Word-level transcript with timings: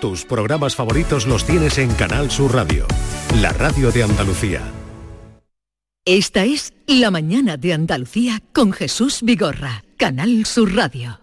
Tus 0.00 0.24
programas 0.24 0.76
favoritos 0.76 1.26
los 1.26 1.44
tienes 1.44 1.76
en 1.78 1.92
Canal 1.94 2.30
Sur 2.30 2.54
Radio, 2.54 2.86
la 3.40 3.52
radio 3.52 3.90
de 3.90 4.04
Andalucía. 4.04 4.62
Esta 6.04 6.44
es 6.44 6.72
La 6.86 7.10
mañana 7.10 7.56
de 7.56 7.72
Andalucía 7.72 8.40
con 8.52 8.72
Jesús 8.72 9.18
Vigorra, 9.22 9.82
Canal 9.96 10.46
Sur 10.46 10.72
Radio. 10.76 11.20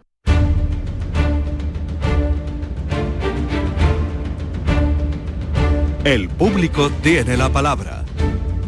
El 6.04 6.28
público 6.28 6.92
tiene 7.02 7.38
la 7.38 7.50
palabra. 7.50 8.04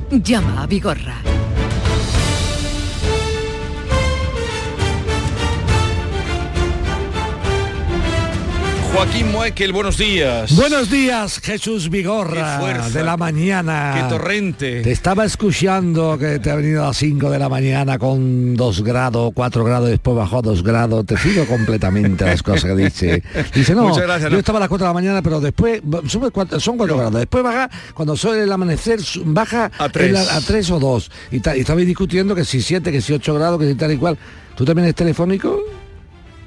Llama 0.10 0.64
a 0.64 0.68
Vigorra. 0.68 1.27
Joaquín 8.98 9.32
Moekel, 9.32 9.74
buenos 9.74 9.96
días. 9.96 10.56
Buenos 10.56 10.90
días, 10.90 11.40
Jesús 11.44 11.88
Vigorra, 11.92 12.58
fuerza, 12.60 12.90
de 12.98 13.04
la 13.04 13.16
mañana. 13.16 13.94
Qué 13.96 14.02
torrente. 14.10 14.82
Te 14.82 14.92
estaba 14.92 15.24
escuchando 15.24 16.18
que 16.18 16.40
te 16.40 16.50
ha 16.50 16.56
venido 16.56 16.84
a 16.84 16.88
las 16.88 16.98
5 16.98 17.30
de 17.30 17.38
la 17.38 17.48
mañana 17.48 18.00
con 18.00 18.56
2 18.56 18.84
grados, 18.84 19.32
4 19.36 19.64
grados, 19.64 19.90
después 19.90 20.18
bajó 20.18 20.40
a 20.40 20.42
2 20.42 20.64
grados. 20.64 21.06
Te 21.06 21.16
sigo 21.18 21.46
completamente 21.46 22.26
las 22.26 22.42
cosas 22.42 22.64
que 22.64 22.76
dice. 22.76 23.24
Dice, 23.54 23.76
no, 23.76 23.84
Muchas 23.84 24.02
gracias, 24.02 24.32
yo 24.32 24.36
no. 24.36 24.40
estaba 24.40 24.58
a 24.58 24.62
las 24.62 24.70
4 24.70 24.86
de 24.88 24.90
la 24.90 24.94
mañana, 24.96 25.22
pero 25.22 25.40
después 25.42 25.80
sube 26.08 26.32
cuatro- 26.32 26.60
son 26.60 26.76
4 26.78 26.98
grados. 26.98 27.14
Después 27.20 27.44
baja, 27.44 27.70
cuando 27.94 28.18
sube 28.18 28.42
el 28.42 28.52
amanecer, 28.52 29.00
baja 29.26 29.70
A 29.78 29.90
tres. 29.90 30.08
en 30.08 30.14
la- 30.14 30.36
a 30.38 30.42
3 30.42 30.72
o 30.72 30.80
2. 30.80 31.12
Y, 31.32 31.36
y 31.36 31.60
estabais 31.60 31.86
discutiendo 31.86 32.34
que 32.34 32.44
si 32.44 32.64
7, 32.64 32.92
que 32.92 33.02
si 33.02 33.14
8 33.14 33.36
grados, 33.36 33.60
que 33.60 33.68
si 33.68 33.76
tal 33.76 33.92
y 33.92 33.98
cual. 33.98 34.18
¿Tú 34.56 34.66
también 34.66 34.86
eres 34.86 34.96
telefónico? 34.96 35.62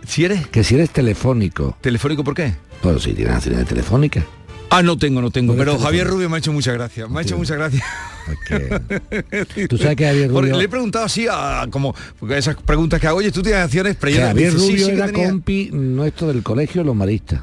¿Si 0.07 0.25
eres? 0.25 0.47
Que 0.49 0.65
si 0.65 0.75
eres 0.75 0.91
telefónico. 0.91 1.77
¿Telefónico 1.81 2.25
por 2.25 2.35
qué? 2.35 2.55
Pero 2.83 2.99
si 2.99 3.13
tienes 3.13 3.35
acciones 3.35 3.67
telefónicas. 3.67 4.25
Ah, 4.73 4.83
no 4.83 4.97
tengo, 4.97 5.21
no 5.21 5.31
tengo. 5.31 5.53
¿Tú 5.55 5.61
eres 5.63 5.75
Pero 5.75 5.85
Javier? 5.85 6.07
Rubio 6.07 6.29
me 6.31 6.37
ha 6.37 6.39
hecho 6.39 6.53
muchas 6.53 6.75
gracias. 6.75 7.11
Me 7.11 7.19
ha 7.19 7.23
hecho 7.23 7.37
muchas 7.37 7.57
gracias. 7.57 7.83
Porque 8.27 9.67
tú 9.69 9.77
sabes 9.79 9.97
que 9.97 10.07
Javier 10.07 10.31
Porque 10.31 10.49
Rubio, 10.51 10.59
le 10.59 10.65
he 10.65 10.69
preguntado 10.69 11.05
así 11.05 11.27
a 11.29 11.67
como 11.71 11.95
porque 12.19 12.39
esas 12.39 12.55
preguntas 12.57 13.01
que 13.01 13.07
hago, 13.09 13.19
oye, 13.19 13.33
tú 13.33 13.43
tienes 13.43 13.63
acciones, 13.65 13.97
pero 13.99 14.13
yo 14.17 14.23
Javier 14.23 14.53
sí, 14.53 14.59
Rubio 14.59 14.79
sí 14.87 14.93
que 14.93 14.97
era 14.97 15.07
tenía. 15.07 15.29
compi 15.29 15.71
nuestro 15.73 16.29
del 16.29 16.43
colegio 16.45 16.85
Los 16.85 16.95
Maristas. 16.95 17.41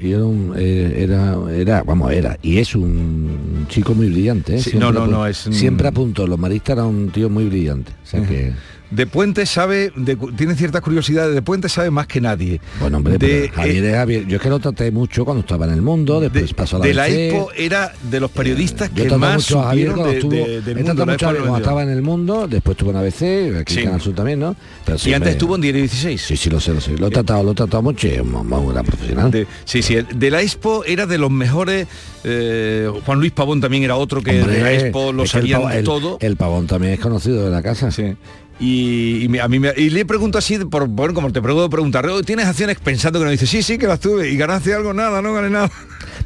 Y 0.00 0.10
era, 0.10 0.24
un, 0.24 0.54
eh, 0.58 0.94
era, 0.98 1.36
era, 1.54 1.82
vamos, 1.84 2.10
era, 2.10 2.36
y 2.42 2.58
es 2.58 2.74
un 2.74 3.66
chico 3.68 3.94
muy 3.94 4.08
brillante. 4.08 4.56
¿eh? 4.56 4.60
Sí, 4.62 4.72
no, 4.76 4.90
no, 4.90 5.06
no, 5.06 5.24
es 5.28 5.46
un- 5.46 5.52
Siempre 5.52 5.86
apuntó, 5.86 6.26
Los 6.26 6.40
Maristas 6.40 6.72
era 6.74 6.84
un 6.84 7.10
tío 7.10 7.30
muy 7.30 7.44
brillante. 7.44 7.92
O 8.02 8.06
sea 8.06 8.26
que, 8.26 8.52
De 8.92 9.06
Puente 9.06 9.46
sabe, 9.46 9.90
de- 9.96 10.16
tiene 10.36 10.54
ciertas 10.54 10.82
curiosidades, 10.82 11.34
de 11.34 11.40
Puente 11.42 11.68
sabe 11.68 11.90
más 11.90 12.06
que 12.06 12.20
nadie. 12.20 12.60
bueno, 12.78 12.98
hombre, 12.98 13.16
de, 13.18 13.48
Javier 13.48 13.84
eh, 13.84 13.90
es 13.90 13.94
Javier. 13.96 14.26
Yo 14.26 14.36
es 14.36 14.42
que 14.42 14.48
lo 14.50 14.58
traté 14.58 14.90
mucho 14.90 15.24
cuando 15.24 15.40
estaba 15.40 15.64
en 15.66 15.72
el 15.72 15.80
mundo, 15.82 16.20
después 16.20 16.48
de, 16.48 16.54
pasó 16.54 16.76
a 16.76 16.80
la 16.80 16.86
de 16.86 16.94
la. 16.94 17.08
Expo 17.08 17.48
era 17.56 17.92
de 18.10 18.20
los 18.20 18.30
periodistas 18.30 18.90
Yo 18.90 18.94
que 18.94 19.02
traté 19.08 19.18
más 19.18 19.34
mucho 19.36 19.60
a 19.60 19.64
Javier 19.68 19.86
cuando 19.92 20.06
de, 20.08 20.14
estuvo, 20.18 20.30
de- 20.32 20.60
del 20.60 20.78
he 20.78 20.82
mundo. 20.82 20.84
tratado 20.84 21.06
la 21.06 21.12
mucho 21.12 21.12
a 21.12 21.14
Expo 21.14 21.26
Javier 21.26 21.42
cuando 21.42 21.58
92. 21.58 21.60
estaba 21.60 21.82
en 21.82 21.88
el 21.90 22.02
mundo, 22.02 22.48
después 22.48 22.74
estuvo 22.74 22.90
en 22.90 22.96
ABC, 22.98 23.60
aquí 23.60 23.72
Sí. 23.74 23.78
en 23.80 23.84
Canal 23.86 24.00
Sur 24.02 24.14
también, 24.14 24.40
¿no? 24.40 24.56
Pero 24.84 24.98
Y 25.04 25.12
antes 25.14 25.30
estuvo 25.32 25.54
en 25.54 25.60
Diario 25.62 25.80
16. 25.80 26.20
Sí, 26.22 26.36
sí, 26.36 26.50
lo 26.50 26.60
sé, 26.60 26.74
lo 26.74 26.80
sé. 26.80 26.96
Lo 26.98 27.06
he 27.06 27.10
tratado, 27.10 27.42
lo 27.44 27.52
he 27.52 27.54
tratado 27.54 27.82
mucho 27.82 28.06
y 28.06 28.10
es 28.10 28.20
un, 28.20 28.68
gran 28.68 28.84
profesional. 28.84 29.30
De- 29.30 29.46
sí, 29.64 29.82
sí, 29.82 29.96
de 30.14 30.30
la 30.30 30.42
Expo 30.42 30.84
era 30.84 31.06
de 31.06 31.16
los 31.18 31.30
mejores. 31.30 31.86
eh, 32.24 32.88
Juan 33.04 33.18
Luis 33.18 33.32
Pavón 33.32 33.60
también 33.60 33.82
era 33.82 33.96
otro 33.96 34.22
que 34.22 34.40
Hombre, 34.42 34.56
de 34.56 34.62
la 34.62 34.72
Expo 34.74 35.12
lo 35.12 35.26
sabían 35.26 35.62
el- 35.72 35.82
todo. 35.84 36.18
El, 36.20 36.36
pavón 36.36 36.66
también 36.68 36.92
es 36.92 37.00
conocido 37.00 37.44
de 37.44 37.50
la 37.50 37.62
casa. 37.62 37.90
Sí. 37.90 38.14
Y, 38.60 39.24
y 39.24 39.28
me- 39.28 39.40
a 39.40 39.48
mí 39.48 39.58
me- 39.58 39.72
y 39.76 39.90
le 39.90 40.04
pregunto 40.04 40.38
así, 40.38 40.58
por, 40.58 40.86
bueno, 40.86 41.14
como 41.14 41.32
te 41.32 41.40
puedo 41.42 41.68
preguntar, 41.68 42.06
"Oh, 42.06 42.22
¿tienes 42.22 42.46
acciones 42.46 42.78
pensando 42.78 43.18
que 43.18 43.24
no 43.24 43.30
dice, 43.30 43.46
sí, 43.46 43.62
sí, 43.62 43.78
que 43.78 43.86
las 43.86 43.98
tuve 44.00 44.28
y 44.30 44.36
ganaste 44.36 44.72
algo? 44.74 44.92
Nada, 44.94 45.20
no 45.22 45.32
gané 45.32 45.50
nada. 45.50 45.70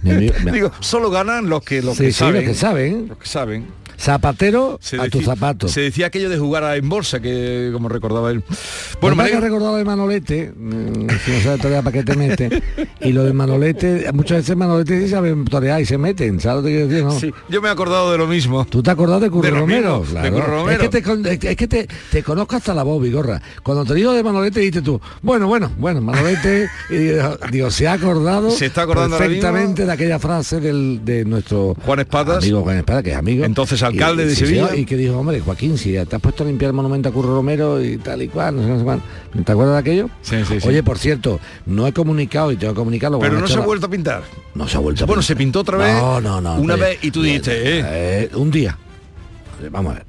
Mi 0.02 0.10
amigo- 0.10 0.34
mi- 0.44 0.50
Digo, 0.52 0.70
solo 0.80 1.10
ganan 1.10 1.48
los 1.48 1.62
que, 1.62 1.80
los 1.82 1.97
Sí, 1.97 2.04
que 2.04 2.12
sí, 2.12 2.19
saben. 2.19 2.34
los 2.34 2.44
que 2.44 2.54
saben. 2.54 3.08
Los 3.08 3.19
que 3.19 3.27
saben. 3.28 3.66
Zapatero 3.98 4.78
Se 4.80 4.97
a 4.97 5.08
tu 5.08 5.19
decía- 5.19 5.34
zapato. 5.34 5.69
Se 5.69 5.80
decía 5.80 6.06
aquello 6.06 6.28
de 6.28 6.38
jugar 6.38 6.65
a- 6.65 6.76
en 6.76 6.88
bolsa, 6.88 7.20
que 7.20 7.70
como 7.72 7.88
recordaba 7.88 8.31
él. 8.31 8.43
Bueno, 9.00 9.16
me 9.16 9.25
que 9.25 9.31
alegro- 9.31 9.47
recordado 9.47 9.76
de 9.76 9.84
Manolete, 9.84 10.53
mm, 10.56 11.06
si 11.25 11.31
no 11.32 11.41
sabes 11.43 11.59
todavía 11.60 11.82
para 11.82 11.93
qué 11.93 12.03
te 12.03 12.15
mete. 12.16 12.62
Y 13.00 13.12
lo 13.12 13.25
de 13.25 13.32
Manolete, 13.32 14.10
muchas 14.12 14.38
veces 14.38 14.56
Manolete 14.56 15.03
sí 15.03 15.09
saben 15.09 15.44
torear 15.44 15.81
y 15.81 15.87
se 15.87 15.98
meten, 15.98 16.41
¿sabes 16.41 16.62
lo 16.62 16.69
que 16.69 16.75
quiero 16.75 16.88
decir? 16.88 17.04
No? 17.04 17.19
sí, 17.19 17.32
yo 17.48 17.60
me 17.62 17.69
he 17.69 17.72
acordado 17.72 18.12
de 18.12 18.19
lo 18.19 18.26
mismo. 18.26 18.65
¿Tú 18.66 18.82
te 18.82 18.91
acordás 18.91 19.20
de 19.20 19.31
Curro 19.31 19.43
De 19.47 19.50
lo 19.50 19.60
Romero? 19.60 20.00
mismo, 20.00 20.20
de 20.22 20.31
Curro 20.31 20.47
Romero. 20.47 20.82
Es 20.84 20.88
que, 20.91 21.00
te, 21.03 21.49
es 21.50 21.56
que 21.56 21.69
te, 21.69 21.88
te 22.10 22.22
conozco 22.22 22.56
hasta 22.56 22.75
la 22.75 22.82
voz, 22.82 23.03
Vigorra. 23.03 23.41
Cuando 23.62 23.84
te 23.84 23.94
digo 23.94 24.12
de 24.12 24.22
Manolete, 24.22 24.60
dices 24.60 24.82
tú, 24.82 25.00
bueno, 25.22 25.47
bueno, 25.49 25.70
bueno, 25.78 26.00
Manolete, 26.00 26.69
y 26.91 27.50
digo, 27.50 27.70
se 27.70 27.88
ha 27.88 27.93
acordado 27.94 28.50
Se 28.50 28.66
está 28.66 28.82
acordando 28.82 29.16
perfectamente 29.19 29.84
de 29.87 29.93
aquella 29.93 30.19
frase 30.19 30.60
del, 30.60 31.00
de 31.04 31.25
nuestro 31.25 31.75
Juan 31.84 32.00
Espadas. 32.00 32.38
amigo 32.43 32.62
Juan 32.62 32.78
Espada, 32.78 33.03
que 33.03 33.10
es 33.12 33.16
amigo. 33.16 33.44
Entonces 33.44 33.82
alcalde 33.86 34.26
de 34.26 34.34
sí, 34.34 34.47
Sevilla. 34.47 34.74
y 34.76 34.84
que 34.84 34.97
dijo, 34.97 35.16
hombre, 35.19 35.41
Joaquín, 35.41 35.78
si 35.78 35.92
te 35.92 36.16
has 36.16 36.20
puesto 36.22 36.44
a 36.44 36.47
limpiar 36.47 36.70
el 36.70 36.74
monumento 36.74 37.08
a 37.08 37.12
Curro 37.12 37.34
Romero 37.36 37.82
y 37.82 37.97
tal 37.98 38.22
y 38.22 38.28
cual, 38.28 38.56
no 38.56 38.62
sé, 38.62 38.69
no 38.69 38.78
sé 38.78 38.84
cuál. 38.84 39.02
¿Te 39.44 39.52
acuerdas 39.52 39.74
de 39.74 39.80
aquello? 39.80 40.10
Sí, 40.22 40.36
sí, 40.47 40.60
sí. 40.60 40.69
Oye, 40.69 40.82
por 40.82 40.98
cierto, 40.98 41.41
no 41.66 41.86
he 41.86 41.92
comunicado 41.92 42.52
y 42.52 42.56
tengo 42.56 42.72
que 42.75 42.78
comunicarlo. 42.78 43.19
Pero 43.19 43.41
no 43.41 43.46
se 43.46 43.58
ha 43.58 43.60
vuelto 43.60 43.86
a 43.86 43.91
pintar. 43.91 44.22
no 44.54 44.69
se 44.69 44.76
ha 44.76 44.80
vuelto 44.80 45.04
a 45.04 45.06
Bueno, 45.06 45.20
pintar. 45.20 45.26
se 45.28 45.36
pintó 45.36 45.60
otra 45.60 45.76
vez. 45.78 45.94
No, 45.94 46.20
no, 46.20 46.41
no. 46.41 46.54
Una 46.56 46.75
hombre. 46.75 46.91
vez 46.91 46.98
y 47.02 47.10
tú 47.10 47.22
dijiste, 47.22 47.52
eh. 47.78 47.82
Eh, 47.86 48.30
un 48.34 48.50
día. 48.50 48.76
Vamos 49.70 49.92
a 49.92 49.94
ver. 49.96 50.06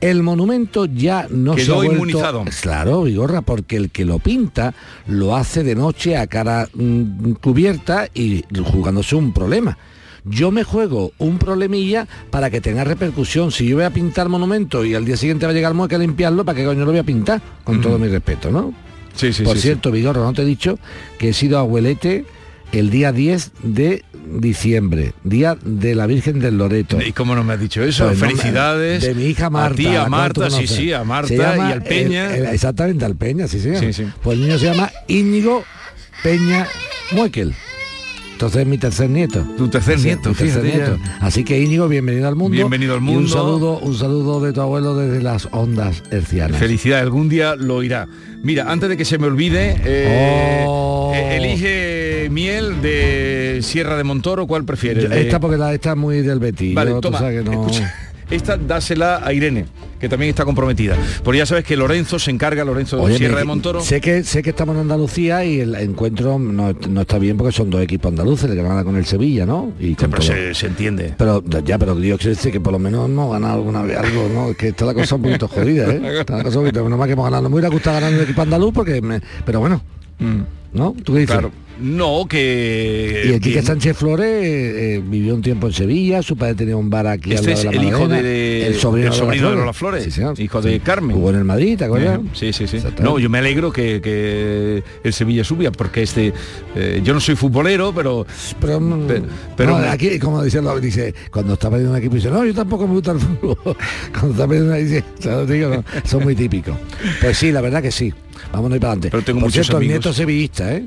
El 0.00 0.22
monumento 0.22 0.84
ya 0.84 1.26
no 1.30 1.54
se 1.56 1.62
Quedó 1.62 1.72
ha 1.72 1.76
vuelto... 1.76 1.94
inmunizado. 1.94 2.44
Claro, 2.60 3.02
Vigorra, 3.04 3.40
porque 3.40 3.76
el 3.76 3.90
que 3.90 4.04
lo 4.04 4.18
pinta 4.18 4.74
lo 5.06 5.34
hace 5.34 5.64
de 5.64 5.74
noche 5.74 6.16
a 6.18 6.26
cara 6.26 6.68
mm, 6.74 7.32
cubierta 7.42 8.06
y 8.12 8.44
jugándose 8.72 9.16
un 9.16 9.32
problema. 9.32 9.78
Yo 10.28 10.50
me 10.50 10.64
juego 10.64 11.12
un 11.18 11.38
problemilla 11.38 12.06
para 12.30 12.50
que 12.50 12.60
tenga 12.60 12.82
repercusión. 12.84 13.52
Si 13.52 13.66
yo 13.66 13.76
voy 13.76 13.84
a 13.84 13.90
pintar 13.90 14.28
monumento 14.28 14.84
y 14.84 14.94
al 14.94 15.04
día 15.04 15.16
siguiente 15.16 15.46
va 15.46 15.52
a 15.52 15.54
llegar 15.54 15.72
el 15.72 15.88
que 15.88 15.98
limpiarlo, 15.98 16.44
¿para 16.44 16.58
qué 16.58 16.64
coño 16.64 16.80
lo 16.84 16.90
voy 16.90 16.98
a 16.98 17.04
pintar? 17.04 17.40
Con 17.64 17.80
todo 17.80 17.98
mi 17.98 18.08
respeto, 18.08 18.50
¿no? 18.50 18.74
Sí, 19.14 19.32
sí, 19.32 19.44
Por 19.44 19.54
sí, 19.54 19.62
sí. 19.62 19.68
cierto, 19.68 19.90
Vigorra, 19.92 20.20
no 20.22 20.32
te 20.32 20.42
he 20.42 20.44
dicho 20.44 20.78
que 21.18 21.30
he 21.30 21.32
sido 21.32 21.58
abuelete 21.58 22.24
el 22.72 22.90
día 22.90 23.12
10 23.12 23.52
de 23.62 24.04
diciembre, 24.28 25.12
día 25.22 25.56
de 25.64 25.94
la 25.94 26.06
Virgen 26.06 26.40
del 26.40 26.58
Loreto. 26.58 27.00
¿Y 27.00 27.12
cómo 27.12 27.34
no 27.36 27.44
me 27.44 27.54
has 27.54 27.60
dicho 27.60 27.82
eso? 27.82 28.06
Pues 28.06 28.18
no, 28.18 28.26
Felicidades. 28.26 29.02
De 29.04 29.14
mi 29.14 29.26
hija 29.26 29.48
Marta. 29.48 29.74
A 30.02 30.04
ti, 30.04 30.10
Marta, 30.10 30.50
sí, 30.50 30.66
sí, 30.66 30.92
a 30.92 31.04
Marta 31.04 31.32
y 31.34 31.40
al 31.72 31.82
Peña. 31.82 32.34
el- 32.34 32.46
el- 32.46 32.54
exactamente, 32.54 33.04
al 33.04 33.14
Peña. 33.16 33.46
Sí, 33.48 33.60
sí. 33.60 33.70
Pues 34.22 34.36
el 34.36 34.42
niño 34.44 34.58
se 34.58 34.66
llama 34.66 34.90
Íñigo 35.06 35.64
Peña 36.22 36.66
Muekel. 37.12 37.54
Entonces 38.36 38.60
es 38.60 38.66
mi 38.66 38.76
tercer 38.76 39.08
nieto. 39.08 39.42
Tu 39.56 39.68
tercer 39.68 39.98
Sí, 39.98 40.08
nieto, 40.08 40.34
tercer 40.34 40.48
fíjate 40.62 40.66
nieto. 40.76 40.98
Así 41.20 41.42
que 41.42 41.58
Íñigo, 41.58 41.88
bienvenido 41.88 42.28
al 42.28 42.36
mundo. 42.36 42.54
Bienvenido 42.54 42.92
al 42.92 43.00
Y 43.00 43.06
un 43.06 43.14
mundo. 43.14 43.28
saludo, 43.30 43.78
un 43.78 43.96
saludo 43.96 44.42
de 44.42 44.52
tu 44.52 44.60
abuelo 44.60 44.94
desde 44.94 45.22
las 45.22 45.48
ondas 45.52 46.02
hercianas. 46.10 46.58
Felicidades, 46.60 47.02
algún 47.04 47.30
día 47.30 47.56
lo 47.56 47.82
irá. 47.82 48.06
Mira, 48.42 48.70
antes 48.70 48.90
de 48.90 48.98
que 48.98 49.06
se 49.06 49.16
me 49.16 49.26
olvide, 49.26 49.76
eh, 49.86 50.64
Oh. 50.68 51.12
eh, 51.14 51.38
elige 51.38 52.28
miel 52.30 52.82
de 52.82 53.60
Sierra 53.62 53.96
de 53.96 54.04
Montoro, 54.04 54.46
¿cuál 54.46 54.64
prefieres? 54.66 55.04
Yo- 55.04 55.12
Esta 55.12 55.40
porque 55.40 55.56
la 55.56 55.72
esta 55.72 55.92
es 55.92 55.96
muy 55.96 56.20
del 56.20 56.38
Betis. 56.38 56.74
Vale, 56.74 56.90
Yo, 56.90 56.96
tú 56.96 57.08
toma, 57.08 57.18
sabes 57.20 57.38
que 57.42 57.50
no- 57.50 57.52
escucha. 57.52 57.94
Esta 58.28 58.56
dásela 58.56 59.20
a 59.24 59.32
Irene, 59.32 59.66
que 60.00 60.08
también 60.08 60.30
está 60.30 60.44
comprometida. 60.44 60.96
Porque 61.22 61.38
ya 61.38 61.46
sabes 61.46 61.64
que 61.64 61.76
Lorenzo 61.76 62.18
se 62.18 62.32
encarga, 62.32 62.64
Lorenzo 62.64 63.00
Oye, 63.00 63.18
Sierra 63.18 63.34
me- 63.34 63.40
de 63.40 63.44
Montoro. 63.44 63.80
Sé 63.80 64.00
que 64.00 64.24
sé 64.24 64.42
que 64.42 64.50
estamos 64.50 64.74
en 64.74 64.80
Andalucía 64.82 65.44
y 65.44 65.60
el 65.60 65.74
encuentro 65.76 66.36
no, 66.38 66.72
no 66.88 67.00
está 67.02 67.18
bien 67.18 67.36
porque 67.36 67.52
son 67.52 67.70
dos 67.70 67.80
equipos 67.82 68.10
andaluces, 68.10 68.50
el 68.50 68.56
Granada 68.56 68.82
con 68.82 68.96
el 68.96 69.06
Sevilla, 69.06 69.46
¿no? 69.46 69.72
Y 69.78 69.90
Sí, 69.90 69.96
pero 70.10 70.22
se, 70.22 70.54
se 70.54 70.66
entiende. 70.66 71.14
Pero 71.16 71.44
ya, 71.64 71.78
pero 71.78 71.94
Dios 71.94 72.18
quiere 72.18 72.34
decir 72.34 72.50
que 72.50 72.60
por 72.60 72.72
lo 72.72 72.80
menos 72.80 73.08
hemos 73.08 73.30
ganado 73.32 73.54
alguna 73.54 73.82
vez 73.82 73.96
algo, 73.96 74.28
¿no? 74.34 74.50
Es 74.50 74.56
que 74.56 74.68
está 74.68 74.84
la 74.86 74.94
cosa 74.94 75.14
un 75.14 75.22
poquito 75.22 75.46
jodida, 75.46 75.88
¿eh? 75.92 76.18
Está 76.20 76.36
la 76.38 76.42
cosa 76.42 76.58
un 76.58 76.64
poquito, 76.64 76.88
no 76.88 76.96
más 76.96 77.06
que 77.06 77.12
hemos 77.12 77.24
ganado. 77.26 77.42
No 77.44 77.48
me 77.48 77.54
hubiera 77.54 77.68
gustado 77.68 78.00
ganar 78.00 78.12
un 78.12 78.20
equipo 78.24 78.42
andaluz 78.42 78.72
porque 78.74 79.00
me- 79.00 79.20
pero 79.44 79.60
bueno, 79.60 79.80
Mm, 80.18 80.40
¿no? 80.72 80.94
¿Tú 81.04 81.12
qué 81.12 81.20
dices? 81.20 81.32
claro. 81.36 81.52
No, 81.78 82.24
que... 82.28 83.22
Y 83.26 83.28
el 83.34 83.40
Quique 83.40 83.56
que- 83.60 83.62
Sánchez 83.62 83.96
Flores 83.96 84.26
eh, 84.26 84.94
eh, 84.96 85.02
vivió 85.04 85.34
un 85.34 85.42
tiempo 85.42 85.66
en 85.66 85.72
Sevilla, 85.74 86.22
su 86.22 86.36
padre 86.36 86.54
tenía 86.54 86.76
un 86.76 86.88
bar 86.88 87.06
aquí 87.06 87.32
Este 87.34 87.52
al 87.52 87.54
lado 87.54 87.58
es 87.58 87.62
de 87.62 87.76
la 87.76 87.82
el 87.82 87.88
hijo 87.88 88.08
de- 88.08 88.66
el 88.68 88.74
sobrino, 88.76 89.50
de, 89.50 89.56
Lola 89.56 89.72
Flores, 89.72 90.12
Sí, 90.14 90.22
hijo 90.42 90.62
de 90.62 90.80
Carmen. 90.80 91.14
Jugó 91.16 91.30
en 91.30 91.36
el 91.36 91.44
Madrid, 91.44 91.76
¿te 91.76 91.84
acuerdas? 91.84 92.18
Eh, 92.18 92.28
Sí, 92.32 92.52
sí, 92.52 92.66
sí. 92.66 92.78
No, 93.02 93.18
yo 93.18 93.28
me 93.28 93.38
alegro 93.38 93.70
que, 93.72 94.00
que 94.00 94.82
el 95.04 95.12
Sevilla 95.12 95.44
subía, 95.44 95.70
porque 95.70 96.02
este, 96.02 96.32
eh, 96.74 97.00
yo 97.04 97.12
no 97.12 97.20
soy 97.20 97.36
futbolero, 97.36 97.92
pero 97.94 98.26
Pero, 98.60 98.80
mm, 98.80 99.06
pero 99.56 99.78
no, 99.78 99.90
aquí, 99.90 100.18
como 100.18 100.42
dice, 100.42 100.62
lo- 100.62 100.80
dice, 100.80 101.14
cuando 101.30 101.54
está 101.54 101.68
perdiendo 101.68 101.92
un 101.92 101.98
equipo, 101.98 102.14
dice, 102.14 102.30
no, 102.30 102.44
yo 102.44 102.54
tampoco 102.54 102.86
me 102.88 102.94
gusta 102.94 103.12
el 103.12 103.20
fútbol. 103.20 103.56
cuando 104.12 104.30
está 104.30 104.48
perdiendo, 104.48 104.74
dice. 104.74 105.04
Digo, 105.46 105.68
no, 105.68 105.84
son 106.08 106.22
muy 106.24 106.34
típicos. 106.34 106.74
Pues 107.20 107.36
sí, 107.36 107.52
la 107.52 107.60
verdad 107.60 107.82
que 107.82 107.90
sí. 107.92 108.12
Vámonos 108.52 108.78
para 108.78 108.92
adelante. 108.92 109.08
Pero 109.10 109.22
tengo 109.22 109.40
Por 109.40 109.48
muchos 109.48 109.66
cierto, 109.66 109.72
el 109.72 109.84
amigos. 109.84 110.04
nieto 110.04 110.12
sevillista, 110.12 110.74
¿eh? 110.74 110.86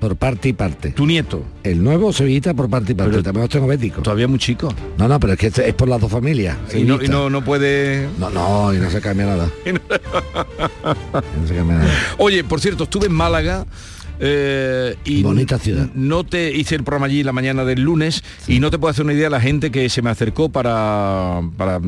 Por 0.00 0.14
parte 0.16 0.48
y 0.50 0.52
parte. 0.52 0.90
tu 0.92 1.06
nieto, 1.06 1.42
El 1.64 1.82
nuevo 1.82 2.12
sevillista 2.12 2.54
por 2.54 2.70
parte 2.70 2.92
y 2.92 2.94
parte. 2.94 3.10
Pero- 3.10 3.22
También 3.24 3.42
los 3.42 3.50
tengo 3.50 3.66
béticos. 3.66 4.02
todavía 4.02 4.28
muy 4.28 4.38
chico. 4.38 4.72
No, 4.96 5.08
no, 5.08 5.18
pero 5.18 5.32
es 5.32 5.38
que 5.38 5.46
es 5.48 5.74
por 5.74 5.88
las 5.88 6.00
dos 6.00 6.10
familias. 6.10 6.56
Y 6.72 6.84
no, 6.84 7.02
y 7.02 7.08
no, 7.08 7.28
no 7.28 7.42
puede... 7.44 8.08
no, 8.18 8.30
no, 8.30 8.72
y 8.72 8.78
no 8.78 8.90
se 8.90 9.00
cambia 9.00 9.26
nada. 9.26 9.50
Y 9.64 9.72
no 9.72 11.46
se 11.48 11.54
cambia 11.54 11.76
nada. 11.78 11.90
Oye, 12.18 12.44
por 12.44 12.60
cierto, 12.60 12.84
estuve 12.84 13.06
en 13.06 13.12
Málaga 13.12 13.66
eh, 14.20 14.96
y 15.04 15.22
Bonita 15.22 15.58
ciudad. 15.58 15.88
no 15.94 16.24
te 16.24 16.54
hice 16.56 16.74
el 16.74 16.82
programa 16.84 17.06
allí 17.06 17.22
la 17.22 17.32
mañana 17.32 17.64
del 17.64 17.82
lunes 17.82 18.22
y 18.46 18.60
no 18.60 18.70
te 18.70 18.78
puedo 18.78 18.90
hacer 18.90 19.04
una 19.04 19.14
idea 19.14 19.30
la 19.30 19.40
gente 19.40 19.70
que 19.70 19.88
se 19.88 20.02
me 20.02 20.10
acercó 20.10 20.48
para, 20.48 21.40
para 21.56 21.80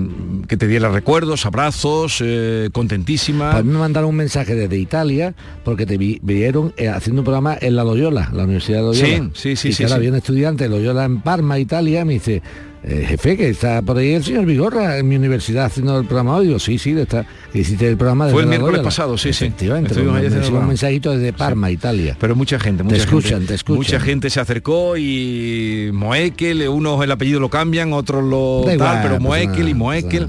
que 0.49 0.57
te 0.57 0.67
diera 0.67 0.89
recuerdos, 0.91 1.47
abrazos, 1.47 2.21
eh, 2.25 2.69
contentísima. 2.73 3.53
A 3.57 3.63
mí 3.63 3.73
me 3.73 3.79
mandaron 3.79 4.11
un 4.11 4.17
mensaje 4.17 4.55
desde 4.55 4.79
Italia 4.79 5.35
porque 5.65 5.87
te 5.87 5.99
vi- 5.99 6.21
vieron 6.23 6.73
eh, 6.77 6.89
haciendo 6.89 7.23
un 7.23 7.25
programa 7.25 7.57
en 7.61 7.77
la 7.77 7.85
Loyola, 7.85 8.31
la 8.33 8.45
Universidad 8.45 8.79
de 8.79 8.85
Loyola. 8.85 9.31
Sí, 9.35 9.57
sí, 9.57 9.57
sí, 9.57 9.69
Y 9.69 9.73
sí, 9.73 9.83
ahora 9.83 9.95
sí. 9.95 9.99
había 9.99 10.11
un 10.11 10.17
estudiante 10.17 10.65
de 10.65 10.71
Loyola 10.71 11.05
en 11.05 11.21
Parma, 11.21 11.59
Italia, 11.59 12.05
me 12.05 12.15
dice, 12.15 12.43
eh, 12.83 13.05
jefe, 13.09 13.37
que 13.37 13.51
está 13.51 13.83
por 13.83 13.99
ahí 13.99 14.13
el 14.15 14.25
señor 14.25 14.47
Vigorra 14.47 14.97
en 14.99 15.07
mi 15.09 15.17
universidad 15.17 15.67
haciendo 15.67 15.99
el 15.99 16.07
programa. 16.07 16.41
Digo, 16.41 16.59
sí, 16.59 16.79
sí, 16.79 16.93
está, 16.93 17.27
hiciste 17.53 17.87
el 17.89 17.97
programa 17.97 18.25
desde 18.25 18.35
Fue 18.35 18.43
el 18.43 18.49
miércoles 18.49 18.73
Loyola". 18.79 18.89
pasado, 18.89 19.19
sí, 19.19 19.33
sí. 19.33 19.45
Efectivamente, 19.45 19.95
me- 19.95 20.03
me 20.05 20.11
un 20.27 20.31
programa. 20.31 20.67
mensajito 20.67 21.11
desde 21.13 21.33
Parma, 21.33 21.71
Italia. 21.71 22.17
Pero 22.19 22.35
mucha 22.37 22.59
gente, 22.59 22.83
mucha 22.83 22.97
escuchan, 22.97 23.31
gente, 23.33 23.47
te 23.49 23.55
escuchan. 23.55 23.77
Mucha 23.79 24.01
gente 24.01 24.31
se 24.31 24.41
acercó 24.41 24.97
y 24.97 25.91
Moekel, 25.93 26.67
unos 26.69 27.03
el 27.05 27.11
apellido 27.11 27.39
lo 27.41 27.51
cambian, 27.51 27.93
otros 27.93 28.25
lo 28.25 28.61
Da 28.61 28.67
tal, 28.67 28.75
igual, 28.77 28.99
pero 29.03 29.21
Moekel 29.21 29.69
y 29.69 29.75
Moekel. 29.75 30.29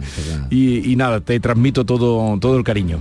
Y, 0.49 0.91
y 0.91 0.95
nada, 0.97 1.21
te 1.21 1.39
transmito 1.39 1.85
todo, 1.85 2.37
todo 2.39 2.57
el 2.57 2.63
cariño. 2.63 2.99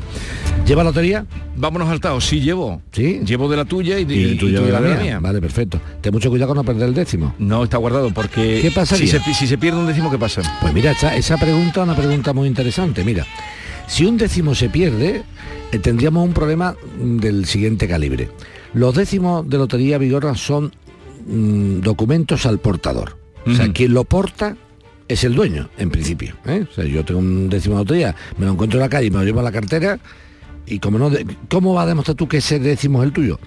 ¿Lleva 0.66 0.84
lotería? 0.84 1.26
Vámonos 1.56 1.88
al 1.88 2.00
Tao, 2.00 2.20
sí 2.20 2.40
llevo. 2.40 2.80
Sí. 2.92 3.20
Llevo 3.24 3.48
de 3.48 3.56
la 3.56 3.64
tuya 3.64 3.98
y, 3.98 4.04
de, 4.04 4.14
Y, 4.14 4.24
y 4.24 4.34
tú 4.36 4.46
tú 4.46 4.52
llevas 4.52 4.66
de 4.66 4.72
la 4.72 4.80
la 4.96 5.02
mía. 5.02 5.18
Vale, 5.20 5.40
perfecto. 5.40 5.80
Ten 6.00 6.12
mucho 6.12 6.30
cuidado 6.30 6.48
con 6.48 6.56
no 6.56 6.64
perder 6.64 6.88
el 6.88 6.94
décimo. 6.94 7.34
No 7.38 7.64
está 7.64 7.76
guardado 7.78 8.10
porque 8.12 8.60
¿Qué 8.62 8.70
pasaría? 8.70 9.06
si 9.06 9.18
se, 9.18 9.34
si 9.34 9.46
se 9.46 9.58
pierde 9.58 9.80
un 9.80 9.86
décimo, 9.86 10.10
¿qué 10.10 10.18
pasa? 10.18 10.42
Pues 10.60 10.72
mira, 10.72 10.92
esa, 10.92 11.16
esa 11.16 11.36
pregunta 11.38 11.80
es 11.80 11.84
una 11.84 11.96
pregunta 11.96 12.32
muy 12.32 12.46
interesante. 12.46 13.02
Mira, 13.04 13.26
si 13.88 14.04
un 14.04 14.16
décimo 14.16 14.54
se 14.54 14.68
pierde, 14.68 15.22
eh, 15.72 15.78
tendríamos 15.80 16.24
un 16.24 16.32
problema 16.32 16.76
mm, 17.00 17.16
del 17.18 17.46
siguiente 17.46 17.88
calibre. 17.88 18.28
Los 18.72 18.94
décimos 18.94 19.48
de 19.48 19.58
lotería 19.58 19.98
Vigorra 19.98 20.36
son 20.36 20.72
mm, 21.26 21.80
documentos 21.80 22.46
al 22.46 22.58
portador. 22.60 23.16
O 23.46 23.54
sea, 23.54 23.72
quien 23.72 23.94
lo 23.94 24.04
porta 24.04 24.56
es 25.08 25.24
el 25.24 25.34
dueño, 25.34 25.70
en 25.78 25.90
principio. 25.90 26.36
¿eh? 26.46 26.66
O 26.70 26.74
sea, 26.74 26.84
yo 26.84 27.04
tengo 27.04 27.18
un 27.18 27.48
décimo 27.48 27.74
de 27.76 27.80
lotería, 27.80 28.14
me 28.38 28.46
lo 28.46 28.52
encuentro 28.52 28.78
en 28.78 28.82
la 28.82 28.88
calle 28.88 29.06
y 29.06 29.10
me 29.10 29.16
lo 29.18 29.24
llevo 29.24 29.40
a 29.40 29.42
la 29.42 29.50
cartera. 29.50 29.98
Y 30.70 30.78
como 30.78 30.98
no, 30.98 31.10
¿cómo 31.48 31.74
va 31.74 31.82
a 31.82 31.86
demostrar 31.86 32.16
tú 32.16 32.28
que 32.28 32.36
ese 32.38 32.58
décimo 32.60 33.02
es 33.02 33.08
el 33.08 33.12
tuyo? 33.12 33.38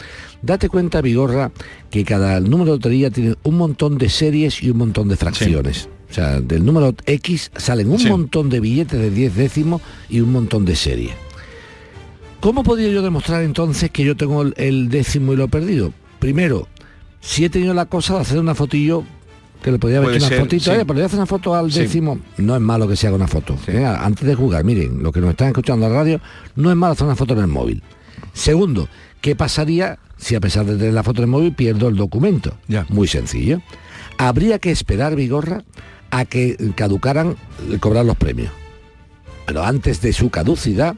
Date 0.41 0.67
cuenta, 0.69 1.01
Vigorra, 1.01 1.51
que 1.89 2.03
cada 2.03 2.39
número 2.41 2.71
de 2.73 2.77
lotería 2.77 3.09
tiene 3.09 3.35
un 3.43 3.57
montón 3.57 3.97
de 3.97 4.09
series 4.09 4.61
y 4.61 4.69
un 4.69 4.77
montón 4.77 5.07
de 5.07 5.15
fracciones. 5.15 5.87
O 6.11 6.13
sea, 6.13 6.41
del 6.41 6.63
número 6.65 6.93
X 7.05 7.49
salen 7.55 7.89
un 7.89 7.97
Sí. 7.99 8.07
montón 8.09 8.49
de 8.49 8.59
billetes 8.59 8.99
de 8.99 9.09
10 9.09 9.35
décimos 9.35 9.81
y 10.09 10.19
un 10.19 10.31
montón 10.31 10.65
de 10.65 10.75
series. 10.75 11.13
¿Cómo 12.39 12.63
podría 12.63 12.89
yo 12.89 13.01
demostrar 13.01 13.43
entonces 13.43 13.89
que 13.89 14.03
yo 14.03 14.15
tengo 14.17 14.41
el, 14.41 14.53
el 14.57 14.89
décimo 14.89 15.33
y 15.33 15.37
lo 15.37 15.45
he 15.45 15.47
perdido? 15.47 15.93
Primero, 16.19 16.67
si 17.21 17.45
he 17.45 17.49
tenido 17.49 17.73
la 17.73 17.85
cosa 17.85 18.15
de 18.15 18.19
hacer 18.21 18.37
una 18.39 18.53
fotillo, 18.53 19.05
que 19.63 19.71
le 19.71 19.80
podría 19.80 20.00
haber 20.00 20.15
hecho 20.15 20.27
una 20.27 20.38
fotito, 20.42 20.63
sí. 20.65 20.69
"Oye, 20.69 20.86
podría 20.86 21.06
hacer 21.07 21.18
una 21.18 21.25
foto 21.25 21.56
al 21.56 21.71
Sí. 21.71 21.80
décimo. 21.80 22.19
No 22.38 22.56
es 22.56 22.62
malo 22.62 22.88
que 22.88 22.95
se 22.95 23.07
haga 23.07 23.15
una 23.15 23.27
foto. 23.27 23.57
Sí. 23.65 23.71
¿eh? 23.71 23.86
Antes 23.86 24.27
de 24.27 24.36
jugar, 24.36 24.63
miren, 24.63 25.01
los 25.01 25.12
que 25.12 25.21
nos 25.21 25.31
están 25.31 25.48
escuchando 25.48 25.86
en 25.88 25.92
la 25.94 25.98
radio, 26.00 26.21
no 26.56 26.69
es 26.69 26.75
malo 26.75 26.94
hacer 26.94 27.06
una 27.07 27.15
foto 27.15 27.33
en 27.33 27.39
el 27.39 27.48
móvil. 27.48 27.81
Segundo, 28.33 28.88
¿qué 29.21 29.36
pasaría 29.36 29.98
si 30.18 30.36
a 30.36 30.39
pesar 30.39 30.65
de 30.65 30.77
tener 30.77 30.94
la 30.94 31.04
foto 31.04 31.21
en 31.21 31.25
el 31.25 31.31
móvil 31.31 31.54
pierdo 31.54 31.88
el 31.88 31.95
documento? 31.95 32.56
Ya. 32.68 32.86
Muy 32.89 33.07
sencillo. 33.07 33.62
Habría 34.18 34.60
que 34.60 34.69
esperar, 34.71 35.15
Vigorra, 35.15 35.63
a 36.12 36.25
que 36.25 36.56
caducaran 36.75 37.36
eh, 37.71 37.80
cobrar 37.80 38.06
los 38.06 38.18
premios. 38.18 38.51
Pero 39.45 39.63
antes 39.63 40.01
de 40.01 40.13
su 40.13 40.30
caducidad, 40.30 40.95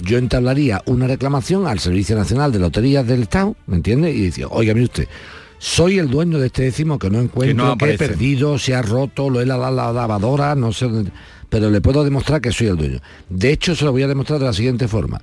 yo 0.00 0.18
entablaría 0.18 0.82
una 0.86 1.06
reclamación 1.06 1.66
al 1.66 1.80
Servicio 1.80 2.14
Nacional 2.16 2.52
de 2.52 2.58
Loterías 2.60 3.06
del 3.06 3.22
Estado, 3.22 3.56
¿me 3.66 3.76
entiende? 3.76 4.12
Y 4.12 4.26
decía, 4.26 4.46
oiga, 4.48 4.72
mire 4.74 4.84
usted, 4.84 5.08
soy 5.58 5.98
el 5.98 6.08
dueño 6.08 6.38
de 6.38 6.46
este 6.46 6.62
décimo 6.62 6.98
que 6.98 7.10
no 7.10 7.18
encuentro, 7.20 7.76
que, 7.76 7.84
he 7.94 7.98
perdido, 7.98 8.58
se 8.58 8.74
ha 8.74 8.82
roto, 8.82 9.28
lo 9.30 9.40
he 9.40 9.46
la, 9.46 9.56
la, 9.56 9.70
la 9.70 9.92
lavadora, 9.92 10.54
no 10.54 10.72
sé, 10.72 10.86
dónde- 10.88 11.10
pero 11.48 11.70
le 11.70 11.80
puedo 11.80 12.04
demostrar 12.04 12.40
que 12.40 12.52
soy 12.52 12.66
el 12.68 12.76
dueño. 12.76 13.00
De 13.28 13.50
hecho, 13.52 13.74
se 13.74 13.84
lo 13.84 13.92
voy 13.92 14.02
a 14.02 14.08
demostrar 14.08 14.38
de 14.38 14.44
la 14.46 14.52
siguiente 14.52 14.86
forma. 14.86 15.20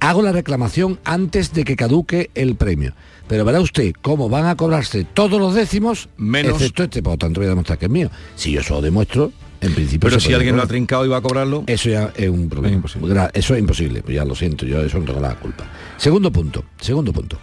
Hago 0.00 0.20
la 0.22 0.32
reclamación 0.32 0.98
antes 1.04 1.52
de 1.52 1.64
que 1.64 1.76
caduque 1.76 2.30
el 2.34 2.56
premio. 2.56 2.92
Pero 3.28 3.44
verá 3.44 3.60
usted 3.60 3.92
cómo 4.02 4.28
van 4.28 4.46
a 4.46 4.56
cobrarse 4.56 5.04
todos 5.04 5.40
los 5.40 5.54
décimos, 5.54 6.08
Menos- 6.18 6.54
excepto 6.54 6.82
este, 6.82 7.02
por 7.02 7.14
lo 7.14 7.18
tanto 7.18 7.40
voy 7.40 7.46
a 7.46 7.50
demostrar 7.50 7.78
que 7.78 7.86
es 7.86 7.90
mío. 7.90 8.10
Si 8.34 8.50
yo 8.52 8.60
eso 8.60 8.74
lo 8.74 8.82
demuestro, 8.82 9.32
en 9.60 9.72
principio... 9.74 10.08
Pero 10.10 10.20
se 10.20 10.26
si 10.28 10.34
alguien 10.34 10.56
lo 10.56 10.62
ha 10.62 10.66
trincado 10.66 11.06
y 11.06 11.08
va 11.08 11.18
a 11.18 11.20
cobrarlo, 11.22 11.64
Eso 11.68 11.88
ya 11.88 12.12
es 12.16 12.28
un 12.28 12.48
problema. 12.48 12.68
Es 12.74 12.76
imposible. 12.76 13.14
Eso 13.32 13.54
es 13.54 13.60
imposible, 13.60 14.02
pues 14.02 14.16
ya 14.16 14.24
lo 14.24 14.34
siento, 14.34 14.66
yo 14.66 14.82
eso 14.82 14.98
no 14.98 15.04
tengo 15.06 15.20
la 15.20 15.36
culpa. 15.36 15.64
Segundo 15.96 16.30
punto, 16.32 16.64
segundo 16.80 17.12
punto. 17.12 17.38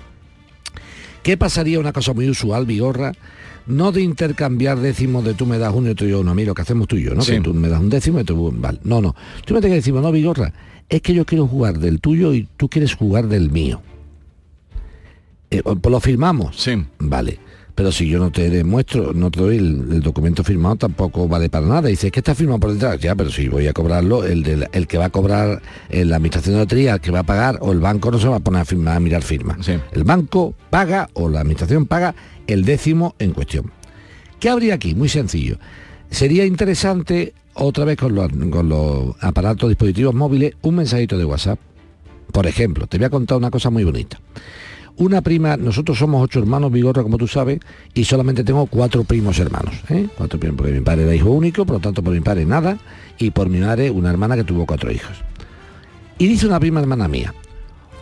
¿Qué 1.23 1.37
pasaría 1.37 1.79
una 1.79 1.93
cosa 1.93 2.13
muy 2.13 2.29
usual, 2.29 2.65
Vigorra? 2.65 3.13
No 3.65 3.91
de 3.91 4.01
intercambiar 4.01 4.79
décimos 4.79 5.23
de 5.23 5.33
tú 5.33 5.45
me 5.45 5.57
das 5.57 5.73
uno 5.73 5.91
y 5.91 5.95
tú 5.95 6.05
yo 6.05 6.21
uno, 6.21 6.31
a 6.31 6.35
mí 6.35 6.45
lo 6.45 6.55
que 6.55 6.61
hacemos 6.61 6.87
tú 6.87 6.95
y 6.95 7.03
yo, 7.03 7.13
¿no? 7.13 7.21
Sí. 7.21 7.33
Que 7.33 7.41
tú 7.41 7.53
me 7.53 7.69
das 7.69 7.79
un 7.79 7.89
décimo 7.89 8.19
y 8.19 8.23
tú, 8.23 8.51
vale. 8.55 8.79
No, 8.83 9.01
no. 9.01 9.15
Tú 9.45 9.53
me 9.53 9.61
tienes 9.61 9.75
que 9.75 9.91
decir, 9.91 9.93
no, 9.93 10.11
Vigorra, 10.11 10.53
es 10.87 11.01
que 11.01 11.13
yo 11.13 11.25
quiero 11.25 11.47
jugar 11.47 11.77
del 11.77 11.99
tuyo 12.01 12.33
y 12.33 12.47
tú 12.57 12.67
quieres 12.69 12.95
jugar 12.95 13.27
del 13.27 13.51
mío. 13.51 13.81
Eh, 15.51 15.61
pues 15.63 15.91
lo 15.91 15.99
firmamos. 15.99 16.55
sí. 16.55 16.83
Vale. 16.99 17.39
Pero 17.79 17.93
si 17.93 18.09
yo 18.09 18.19
no 18.19 18.29
te 18.29 18.49
demuestro, 18.49 19.13
no 19.13 19.31
te 19.31 19.39
doy 19.39 19.55
el, 19.55 19.85
el 19.89 20.01
documento 20.01 20.43
firmado, 20.43 20.75
tampoco 20.75 21.29
vale 21.29 21.47
para 21.47 21.65
nada. 21.65 21.87
Dice, 21.87 22.07
es 22.07 22.11
que 22.11 22.19
está 22.19 22.35
firmado 22.35 22.59
por 22.59 22.73
detrás. 22.73 22.99
Ya, 22.99 23.15
pero 23.15 23.31
si 23.31 23.47
voy 23.47 23.67
a 23.67 23.71
cobrarlo, 23.71 24.25
el, 24.25 24.43
del- 24.43 24.67
el 24.73 24.85
que 24.85 24.97
va 24.97 25.05
a 25.05 25.09
cobrar 25.09 25.61
en 25.89 26.09
la 26.09 26.17
administración 26.17 26.55
de 26.55 26.59
lotería, 26.59 26.95
el 26.95 26.99
que 26.99 27.09
va 27.09 27.19
a 27.19 27.23
pagar, 27.23 27.57
o 27.61 27.71
el 27.71 27.79
banco 27.79 28.11
no 28.11 28.19
se 28.19 28.27
va 28.27 28.35
a 28.35 28.39
poner 28.41 28.63
a, 28.63 28.65
firmar, 28.65 28.97
a 28.97 28.99
mirar 28.99 29.21
firma. 29.23 29.55
Sí. 29.61 29.75
El 29.93 30.03
banco 30.03 30.53
paga 30.69 31.09
o 31.13 31.29
la 31.29 31.39
administración 31.39 31.85
paga 31.85 32.13
el 32.47 32.65
décimo 32.65 33.15
en 33.17 33.31
cuestión. 33.31 33.71
¿Qué 34.41 34.49
habría 34.49 34.73
aquí? 34.73 34.93
Muy 34.93 35.07
sencillo. 35.07 35.57
Sería 36.11 36.43
interesante, 36.43 37.33
otra 37.53 37.85
vez 37.85 37.95
con 37.95 38.13
los, 38.13 38.29
con 38.51 38.67
los 38.67 39.15
aparatos, 39.21 39.69
dispositivos 39.69 40.13
móviles, 40.13 40.53
un 40.63 40.75
mensajito 40.75 41.17
de 41.17 41.23
WhatsApp. 41.23 41.59
Por 42.33 42.45
ejemplo, 42.45 42.87
te 42.87 42.97
voy 42.97 43.05
a 43.05 43.09
contar 43.09 43.37
una 43.37 43.49
cosa 43.51 43.69
muy 43.69 43.85
bonita. 43.85 44.19
Una 44.99 45.21
prima, 45.21 45.55
nosotros 45.57 45.97
somos 45.97 46.21
ocho 46.21 46.39
hermanos, 46.39 46.71
Vigorra, 46.71 47.03
como 47.03 47.17
tú 47.17 47.25
sabes, 47.27 47.59
y 47.93 48.03
solamente 48.03 48.43
tengo 48.43 48.65
cuatro 48.67 49.03
primos 49.05 49.39
hermanos. 49.39 49.73
¿eh? 49.89 50.07
Cuatro 50.17 50.37
primos, 50.39 50.57
porque 50.57 50.73
mi 50.73 50.81
padre 50.81 51.03
era 51.03 51.15
hijo 51.15 51.29
único, 51.31 51.65
por 51.65 51.77
lo 51.77 51.79
tanto 51.79 52.03
por 52.03 52.13
mi 52.13 52.19
padre 52.19 52.45
nada, 52.45 52.77
y 53.17 53.31
por 53.31 53.47
mi 53.49 53.59
madre 53.59 53.89
una 53.91 54.09
hermana 54.09 54.35
que 54.35 54.43
tuvo 54.43 54.65
cuatro 54.65 54.91
hijos. 54.91 55.15
Y 56.17 56.27
dice 56.27 56.45
una 56.47 56.59
prima 56.59 56.81
hermana 56.81 57.07
mía, 57.07 57.33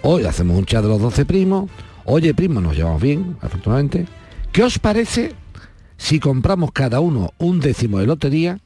hoy 0.02 0.26
hacemos 0.26 0.58
un 0.58 0.66
chat 0.66 0.82
de 0.82 0.90
los 0.90 1.00
doce 1.00 1.24
primos, 1.24 1.70
oye 2.06 2.34
primo, 2.34 2.62
nos 2.62 2.76
llevamos 2.76 3.00
bien, 3.02 3.38
afortunadamente, 3.42 4.08
¿qué 4.52 4.64
os 4.64 4.80
parece 4.80 5.34
si 5.98 6.20
compramos 6.20 6.72
cada 6.72 7.00
uno 7.00 7.32
un 7.38 7.60
décimo 7.60 8.00
de 8.00 8.08
lotería 8.08 8.60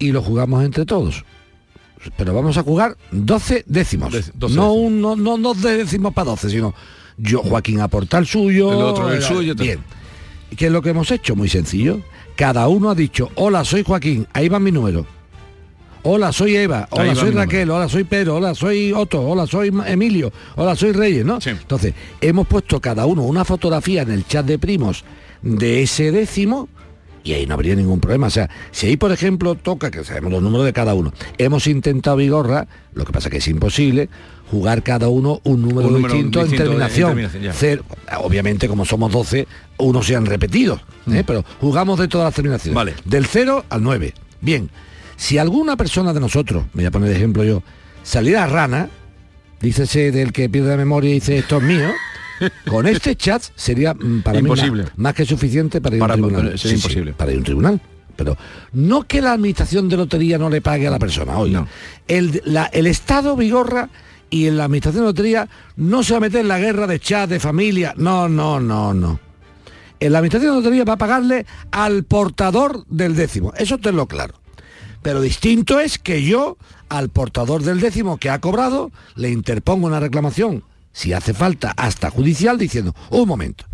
y 0.00 0.10
lo 0.10 0.22
jugamos 0.22 0.64
entre 0.64 0.86
todos? 0.86 1.24
Pero 2.16 2.34
vamos 2.34 2.56
a 2.58 2.62
jugar 2.64 2.96
12 3.12 3.62
décimos. 3.68 4.12
Dec- 4.12 4.32
12 4.34 4.56
no, 4.56 4.72
décimos. 4.72 4.76
un, 4.76 5.00
no, 5.22 5.36
no, 5.36 5.54
décimos 5.54 6.12
para 6.14 6.30
12, 6.30 6.50
sino 6.50 6.74
yo, 7.20 7.42
Joaquín 7.42 7.80
aporta 7.80 8.18
el 8.18 8.26
suyo. 8.26 8.72
El 8.72 8.82
otro 8.82 9.12
el 9.12 9.22
suyo. 9.22 9.54
Bien. 9.54 9.80
¿Y 10.50 10.56
¿Qué 10.56 10.66
es 10.66 10.72
lo 10.72 10.82
que 10.82 10.90
hemos 10.90 11.10
hecho? 11.10 11.36
Muy 11.36 11.48
sencillo. 11.48 12.00
Cada 12.34 12.66
uno 12.68 12.90
ha 12.90 12.94
dicho, 12.94 13.30
hola, 13.34 13.64
soy 13.64 13.84
Joaquín, 13.84 14.26
ahí 14.32 14.48
va 14.48 14.58
mi 14.58 14.72
número. 14.72 15.06
Hola, 16.02 16.32
soy 16.32 16.56
Eva. 16.56 16.88
Hola, 16.92 17.14
soy 17.14 17.30
Raquel. 17.30 17.70
Hola, 17.70 17.86
soy 17.86 18.04
Pedro. 18.04 18.36
Hola, 18.36 18.54
soy 18.54 18.90
Otto. 18.92 19.20
Hola, 19.20 19.46
soy 19.46 19.70
Emilio. 19.86 20.32
Hola, 20.56 20.74
soy 20.74 20.92
Reyes, 20.92 21.26
¿no? 21.26 21.42
Sí. 21.42 21.50
Entonces, 21.50 21.92
hemos 22.22 22.46
puesto 22.46 22.80
cada 22.80 23.04
uno 23.04 23.22
una 23.22 23.44
fotografía 23.44 24.00
en 24.00 24.12
el 24.12 24.26
chat 24.26 24.46
de 24.46 24.58
primos 24.58 25.04
de 25.42 25.82
ese 25.82 26.10
décimo 26.10 26.70
y 27.24 27.32
ahí 27.34 27.46
no 27.46 27.54
habría 27.54 27.74
ningún 27.74 28.00
problema. 28.00 28.26
O 28.28 28.30
sea, 28.30 28.48
si 28.70 28.86
ahí, 28.86 28.96
por 28.96 29.12
ejemplo, 29.12 29.54
toca, 29.54 29.90
que 29.90 30.04
sabemos 30.04 30.32
los 30.32 30.42
números 30.42 30.64
de 30.66 30.72
cada 30.72 30.94
uno, 30.94 31.12
hemos 31.38 31.66
intentado, 31.66 32.16
Vigorra, 32.16 32.66
lo 32.94 33.04
que 33.04 33.12
pasa 33.12 33.30
que 33.30 33.38
es 33.38 33.48
imposible, 33.48 34.08
jugar 34.50 34.82
cada 34.82 35.08
uno 35.08 35.40
un 35.44 35.62
número, 35.62 35.88
Un 35.88 35.94
número 35.94 36.14
distinto, 36.14 36.40
distinto 36.40 36.40
en 36.42 36.50
de- 36.50 36.56
en 36.56 36.88
terminación. 36.88 37.10
terminación. 37.30 37.54
Cero- 37.56 37.84
obviamente, 38.24 38.68
como 38.68 38.84
somos 38.84 39.12
12, 39.12 39.46
unos 39.78 40.06
se 40.06 40.16
han 40.16 40.26
repetido, 40.26 40.80
¿eh? 41.12 41.22
pero 41.26 41.44
jugamos 41.60 41.98
de 41.98 42.08
todas 42.08 42.26
las 42.26 42.34
terminaciones. 42.34 42.72
Mm. 42.72 42.76
Vale. 42.76 42.94
Del 43.04 43.26
0 43.26 43.64
al 43.68 43.82
9. 43.82 44.12
Bien, 44.40 44.70
si 45.16 45.38
alguna 45.38 45.76
persona 45.76 46.12
de 46.12 46.20
nosotros, 46.20 46.64
me 46.72 46.82
voy 46.82 46.86
a 46.86 46.90
poner 46.90 47.10
de 47.10 47.16
ejemplo 47.16 47.44
yo, 47.44 47.62
saliera 48.02 48.46
rana, 48.46 48.88
dícese 49.60 50.10
del 50.10 50.32
que 50.32 50.48
pierde 50.48 50.70
la 50.70 50.76
memoria 50.76 51.10
y 51.10 51.14
dice 51.14 51.38
esto 51.38 51.58
es 51.58 51.62
mío, 51.62 51.88
con 52.68 52.86
este 52.86 53.16
chat 53.16 53.42
sería 53.54 53.94
mm, 53.94 54.22
para 54.22 54.38
Imposible. 54.38 54.70
mí 54.84 54.88
más, 54.88 54.98
más 54.98 55.14
que 55.14 55.24
suficiente 55.24 55.80
para 55.80 55.96
ir 55.96 56.00
Para- 56.00 56.14
a 56.14 56.16
un 56.16 56.22
tribunal. 56.28 56.54
imposible. 56.64 57.12
para 57.12 57.30
ir 57.32 57.36
a 57.36 57.38
un 57.38 57.44
tribunal. 57.44 57.80
Pero 58.16 58.36
no 58.72 59.04
que 59.04 59.22
la 59.22 59.32
administración 59.32 59.88
de 59.88 59.96
lotería 59.96 60.36
no 60.36 60.50
le 60.50 60.60
pague 60.60 60.86
a 60.86 60.90
la 60.90 60.98
persona. 60.98 61.32
No. 61.32 61.66
El, 62.06 62.42
la- 62.44 62.66
el 62.66 62.86
Estado 62.86 63.34
Vigorra 63.36 63.88
y 64.28 64.46
en 64.46 64.56
la 64.58 64.64
administración 64.64 65.04
de 65.04 65.08
lotería 65.10 65.48
no 65.76 66.02
se 66.02 66.12
va 66.12 66.18
a 66.18 66.20
meter 66.20 66.40
en 66.42 66.48
la 66.48 66.58
guerra 66.58 66.86
de 66.86 67.00
chat, 67.00 67.30
de 67.30 67.40
familia. 67.40 67.94
No, 67.96 68.28
no, 68.28 68.60
no, 68.60 68.92
no. 68.92 69.18
En 70.00 70.12
la 70.12 70.18
administración 70.18 70.52
de 70.54 70.60
lotería 70.62 70.84
va 70.84 70.94
a 70.94 70.98
pagarle 70.98 71.46
al 71.70 72.04
portador 72.04 72.84
del 72.88 73.16
décimo. 73.16 73.52
Eso 73.56 73.78
tenlo 73.78 74.06
claro. 74.06 74.34
Pero 75.02 75.20
distinto 75.22 75.80
es 75.80 75.98
que 75.98 76.22
yo, 76.22 76.58
al 76.90 77.08
portador 77.08 77.62
del 77.62 77.80
décimo 77.80 78.18
que 78.18 78.28
ha 78.28 78.38
cobrado, 78.40 78.90
le 79.14 79.30
interpongo 79.30 79.86
una 79.86 79.98
reclamación 80.00 80.62
si 80.92 81.12
hace 81.12 81.34
falta, 81.34 81.72
hasta 81.76 82.10
judicial, 82.10 82.58
diciendo, 82.58 82.94
un 83.10 83.28
momento, 83.28 83.64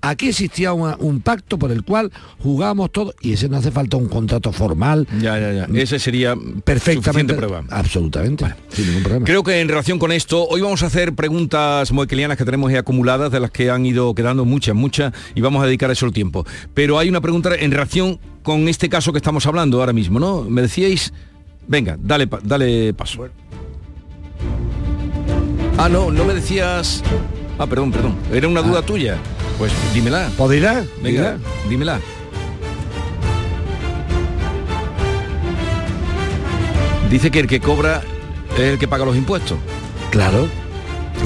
Aquí 0.00 0.28
existía 0.28 0.72
un 0.72 1.20
pacto 1.20 1.58
por 1.58 1.70
el 1.72 1.82
cual 1.82 2.12
jugamos 2.38 2.92
todo 2.92 3.14
y 3.20 3.32
ese 3.32 3.48
no 3.48 3.56
hace 3.56 3.70
falta 3.70 3.96
un 3.96 4.08
contrato 4.08 4.52
formal. 4.52 5.06
Ya, 5.20 5.38
ya, 5.38 5.52
ya. 5.52 5.80
Ese 5.80 5.98
sería 5.98 6.36
perfectamente 6.64 7.34
prueba. 7.34 7.64
Absolutamente. 7.70 8.44
Sin 8.68 8.86
ningún 8.86 9.02
problema. 9.02 9.26
Creo 9.26 9.42
que 9.42 9.60
en 9.60 9.68
relación 9.68 9.98
con 9.98 10.12
esto, 10.12 10.46
hoy 10.46 10.60
vamos 10.60 10.82
a 10.82 10.86
hacer 10.86 11.14
preguntas 11.14 11.92
moequelianas 11.92 12.36
que 12.36 12.44
tenemos 12.44 12.70
ahí 12.70 12.76
acumuladas, 12.76 13.32
de 13.32 13.40
las 13.40 13.50
que 13.50 13.70
han 13.70 13.84
ido 13.84 14.14
quedando 14.14 14.44
muchas, 14.44 14.74
muchas, 14.74 15.12
y 15.34 15.40
vamos 15.40 15.62
a 15.62 15.66
dedicar 15.66 15.90
eso 15.90 16.06
el 16.06 16.12
tiempo. 16.12 16.46
Pero 16.74 16.98
hay 16.98 17.08
una 17.08 17.20
pregunta 17.20 17.54
en 17.54 17.70
relación 17.70 18.20
con 18.42 18.68
este 18.68 18.88
caso 18.88 19.12
que 19.12 19.18
estamos 19.18 19.46
hablando 19.46 19.80
ahora 19.80 19.92
mismo, 19.92 20.20
¿no? 20.20 20.42
Me 20.42 20.62
decíais, 20.62 21.12
venga, 21.66 21.96
dale, 21.98 22.28
dale 22.44 22.94
paso. 22.94 23.28
Ah, 25.78 25.90
no, 25.90 26.10
no 26.10 26.24
me 26.24 26.32
decías... 26.32 27.02
Ah, 27.58 27.66
perdón, 27.66 27.92
perdón. 27.92 28.16
Era 28.32 28.48
una 28.48 28.62
duda 28.62 28.78
ah. 28.78 28.86
tuya. 28.86 29.18
Pues 29.58 29.72
dímela. 29.92 30.30
¿Podrá? 30.36 30.84
Venga, 31.02 31.36
dímela. 31.68 32.00
Dice 37.10 37.30
que 37.30 37.40
el 37.40 37.46
que 37.46 37.60
cobra 37.60 38.02
es 38.54 38.60
el 38.60 38.78
que 38.78 38.88
paga 38.88 39.04
los 39.04 39.16
impuestos. 39.16 39.58
Claro. 40.10 40.48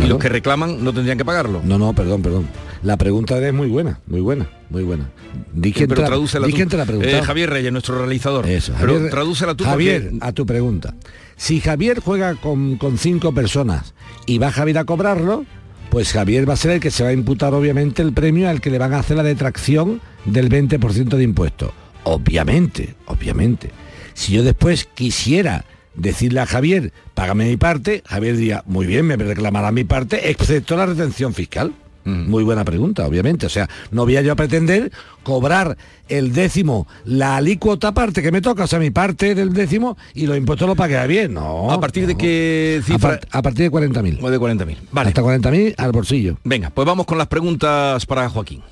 Y 0.02 0.08
los 0.08 0.18
que 0.18 0.28
reclaman 0.28 0.82
no 0.82 0.92
tendrían 0.92 1.16
que 1.16 1.24
pagarlo. 1.24 1.60
No, 1.64 1.78
no, 1.78 1.92
perdón, 1.92 2.20
perdón. 2.20 2.48
La 2.82 2.96
pregunta 2.96 3.38
es 3.38 3.54
muy 3.54 3.68
buena, 3.68 4.00
muy 4.06 4.20
buena, 4.20 4.48
muy 4.68 4.82
buena. 4.82 5.10
Di 5.52 5.72
quién 5.72 5.88
pero 5.88 6.02
traduce 6.02 6.40
la, 6.40 6.48
eh, 6.48 7.22
Javier 7.22 7.50
Reyes, 7.50 7.70
nuestro 7.70 7.98
realizador. 7.98 8.48
Eso, 8.48 8.72
Javier, 8.72 8.98
pero 8.98 9.10
tradúcela 9.10 9.54
tú. 9.54 9.64
Javier, 9.64 10.12
a 10.20 10.32
tu 10.32 10.44
pregunta. 10.46 10.94
Si 11.36 11.60
Javier 11.60 12.00
juega 12.00 12.34
con, 12.34 12.76
con 12.76 12.98
cinco 12.98 13.32
personas 13.32 13.94
y 14.26 14.38
va 14.38 14.52
Javier 14.52 14.78
a 14.78 14.84
cobrarlo, 14.84 15.44
pues 15.90 16.12
Javier 16.12 16.48
va 16.48 16.54
a 16.54 16.56
ser 16.56 16.72
el 16.72 16.80
que 16.80 16.90
se 16.90 17.02
va 17.02 17.10
a 17.10 17.12
imputar 17.12 17.52
obviamente 17.52 18.02
el 18.02 18.12
premio 18.12 18.48
al 18.48 18.60
que 18.60 18.70
le 18.70 18.78
van 18.78 18.94
a 18.94 19.00
hacer 19.00 19.16
la 19.16 19.22
detracción 19.22 20.00
del 20.24 20.48
20% 20.48 21.16
de 21.16 21.22
impuestos. 21.22 21.72
Obviamente, 22.04 22.94
obviamente. 23.06 23.70
Si 24.14 24.32
yo 24.32 24.42
después 24.42 24.88
quisiera 24.94 25.64
decirle 25.94 26.40
a 26.40 26.46
Javier, 26.46 26.92
págame 27.14 27.48
mi 27.48 27.56
parte, 27.56 28.02
Javier 28.06 28.36
diría, 28.36 28.62
muy 28.66 28.86
bien, 28.86 29.06
me 29.06 29.16
reclamará 29.16 29.72
mi 29.72 29.84
parte, 29.84 30.30
excepto 30.30 30.76
la 30.76 30.86
retención 30.86 31.34
fiscal. 31.34 31.72
Muy 32.04 32.44
buena 32.44 32.64
pregunta, 32.64 33.06
obviamente. 33.06 33.46
O 33.46 33.48
sea, 33.48 33.68
no 33.90 34.04
voy 34.04 34.16
a 34.16 34.22
yo 34.22 34.32
a 34.32 34.36
pretender 34.36 34.90
cobrar 35.22 35.76
el 36.08 36.32
décimo, 36.32 36.88
la 37.04 37.36
alícuota 37.36 37.92
parte 37.92 38.22
que 38.22 38.32
me 38.32 38.40
toca, 38.40 38.64
o 38.64 38.66
sea, 38.66 38.78
mi 38.78 38.90
parte 38.90 39.34
del 39.34 39.52
décimo, 39.52 39.96
y 40.14 40.26
los 40.26 40.36
impuestos 40.36 40.66
los 40.66 40.76
pague 40.76 41.06
bien. 41.06 41.34
No. 41.34 41.70
¿A 41.70 41.80
partir 41.80 42.06
de 42.06 42.16
qué 42.16 42.80
cifra? 42.84 43.20
A, 43.30 43.42
partir 43.42 43.70
de 43.70 43.76
40.000. 43.76 44.18
O 44.22 44.30
de 44.30 44.38
40.000. 44.38 44.76
Vale. 44.90 45.08
Hasta 45.08 45.22
40.000 45.22 45.74
al 45.76 45.92
bolsillo. 45.92 46.36
Venga, 46.44 46.70
pues 46.70 46.86
vamos 46.86 47.06
con 47.06 47.18
las 47.18 47.28
preguntas 47.28 48.04
para 48.06 48.28
Joaquín. 48.28 48.62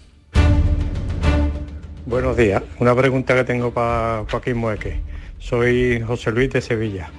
Buenos 2.07 2.37
días. 2.37 2.63
Una 2.79 2.95
pregunta 2.97 3.35
que 3.35 3.45
tengo 3.45 3.73
para 3.73 4.25
Joaquín 4.31 4.57
Mueque. 4.57 5.01
Soy 5.39 6.01
José 6.01 6.33
Luis 6.33 6.51
de 6.51 6.61
Sevilla. 6.61 7.11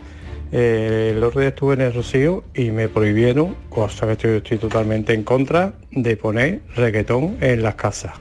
Eh, 0.51 1.13
el 1.15 1.23
otro 1.23 1.41
día 1.41 1.49
estuve 1.49 1.75
en 1.75 1.81
el 1.81 1.93
Rocío 1.93 2.43
y 2.55 2.71
me 2.71 2.89
prohibieron, 2.89 3.55
cosa 3.69 4.07
que 4.07 4.37
estoy, 4.37 4.57
totalmente 4.57 5.13
en 5.13 5.23
contra, 5.23 5.73
de 5.91 6.17
poner 6.17 6.61
reggaetón 6.75 7.37
en 7.41 7.61
las 7.61 7.75
casas. 7.75 8.13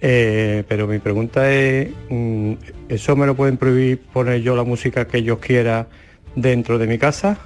Eh, 0.00 0.64
pero 0.68 0.86
mi 0.86 0.98
pregunta 0.98 1.50
es, 1.52 1.90
mm, 2.10 2.52
¿eso 2.88 3.16
me 3.16 3.26
lo 3.26 3.36
pueden 3.36 3.56
prohibir 3.56 4.00
poner 4.12 4.42
yo 4.42 4.56
la 4.56 4.64
música 4.64 5.06
que 5.06 5.22
yo 5.22 5.38
quiera 5.38 5.88
dentro 6.34 6.78
de 6.78 6.86
mi 6.86 6.98
casa? 6.98 7.38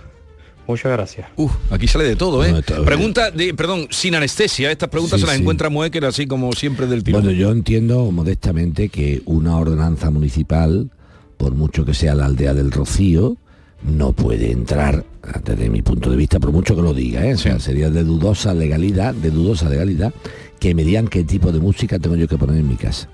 Muchas 0.67 0.93
gracias. 0.93 1.29
aquí 1.71 1.89
sale 1.89 2.05
de 2.05 2.17
todo, 2.17 2.45
¿eh? 2.45 2.63
Pregunta, 2.85 3.31
de, 3.31 3.55
perdón, 3.55 3.87
sin 3.91 4.15
anestesia. 4.15 4.71
Estas 4.71 4.91
preguntas 4.91 5.19
se 5.19 5.27
las 5.27 5.39
encuentra 5.39 5.71
Muecker 5.71 6.05
así 6.05 6.27
como 6.27 6.53
siempre 6.53 6.87
del 6.87 7.03
tipo. 7.03 7.19
Bueno, 7.19 7.33
yo 7.33 7.51
entiendo 7.51 8.11
modestamente 8.11 8.91
que 8.91 9.23
una 9.25 9.57
ordenanza 9.57 10.11
municipal, 10.11 10.91
por 11.39 11.55
mucho 11.55 11.87
que 11.87 11.95
sea 11.95 12.15
la 12.15 12.27
aldea 12.27 12.53
del 12.53 12.71
Rocío, 12.71 13.39
no 13.83 14.13
puede 14.13 14.51
entrar, 14.51 15.05
desde 15.45 15.71
mi 15.71 15.83
punto 15.83 16.11
de 16.11 16.17
vista, 16.17 16.41
por 16.41 16.53
mucho 16.53 16.75
que 16.75 16.83
lo 16.83 16.95
diga, 16.95 17.25
¿eh? 17.25 17.37
sería 17.37 17.91
de 17.91 18.05
dudosa 18.05 18.55
legalidad, 18.55 19.15
de 19.15 19.31
dudosa 19.31 19.69
legalidad, 19.69 20.13
que 20.59 20.75
me 20.75 20.85
digan 20.85 21.09
qué 21.09 21.25
tipo 21.25 21.53
de 21.53 21.61
música 21.61 21.99
tengo 21.99 22.17
yo 22.17 22.27
que 22.27 22.37
poner 22.37 22.57
en 22.57 22.69
mi 22.69 22.77
casa. 22.77 23.09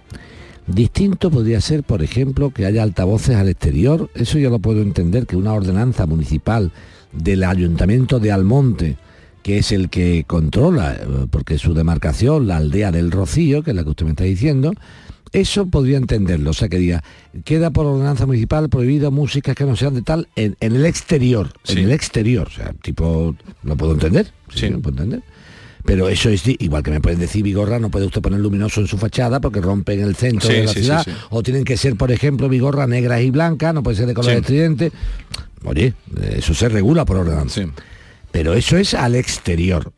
Distinto 0.66 1.30
podría 1.30 1.60
ser, 1.60 1.82
por 1.82 2.02
ejemplo, 2.02 2.50
que 2.50 2.64
haya 2.64 2.82
altavoces 2.82 3.36
al 3.36 3.50
exterior, 3.50 4.10
eso 4.14 4.38
yo 4.38 4.48
lo 4.48 4.58
puedo 4.58 4.80
entender, 4.80 5.26
que 5.26 5.36
una 5.36 5.52
ordenanza 5.52 6.06
municipal 6.06 6.72
del 7.12 7.44
ayuntamiento 7.44 8.18
de 8.18 8.32
Almonte, 8.32 8.96
que 9.42 9.58
es 9.58 9.72
el 9.72 9.90
que 9.90 10.24
controla, 10.26 10.94
eh, 10.94 11.26
porque 11.30 11.58
su 11.58 11.74
demarcación, 11.74 12.46
la 12.46 12.56
aldea 12.56 12.90
del 12.90 13.10
Rocío, 13.10 13.62
que 13.62 13.70
es 13.72 13.76
la 13.76 13.84
que 13.84 13.90
usted 13.90 14.06
me 14.06 14.12
está 14.12 14.24
diciendo, 14.24 14.72
eso 15.34 15.66
podría 15.66 15.96
entenderlo, 15.96 16.50
o 16.50 16.54
sea 16.54 16.68
que 16.68 16.78
diga, 16.78 17.02
queda 17.44 17.70
por 17.70 17.86
ordenanza 17.86 18.24
municipal 18.24 18.68
prohibido 18.68 19.10
músicas 19.10 19.56
que 19.56 19.64
no 19.64 19.74
sean 19.74 19.94
de 19.94 20.02
tal 20.02 20.28
en, 20.36 20.56
el 20.60 20.86
exterior, 20.86 21.52
en 21.66 21.78
el 21.78 21.90
exterior, 21.90 22.46
o 22.46 22.50
sea, 22.50 22.72
tipo, 22.80 23.34
¿lo 23.64 23.76
puedo 23.76 23.94
entender? 23.94 24.28
Sí, 24.54 24.68
¿lo 24.68 24.80
puedo 24.80 25.02
entender? 25.02 25.22
Pero 25.84 26.08
eso 26.08 26.30
es 26.30 26.44
igual 26.46 26.84
que 26.84 26.92
me 26.92 27.00
pueden 27.00 27.18
decir 27.18 27.42
Vigorra, 27.42 27.80
no 27.80 27.90
puede 27.90 28.06
usted 28.06 28.22
poner 28.22 28.38
luminoso 28.38 28.80
en 28.80 28.86
su 28.86 28.96
fachada 28.96 29.40
porque 29.40 29.60
rompe 29.60 29.94
en 29.94 30.04
el 30.04 30.14
centro 30.14 30.48
de 30.48 30.64
la 30.64 30.72
ciudad. 30.72 31.06
o 31.30 31.42
tienen 31.42 31.64
que 31.64 31.76
ser, 31.76 31.96
por 31.96 32.12
ejemplo, 32.12 32.48
Vigorra 32.48 32.86
negras 32.86 33.20
y 33.20 33.30
blancas, 33.30 33.74
no 33.74 33.82
puede 33.82 33.96
ser 33.96 34.06
de 34.06 34.14
color 34.14 34.32
estridente. 34.32 34.92
Oye, 35.64 35.94
eso 36.36 36.54
se 36.54 36.68
regula 36.68 37.04
por 37.04 37.16
ordenanza. 37.16 37.62
Pero 38.30 38.54
eso 38.54 38.76
es 38.76 38.94
al 38.94 39.16
exterior. 39.16 39.92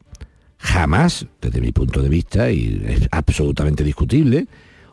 Jamás, 0.58 1.26
desde 1.42 1.60
mi 1.60 1.72
punto 1.72 2.02
de 2.02 2.08
vista, 2.08 2.50
y 2.50 2.82
es 2.88 3.08
absolutamente 3.12 3.84
discutible, 3.84 4.46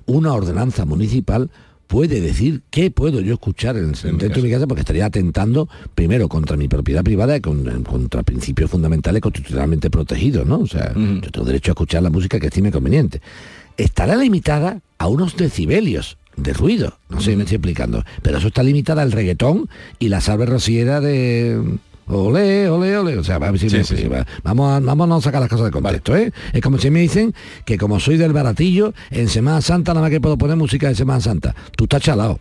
una 0.06 0.34
ordenanza 0.34 0.86
municipal 0.86 1.50
puede 1.88 2.22
decir 2.22 2.64
qué 2.72 2.90
puedo 2.90 3.22
yo 3.22 3.34
escuchar 3.34 3.78
en 3.78 3.90
el 3.90 4.18
dentro 4.18 4.42
de 4.42 4.42
mi 4.42 4.52
casa 4.52 4.66
porque 4.66 4.82
estaría 4.82 5.06
atentando 5.06 5.70
primero 5.94 6.28
contra 6.28 6.58
mi 6.58 6.68
propiedad 6.68 7.04
privada 7.04 7.38
y 7.38 7.42
contra 7.42 8.24
principios 8.24 8.72
fundamentales 8.72 9.22
constitucionalmente 9.22 9.92
protegidos, 9.92 10.48
¿no? 10.48 10.60
O 10.60 10.68
sea, 10.68 10.94
yo 10.96 11.32
tengo 11.32 11.46
derecho 11.46 11.72
a 11.72 11.74
escuchar 11.74 12.02
la 12.02 12.10
música 12.10 12.40
que 12.40 12.48
estime 12.48 12.72
conveniente. 12.72 13.22
Estará 13.78 14.16
limitada 14.16 14.82
a 14.98 15.08
unos 15.08 15.38
decibelios 15.38 16.18
de 16.36 16.54
ruido, 16.54 16.98
no 17.10 17.22
sé 17.22 17.32
si 17.32 17.36
me 17.36 17.44
estoy 17.44 17.58
explicando, 17.58 18.04
pero 18.24 18.40
eso 18.40 18.48
está 18.48 18.64
limitada 18.64 19.04
al 19.04 19.12
reggaetón 19.12 19.70
y 20.00 20.10
la 20.10 20.20
salve 20.20 20.48
rociera 20.48 21.00
de 21.00 21.78
Ole, 22.08 22.70
ole, 22.70 22.98
ole. 22.98 23.18
O 23.18 23.24
sea, 23.24 23.40
vamos, 23.40 23.62
a, 24.72 24.80
vamos 24.80 25.12
a 25.12 25.22
sacar 25.22 25.42
las 25.42 25.50
cosas 25.50 25.66
de 25.66 25.72
contexto, 25.72 26.16
¿eh? 26.16 26.32
Es 26.52 26.62
como 26.62 26.78
si 26.78 26.90
me 26.90 27.00
dicen 27.00 27.34
que 27.66 27.78
como 27.78 28.00
soy 28.00 28.18
del 28.18 28.34
baratillo, 28.34 28.94
en 29.12 29.30
Semana 29.30 29.62
Santa 29.62 29.94
nada 29.94 30.02
más 30.02 30.12
que 30.12 30.20
puedo 30.20 30.38
poner 30.38 30.58
música 30.58 30.88
de 30.90 30.96
Semana 30.96 31.22
Santa. 31.22 31.56
Tú 31.76 31.86
estás 31.86 32.02
chalado. 32.02 32.40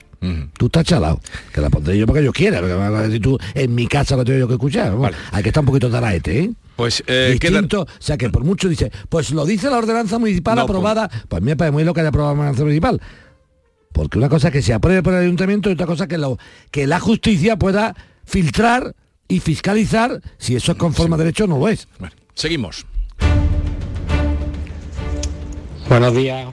Tú 0.57 0.67
estás 0.67 0.85
chalado. 0.85 1.21
Que 1.53 1.61
la 1.61 1.69
pondré 1.69 1.99
yo 1.99 2.07
porque 2.07 2.23
yo 2.23 2.33
quiera. 2.33 2.61
Porque 2.61 3.21
tú 3.21 3.39
en 3.55 3.75
mi 3.75 3.87
casa 3.87 4.17
lo 4.17 4.25
tengo 4.25 4.39
yo 4.39 4.49
que 4.49 4.55
escuchar. 4.55 4.95
Hay 5.33 5.43
que 5.43 5.49
estar 5.49 5.63
un 5.63 5.67
poquito 5.67 5.91
taraete, 5.91 6.41
¿eh? 6.41 6.51
Pues 6.77 7.05
eh, 7.07 7.37
Distinto, 7.39 7.83
o 7.83 7.87
sea 7.99 8.17
que 8.17 8.31
por 8.31 8.45
mucho 8.45 8.69
dice, 8.69 8.91
pues 9.09 9.31
lo 9.31 9.45
dice 9.45 9.69
la 9.69 9.77
ordenanza 9.77 10.19
municipal 10.19 10.59
aprobada, 10.59 11.09
pues, 11.09 11.23
pues 11.29 11.43
me 11.43 11.55
parece 11.55 11.73
muy 11.73 11.85
lo 11.85 11.93
que 11.93 12.01
haya 12.01 12.09
aprobado 12.09 12.35
la 12.35 12.41
ordenanza 12.41 12.63
municipal. 12.63 13.01
Porque 13.93 14.19
una 14.19 14.31
cosa 14.31 14.49
es 14.49 14.53
que 14.55 14.63
se 14.63 14.73
apruebe 14.73 15.03
por 15.03 15.13
el 15.13 15.21
ayuntamiento 15.21 15.69
y 15.69 15.75
otra 15.75 15.87
cosa 15.87 16.09
que 16.09 16.17
lo 16.17 16.39
que 16.71 16.87
la 16.87 16.99
justicia 16.99 17.57
pueda 17.57 17.95
filtrar 18.25 18.95
y 19.33 19.41
fiscalizar 19.41 20.21
si 20.37 20.57
eso 20.57 20.73
es 20.73 20.79
conforme 20.79 21.15
a 21.15 21.19
derecho 21.19 21.47
no 21.47 21.59
lo 21.59 21.69
es. 21.69 21.89
seguimos. 22.35 22.85
Buenos 25.89 26.15
días. 26.15 26.53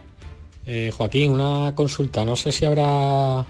Eh, 0.65 0.89
Joaquín, 0.95 1.33
una 1.33 1.75
consulta. 1.75 2.23
No 2.23 2.37
sé 2.37 2.53
si 2.53 2.63
habrá 2.63 3.45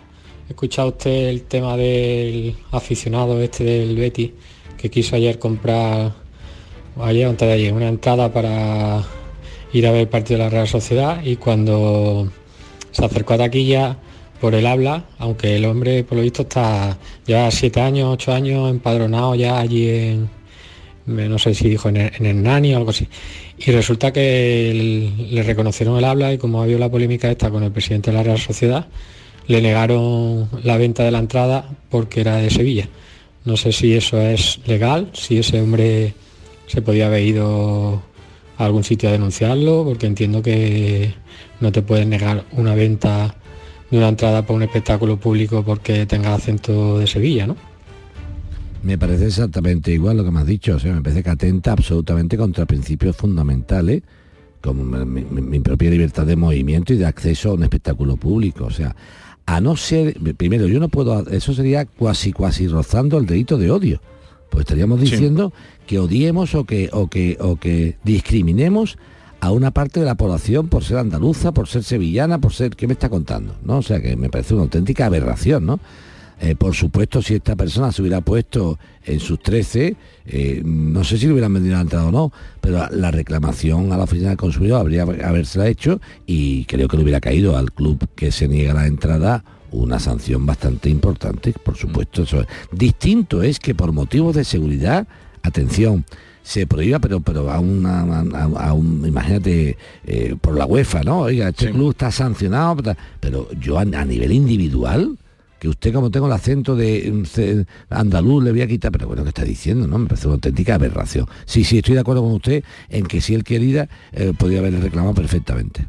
escuchado 0.49 0.89
usted 0.89 1.29
el 1.29 1.43
tema 1.43 1.77
del 1.77 2.55
aficionado 2.71 3.39
este 3.39 3.63
del 3.63 3.95
Betty 3.95 4.33
que 4.79 4.89
quiso 4.89 5.15
ayer 5.15 5.37
comprar, 5.37 6.11
ayer 6.99 7.27
antes 7.27 7.47
de 7.47 7.53
ayer, 7.53 7.73
una 7.73 7.89
entrada 7.89 8.33
para 8.33 9.03
ir 9.73 9.85
a 9.85 9.91
ver 9.91 10.01
el 10.01 10.07
partido 10.07 10.39
de 10.39 10.45
la 10.45 10.49
Real 10.49 10.67
Sociedad 10.67 11.21
y 11.23 11.35
cuando 11.35 12.31
se 12.91 13.05
acercó 13.05 13.35
a 13.35 13.37
taquilla 13.37 13.97
por 14.39 14.55
el 14.55 14.65
habla, 14.65 15.05
aunque 15.17 15.55
el 15.55 15.65
hombre 15.65 16.03
por 16.03 16.17
lo 16.17 16.23
visto 16.23 16.43
está 16.43 16.97
ya 17.25 17.51
siete 17.51 17.81
años, 17.81 18.09
ocho 18.13 18.33
años 18.33 18.69
empadronado 18.69 19.35
ya 19.35 19.59
allí 19.59 19.89
en, 19.89 20.29
no 21.05 21.39
sé 21.39 21.53
si 21.53 21.69
dijo 21.69 21.89
en 21.89 21.97
el, 21.97 22.43
Nani 22.43 22.73
o 22.73 22.77
algo 22.77 22.91
así. 22.91 23.07
Y 23.57 23.71
resulta 23.71 24.13
que 24.13 25.11
le 25.31 25.43
reconocieron 25.43 25.97
el 25.97 26.05
habla 26.05 26.33
y 26.33 26.37
como 26.37 26.61
ha 26.61 26.63
habido 26.63 26.79
la 26.79 26.89
polémica 26.89 27.29
esta 27.29 27.49
con 27.49 27.63
el 27.63 27.71
presidente 27.71 28.11
de 28.11 28.17
la 28.17 28.23
Real 28.23 28.39
Sociedad, 28.39 28.87
le 29.47 29.61
negaron 29.61 30.47
la 30.63 30.77
venta 30.77 31.03
de 31.03 31.11
la 31.11 31.19
entrada 31.19 31.69
porque 31.89 32.21
era 32.21 32.37
de 32.37 32.49
Sevilla. 32.49 32.87
No 33.45 33.57
sé 33.57 33.71
si 33.71 33.93
eso 33.93 34.21
es 34.21 34.59
legal, 34.67 35.09
si 35.13 35.39
ese 35.39 35.59
hombre 35.59 36.13
se 36.67 36.81
podía 36.81 37.07
haber 37.07 37.23
ido 37.23 38.01
a 38.57 38.65
algún 38.65 38.83
sitio 38.83 39.09
a 39.09 39.11
denunciarlo, 39.11 39.83
porque 39.85 40.05
entiendo 40.05 40.41
que 40.43 41.13
no 41.59 41.71
te 41.71 41.81
pueden 41.81 42.09
negar 42.09 42.45
una 42.51 42.75
venta 42.75 43.35
de 43.91 43.97
una 43.97 44.09
entrada 44.09 44.43
para 44.43 44.55
un 44.55 44.63
espectáculo 44.63 45.17
público 45.17 45.63
porque 45.63 46.05
tenga 46.05 46.33
acento 46.33 46.99
de 46.99 47.07
Sevilla, 47.07 47.47
¿no? 47.47 47.55
Me 48.81 48.97
parece 48.97 49.27
exactamente 49.27 49.91
igual 49.91 50.17
lo 50.17 50.23
que 50.23 50.31
me 50.31 50.39
has 50.39 50.45
dicho, 50.45 50.75
o 50.75 50.79
sea, 50.79 50.93
me 50.93 51.01
parece 51.01 51.23
que 51.23 51.29
atenta 51.29 51.73
absolutamente 51.73 52.37
contra 52.37 52.65
principios 52.65 53.15
fundamentales, 53.15 54.03
como 54.61 54.83
mi, 54.83 55.23
mi 55.23 55.59
propia 55.59 55.89
libertad 55.89 56.25
de 56.25 56.35
movimiento 56.35 56.93
y 56.93 56.97
de 56.97 57.05
acceso 57.05 57.51
a 57.51 57.53
un 57.55 57.63
espectáculo 57.63 58.15
público, 58.15 58.65
o 58.65 58.71
sea, 58.71 58.95
a 59.45 59.59
no 59.61 59.75
ser, 59.75 60.15
primero, 60.37 60.67
yo 60.67 60.79
no 60.79 60.89
puedo, 60.89 61.27
eso 61.29 61.55
sería 61.55 61.85
cuasi, 61.85 62.31
cuasi 62.31 62.67
rozando 62.67 63.17
el 63.17 63.25
delito 63.25 63.57
de 63.57 63.71
odio, 63.71 63.99
pues 64.51 64.61
estaríamos 64.61 65.01
diciendo 65.01 65.53
que 65.87 65.97
odiemos 65.97 66.53
o 66.53 66.65
que, 66.65 66.89
o 66.93 67.07
que, 67.07 67.35
o 67.39 67.55
que 67.55 67.97
discriminemos 68.03 68.99
a 69.41 69.51
una 69.51 69.71
parte 69.71 69.99
de 69.99 70.05
la 70.05 70.15
población 70.15 70.67
por 70.67 70.83
ser 70.83 70.97
andaluza, 70.97 71.51
por 71.51 71.67
ser 71.67 71.83
sevillana, 71.83 72.39
por 72.39 72.53
ser, 72.53 72.75
¿qué 72.75 72.87
me 72.87 72.93
está 72.93 73.09
contando? 73.09 73.55
¿No? 73.63 73.77
O 73.77 73.81
sea, 73.81 74.01
que 74.01 74.15
me 74.15 74.29
parece 74.29 74.53
una 74.53 74.63
auténtica 74.63 75.05
aberración, 75.05 75.65
¿no? 75.65 75.79
Eh, 76.41 76.55
por 76.55 76.73
supuesto, 76.73 77.21
si 77.21 77.35
esta 77.35 77.57
persona 77.57 77.91
se 77.91 78.01
hubiera 78.01 78.21
puesto 78.21 78.79
en 79.03 79.19
sus 79.19 79.41
13, 79.41 79.95
eh, 80.25 80.61
no 80.63 81.03
sé 81.03 81.17
si 81.17 81.25
le 81.25 81.33
hubieran 81.33 81.53
vendido 81.53 81.75
la 81.75 81.81
entrada 81.81 82.07
o 82.07 82.11
no, 82.11 82.31
pero 82.61 82.87
la 82.91 83.11
reclamación 83.11 83.91
a 83.91 83.97
la 83.97 84.05
oficina 84.05 84.29
del 84.29 84.37
consumidor 84.37 84.79
habría 84.79 85.03
habérsela 85.03 85.67
hecho 85.67 85.99
y 86.25 86.63
creo 86.65 86.87
que 86.87 86.95
le 86.95 87.03
hubiera 87.03 87.19
caído 87.19 87.57
al 87.57 87.73
club 87.73 88.07
que 88.15 88.31
se 88.31 88.47
niega 88.47 88.73
la 88.73 88.87
entrada 88.87 89.43
una 89.71 89.99
sanción 89.99 90.45
bastante 90.45 90.89
importante, 90.89 91.53
por 91.63 91.75
supuesto. 91.75 92.23
Eso 92.23 92.45
Distinto 92.71 93.43
es 93.43 93.59
que 93.59 93.75
por 93.75 93.91
motivos 93.91 94.35
de 94.35 94.45
seguridad, 94.45 95.07
atención, 95.43 96.05
se 96.49 96.65
prohíba, 96.65 96.97
pero 96.97 97.19
pero 97.19 97.51
a 97.51 97.59
una, 97.59 97.99
a, 97.99 98.73
un, 98.73 99.05
imagínate, 99.05 99.77
eh, 100.03 100.35
por 100.41 100.57
la 100.57 100.65
UEFA, 100.65 101.03
¿no? 101.03 101.19
Oiga, 101.19 101.49
este 101.49 101.69
club 101.69 101.91
está 101.91 102.11
sancionado, 102.11 102.95
pero 103.19 103.47
yo 103.59 103.77
a 103.77 103.85
nivel 103.85 104.31
individual, 104.31 105.15
que 105.59 105.69
usted 105.69 105.93
como 105.93 106.09
tengo 106.09 106.25
el 106.25 106.33
acento 106.33 106.75
de 106.75 107.65
andaluz 107.91 108.43
le 108.43 108.51
voy 108.51 108.63
a 108.63 108.67
quitar, 108.67 108.91
pero 108.91 109.05
bueno, 109.05 109.21
¿qué 109.21 109.29
está 109.29 109.43
diciendo? 109.43 109.85
no 109.85 109.99
Me 109.99 110.07
parece 110.07 110.25
una 110.25 110.35
auténtica 110.35 110.73
aberración. 110.73 111.27
Sí, 111.45 111.63
sí, 111.63 111.77
estoy 111.77 111.93
de 111.93 112.01
acuerdo 112.01 112.23
con 112.23 112.31
usted 112.31 112.63
en 112.89 113.05
que 113.05 113.21
si 113.21 113.35
él 113.35 113.43
quería, 113.43 113.87
eh, 114.11 114.33
podría 114.35 114.57
haberle 114.57 114.79
reclamado 114.79 115.13
perfectamente. 115.13 115.85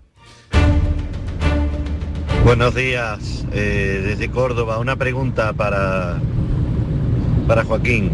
Buenos 2.44 2.74
días, 2.74 3.46
eh, 3.54 4.02
desde 4.04 4.30
Córdoba. 4.30 4.78
Una 4.78 4.96
pregunta 4.96 5.54
para, 5.54 6.20
para 7.46 7.64
Joaquín. 7.64 8.10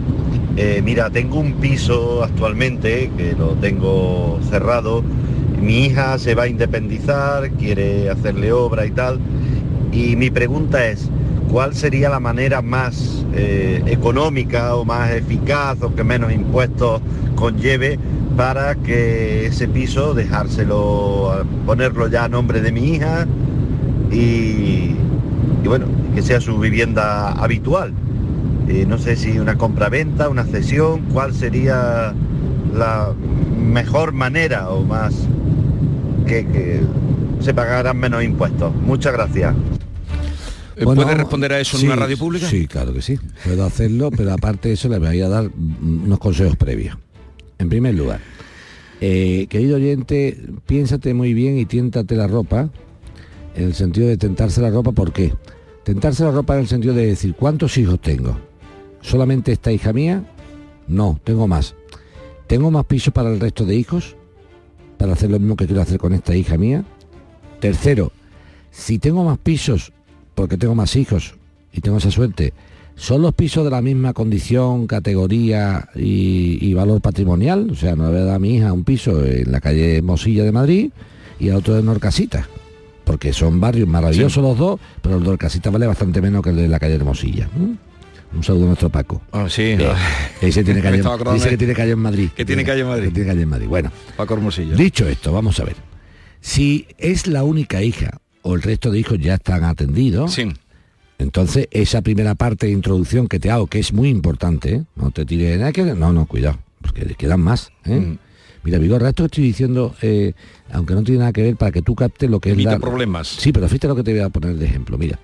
Eh, 0.57 0.81
mira, 0.83 1.11
tengo 1.11 1.39
un 1.39 1.55
piso 1.55 2.25
actualmente 2.25 3.11
que 3.17 3.35
lo 3.35 3.51
tengo 3.55 4.41
cerrado. 4.49 5.03
Mi 5.61 5.87
hija 5.87 6.19
se 6.19 6.35
va 6.35 6.45
a 6.45 6.49
independizar, 6.49 7.51
quiere 7.53 8.09
hacerle 8.11 8.53
obra 8.53 8.87
y 8.87 8.91
tal. 8.91 9.19
Y 9.93 10.17
mi 10.17 10.31
pregunta 10.31 10.87
es, 10.87 11.11
cuál 11.51 11.75
sería 11.75 12.09
la 12.09 12.21
manera 12.21 12.63
más 12.63 13.25
eh, 13.35 13.83
económica 13.87 14.75
o 14.77 14.85
más 14.85 15.11
eficaz 15.13 15.81
o 15.83 15.95
que 15.95 16.05
menos 16.05 16.33
impuestos 16.33 17.01
conlleve 17.35 17.99
para 18.37 18.75
que 18.75 19.47
ese 19.47 19.69
piso 19.69 20.15
dejárselo, 20.15 21.45
ponerlo 21.65 22.09
ya 22.09 22.25
a 22.25 22.29
nombre 22.29 22.61
de 22.61 22.73
mi 22.73 22.95
hija 22.95 23.27
y, 24.11 24.95
bueno, 25.65 25.87
que 26.15 26.23
sea 26.23 26.41
su 26.41 26.59
vivienda 26.59 27.33
habitual. 27.33 27.93
Eh, 28.69 28.85
no 28.87 28.99
sé 28.99 29.17
si 29.17 29.39
una 29.39 29.57
compra-venta, 29.57 30.29
una 30.29 30.45
cesión, 30.45 31.03
cuál 31.13 31.35
sería 31.35 32.15
la 32.75 33.15
mejor 33.59 34.13
manera 34.13 34.71
o 34.71 34.83
más 34.83 35.15
que, 36.27 36.47
que 36.47 36.81
se 37.41 37.55
pagaran 37.55 37.97
menos 37.97 38.25
impuestos. 38.25 38.75
Muchas 38.75 39.13
gracias. 39.13 39.55
Eh, 40.77 40.85
¿Puede 40.85 41.15
responder 41.15 41.53
a 41.53 41.61
eso 41.61 41.79
en 41.79 41.87
una 41.87 41.97
radio 41.97 42.19
pública? 42.19 42.47
Sí, 42.49 42.67
claro 42.67 42.93
que 42.93 43.01
sí. 43.01 43.19
Puedo 43.45 43.65
hacerlo, 43.65 44.11
pero 44.11 44.33
aparte 44.33 44.69
de 44.69 44.75
eso 44.75 44.89
le 44.89 44.99
voy 44.99 45.21
a 45.21 45.29
dar 45.29 45.51
unos 45.81 46.19
consejos 46.19 46.57
previos. 46.57 46.99
En 47.59 47.71
primer 47.71 47.95
lugar, 47.95 48.21
eh, 49.01 49.47
querido 49.49 49.77
oyente, 49.77 50.39
piénsate 50.67 51.15
muy 51.15 51.33
bien 51.33 51.57
y 51.57 51.65
tiéntate 51.65 52.15
la 52.15 52.27
ropa, 52.27 52.69
en 53.55 53.65
el 53.65 53.75
sentido 53.75 54.09
de 54.09 54.19
tentarse 54.19 54.61
la 54.61 54.69
ropa, 54.69 54.93
¿por 54.93 55.13
qué? 55.13 55.33
Tentarse 55.85 56.25
la 56.25 56.33
ropa 56.33 56.55
en 56.55 56.61
el 56.61 56.69
sentido 56.69 56.93
de 56.93 57.07
decir, 57.07 57.35
¿cuántos 57.35 57.79
hijos 57.79 57.99
tengo? 58.01 58.39
¿Solamente 59.07 59.53
esta 59.53 59.71
hija 59.71 59.93
mía? 59.93 60.25
No, 60.89 61.21
tengo 61.23 61.47
más. 61.47 61.77
¿Tengo 62.49 62.73
más 62.73 62.85
pisos 62.87 63.15
para 63.15 63.33
el 63.33 63.39
resto 63.39 63.65
de 63.65 63.77
hijos? 63.77 64.17
Para 64.99 65.13
hacer 65.13 65.31
lo 65.31 65.39
mismo 65.39 65.55
que 65.55 65.67
quiero 65.67 65.81
hacer 65.81 65.99
con 65.99 66.13
esta 66.13 66.35
hija 66.35 66.59
mía. 66.59 66.85
Tercero, 67.61 68.11
si 68.73 68.99
tengo 68.99 69.23
más 69.23 69.39
pisos, 69.39 69.93
porque 70.35 70.57
tengo 70.57 70.75
más 70.75 70.97
hijos 70.97 71.37
y 71.73 71.83
tengo 71.83 71.99
esa 71.99 72.11
suerte, 72.11 72.53
¿son 72.97 73.23
los 73.23 73.33
pisos 73.33 73.63
de 73.63 73.71
la 73.71 73.81
misma 73.81 74.13
condición, 74.13 74.89
categoría 74.89 75.89
y, 75.95 76.75
valor 76.75 77.01
patrimonial? 77.01 77.71
O 77.71 77.77
sea, 77.77 77.95
no 77.95 78.07
le 78.07 78.11
voy 78.11 78.21
a 78.23 78.25
dar 78.25 78.35
a 78.35 78.41
mi 78.41 78.57
hija 78.57 78.73
un 78.73 78.83
piso 78.83 79.25
en 79.25 79.53
la 79.53 79.61
calle 79.61 80.03
Mosilla 80.03 80.43
de 80.43 80.51
Madrid 80.51 80.91
y 81.39 81.51
a 81.51 81.57
otro 81.57 81.75
de 81.75 81.83
Norcasita, 81.85 82.49
porque 83.05 83.33
son 83.33 83.61
barrios 83.61 83.87
maravillosos 83.87 84.43
los 84.43 84.59
dos, 84.59 84.81
pero 85.01 85.19
el 85.19 85.23
de 85.23 85.29
Norcasita 85.29 85.71
vale 85.71 85.87
bastante 85.87 86.21
menos 86.21 86.43
que 86.43 86.51
el 86.51 86.57
de 86.57 86.67
la 86.67 86.81
calle 86.81 86.99
de 86.99 87.05
Mosilla. 87.05 87.49
Un 88.35 88.43
saludo 88.43 88.65
a 88.65 88.67
nuestro 88.69 88.91
Paco. 88.91 89.23
Ah, 89.33 89.47
sí. 89.49 89.77
ese 90.41 90.65
tiene 90.65 90.81
calle, 90.83 91.03
dice 91.33 91.49
que 91.49 91.57
tiene 91.57 91.75
calle 91.75 91.93
en 91.93 91.99
Madrid. 91.99 92.31
Que 92.37 92.45
tiene 92.45 92.65
calle 92.65 92.83
en 92.83 92.89
Madrid. 92.89 93.11
tiene 93.13 93.29
calle 93.29 93.43
en 93.43 93.49
Madrid. 93.49 93.67
Bueno. 93.69 93.91
Paco 94.17 94.35
Hermosillo. 94.35 94.77
Dicho 94.77 95.09
esto, 95.09 95.33
vamos 95.33 95.59
a 95.61 95.65
ver. 95.65 95.77
Si 96.41 96.87
es 96.99 97.27
la 97.27 97.45
única 97.45 97.83
hija 97.83 98.19
o 98.43 98.55
el 98.55 98.63
resto 98.63 98.91
de 98.91 99.01
hijos 99.01 99.19
ya 99.19 99.35
están 99.35 99.65
atendidos. 99.65 100.35
Sí. 100.35 100.49
Entonces, 101.19 101.69
esa 101.71 102.03
primera 102.03 102.35
parte 102.35 102.67
de 102.67 102.73
introducción 102.73 103.27
que 103.27 103.41
te 103.41 103.51
hago, 103.51 103.67
que 103.67 103.79
es 103.79 103.93
muy 103.93 104.09
importante, 104.09 104.75
¿eh? 104.75 104.85
no 104.97 105.11
te 105.11 105.25
tires 105.25 105.59
nada 105.59 105.73
que... 105.73 105.83
No, 105.83 106.13
no, 106.13 106.27
cuidado, 106.27 106.59
porque 106.81 107.15
quedan 107.15 107.41
más. 107.41 107.73
¿eh? 107.87 107.97
Mm. 107.97 108.19
Mira, 108.65 108.79
Vigorra, 108.79 109.09
esto 109.09 109.23
que 109.23 109.27
estoy 109.27 109.45
diciendo, 109.45 109.95
eh, 110.03 110.35
aunque 110.71 110.95
no 110.95 111.03
tiene 111.03 111.21
nada 111.21 111.33
que 111.33 111.43
ver, 111.43 111.57
para 111.57 111.73
que 111.73 111.83
tú 111.83 111.95
captes 111.95 112.29
lo 112.29 112.41
que 112.41 112.51
es 112.51 112.59
la... 112.63 112.79
problemas. 112.79 113.29
Sí, 113.29 113.53
pero 113.53 113.67
fíjate 113.69 113.89
lo 113.89 113.97
que 113.97 114.03
te 114.03 114.13
voy 114.13 114.21
a 114.21 114.29
poner 114.29 114.57
de 114.57 114.67
ejemplo. 114.67 114.99
Mira, 114.99 115.19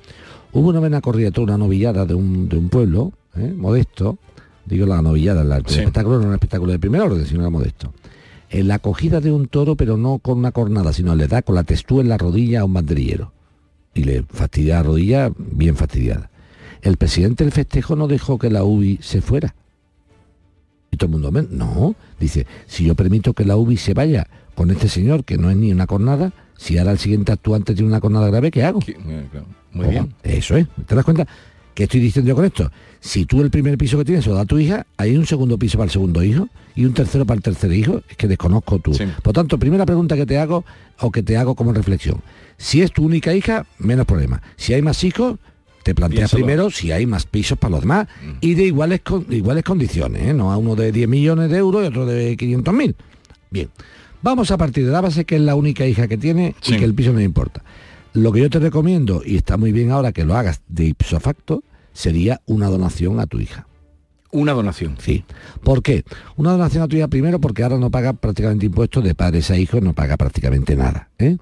hubo 0.53 0.69
una 0.69 0.81
vena 0.81 1.01
corrida, 1.01 1.31
una 1.39 1.59
novillada 1.59 2.07
de 2.07 2.15
un, 2.15 2.49
de 2.49 2.57
un 2.59 2.69
pueblo, 2.69 3.13
modesto, 3.57 4.19
digo 4.67 4.87
la 4.87 5.03
novillada, 5.03 5.43
el 5.43 5.53
espectáculo 5.53 6.17
no 6.17 6.21
era 6.23 6.29
un 6.29 6.35
espectáculo 6.35 6.73
de 6.73 6.79
primer 6.79 7.01
orden, 7.01 7.27
sino 7.27 7.41
era 7.41 7.51
modesto 7.51 7.93
en 8.53 8.69
la 8.69 8.75
acogida 8.75 9.21
de 9.21 9.33
un 9.33 9.49
toro, 9.49 9.77
pero 9.77 9.97
no 9.97 10.19
con 10.19 10.39
una 10.39 10.53
cornada, 10.53 10.93
sino 10.93 11.17
le 11.17 11.27
da 11.27 11.43
con 11.43 11.55
la 11.55 11.65
textura 11.65 12.03
en 12.03 12.11
la 12.11 12.19
rodilla 12.19 12.61
a 12.61 12.65
un 12.65 12.75
banderillero. 12.75 13.33
Y 13.95 14.05
le 14.05 14.23
fastidia 14.23 14.77
la 14.77 14.83
rodilla 14.85 15.33
bien 15.37 15.75
fastidiada. 15.75 16.31
El 16.83 16.97
presidente 16.97 17.45
del 17.45 17.53
festejo 17.53 17.97
no 17.97 18.09
dejó 18.09 18.39
que 18.39 18.51
la 18.51 18.65
UBI 18.65 18.99
se 19.01 19.23
fuera. 19.23 19.55
Y 20.91 20.99
todo 20.99 21.07
el 21.07 21.21
mundo, 21.23 21.47
no, 21.51 21.95
dice, 22.21 22.47
si 22.67 22.85
yo 22.85 22.95
permito 22.95 23.33
que 23.33 23.47
la 23.47 23.57
UBI 23.57 23.79
se 23.79 23.95
vaya 23.95 24.27
con 24.55 24.71
este 24.71 24.89
señor, 24.89 25.25
que 25.25 25.39
no 25.39 25.51
es 25.51 25.57
ni 25.57 25.73
una 25.73 25.87
cornada, 25.87 26.35
si 26.59 26.77
ahora 26.77 26.93
el 26.93 26.99
siguiente 26.99 27.33
actuante 27.33 27.75
tiene 27.75 27.89
una 27.89 28.01
cornada 28.01 28.29
grave, 28.29 28.51
¿qué 28.51 28.65
hago? 28.65 28.81
Eh, 28.87 29.27
muy 29.73 29.89
bien. 29.89 30.15
Eso 30.23 30.57
es, 30.57 30.67
¿te 30.87 30.95
das 30.95 31.05
cuenta? 31.05 31.27
¿Qué 31.75 31.85
estoy 31.85 32.01
diciendo 32.01 32.29
yo 32.29 32.37
con 32.37 32.45
esto? 32.45 32.71
Si 33.01 33.25
tú 33.25 33.41
el 33.41 33.51
primer 33.51 33.79
piso 33.79 33.97
que 33.99 34.05
tienes 34.05 34.27
lo 34.27 34.35
da 34.35 34.43
a 34.43 34.45
tu 34.45 34.59
hija, 34.59 34.87
hay 34.97 35.17
un 35.17 35.27
segundo 35.27 35.59
piso 35.59 35.79
para 35.79 35.87
el 35.87 35.91
segundo 35.91 36.23
hijo 36.23 36.49
y 36.75 36.85
un 36.85 36.93
tercero 36.93 37.25
para 37.25 37.37
el 37.37 37.43
tercer 37.43 37.73
hijo, 37.73 38.03
es 38.09 38.17
que 38.17 38.29
desconozco 38.29 38.79
tú. 38.79 38.93
Por 39.23 39.33
tanto, 39.33 39.59
primera 39.59 39.87
pregunta 39.87 40.15
que 40.15 40.27
te 40.27 40.39
hago 40.39 40.65
o 41.01 41.11
que 41.11 41.23
te 41.23 41.37
hago 41.37 41.55
como 41.55 41.73
reflexión. 41.73 42.21
Si 42.59 42.83
es 42.83 42.93
tu 42.93 43.05
única 43.05 43.35
hija, 43.35 43.67
menos 43.79 44.07
problema. 44.07 44.43
Si 44.57 44.75
hay 44.75 44.83
más 44.83 45.03
hijos, 45.03 45.39
te 45.83 45.95
planteas 45.95 46.33
primero 46.33 46.71
si 46.71 46.93
hay 46.93 47.07
más 47.07 47.27
pisos 47.27 47.59
para 47.59 47.73
los 47.73 47.81
demás 47.81 48.07
mm. 48.23 48.31
y 48.41 48.55
de 48.55 48.65
iguales, 48.65 49.01
iguales 49.31 49.65
condiciones, 49.65 50.29
¿eh? 50.29 50.35
no 50.35 50.53
a 50.53 50.57
uno 50.57 50.77
de 50.77 50.93
10 50.93 51.09
millones 51.09 51.51
de 51.51 51.57
euros 51.57 51.83
y 51.83 51.87
otro 51.87 52.07
de 52.07 52.37
500 52.37 52.75
mil. 52.75 52.95
Bien, 53.51 53.69
vamos 54.23 54.51
a 54.51 54.59
partir 54.59 54.87
de 54.87 54.93
la 54.93 55.01
base 55.01 55.25
que 55.25 55.37
es 55.37 55.43
la 55.43 55.55
única 55.55 55.87
hija 55.87 56.07
que 56.07 56.19
tiene 56.19 56.55
y 56.67 56.77
que 56.77 56.85
el 56.85 56.95
piso 56.95 57.13
no 57.13 57.21
importa. 57.21 57.63
Lo 58.15 58.31
que 58.31 58.41
yo 58.41 58.51
te 58.51 58.59
recomiendo, 58.59 59.23
y 59.25 59.37
está 59.37 59.57
muy 59.57 59.73
bien 59.73 59.91
ahora 59.91 60.13
que 60.13 60.25
lo 60.25 60.37
hagas 60.37 60.61
de 60.69 60.85
ipso 60.85 61.19
facto, 61.19 61.65
sería 61.95 62.43
una 62.45 62.69
donación 62.69 63.21
a 63.21 63.27
tu 63.27 63.41
hija. 63.41 63.67
Una 64.31 64.53
donación. 64.53 64.97
Sí. 64.99 65.25
¿Por 65.63 65.83
qué? 65.83 66.05
Una 66.37 66.53
donación 66.53 66.83
a 66.83 66.89
tu 66.89 66.97
hija 66.97 67.09
primero 67.09 67.39
porque 67.39 67.63
ahora 67.63 67.79
no 67.79 67.91
paga 67.91 68.13
prácticamente 68.13 68.67
impuestos 68.67 69.05
de 69.05 69.15
padres 69.15 69.51
a 69.51 69.57
hijos, 69.57 69.83
no 69.83 69.95
paga 69.95 70.17
prácticamente 70.17 70.77
nada. 70.77 71.11
¿eh? 71.19 71.37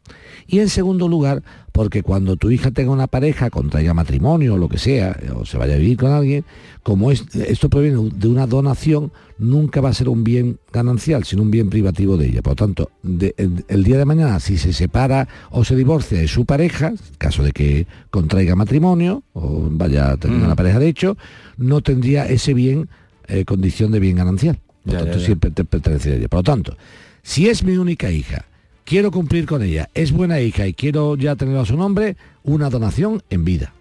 Y 0.47 0.61
en 0.61 0.69
segundo 0.69 1.09
lugar, 1.09 1.43
porque 1.73 2.03
cuando 2.03 2.37
tu 2.37 2.51
hija 2.51 2.71
tenga 2.71 2.91
una 2.91 3.07
pareja, 3.07 3.51
contraiga 3.51 3.95
matrimonio 3.95 4.55
o 4.55 4.59
lo 4.59 4.69
que 4.69 4.79
sea, 4.79 5.19
o 5.35 5.45
se 5.45 5.59
vaya 5.59 5.75
a 5.75 5.79
vivir 5.79 5.97
con 5.97 6.13
alguien, 6.13 6.45
como 6.83 7.11
esto 7.11 7.69
proviene 7.69 8.11
de 8.15 8.29
una 8.29 8.47
donación, 8.47 9.13
nunca 9.39 9.81
va 9.81 9.91
a 9.91 9.95
ser 9.95 10.09
un 10.09 10.25
bien 10.25 10.59
ganancial, 10.73 11.25
sino 11.25 11.43
un 11.43 11.51
bien 11.51 11.71
privativo 11.71 12.17
de 12.17 12.29
ella. 12.29 12.43
Por 12.43 12.53
lo 12.53 12.57
tanto, 12.57 12.91
el, 13.05 13.85
día 13.85 13.99
de 13.99 14.05
mañana, 14.05 14.41
si 14.41 14.59
se 14.59 14.73
separa 14.73 15.29
o 15.51 15.65
se 15.65 15.77
divorcia 15.77 16.19
de 16.19 16.29
su 16.29 16.45
pareja, 16.45 16.93
caso 17.19 17.43
de 17.43 17.53
que 17.53 17.87
contraiga 18.11 18.55
matrimonio 18.57 19.23
o 19.33 19.69
vaya 19.71 20.13
a 20.13 20.17
tener 20.17 20.39
una 20.39 20.55
mm. 20.55 20.57
pareja 20.57 20.79
de 20.79 20.89
hecho, 20.89 21.17
no 21.57 21.81
tendría 21.81 22.27
ese 22.27 22.55
bien 22.55 22.89
eh, 23.29 23.45
condición 23.45 23.93
de 23.93 24.01
bien 24.01 24.17
ganancial. 24.17 24.59
Por 24.85 24.95
lo 24.95 25.01
tanto, 25.05 25.21
siempre 25.21 25.51
te 25.51 25.65
pertenece 25.65 26.13
a 26.13 26.17
ella. 26.17 26.29
Por 26.29 26.39
lo 26.39 26.45
tanto, 26.45 26.77
si 27.23 27.49
es 27.49 27.63
mi 27.65 27.77
única 27.77 28.11
hija, 28.11 28.47
quiero 28.91 29.13
cumplir 29.13 29.47
con 29.47 29.63
ella, 29.63 29.89
es 29.95 30.11
buena 30.11 30.41
hija 30.41 30.67
y 30.67 30.75
quiero 30.75 31.17
ya 31.17 31.37
tener 31.37 31.57
a 31.59 31.65
su 31.65 31.77
nombre, 31.77 32.17
una 32.43 32.69
donación 32.71 33.23
en 33.31 33.45
vida. 33.45 33.73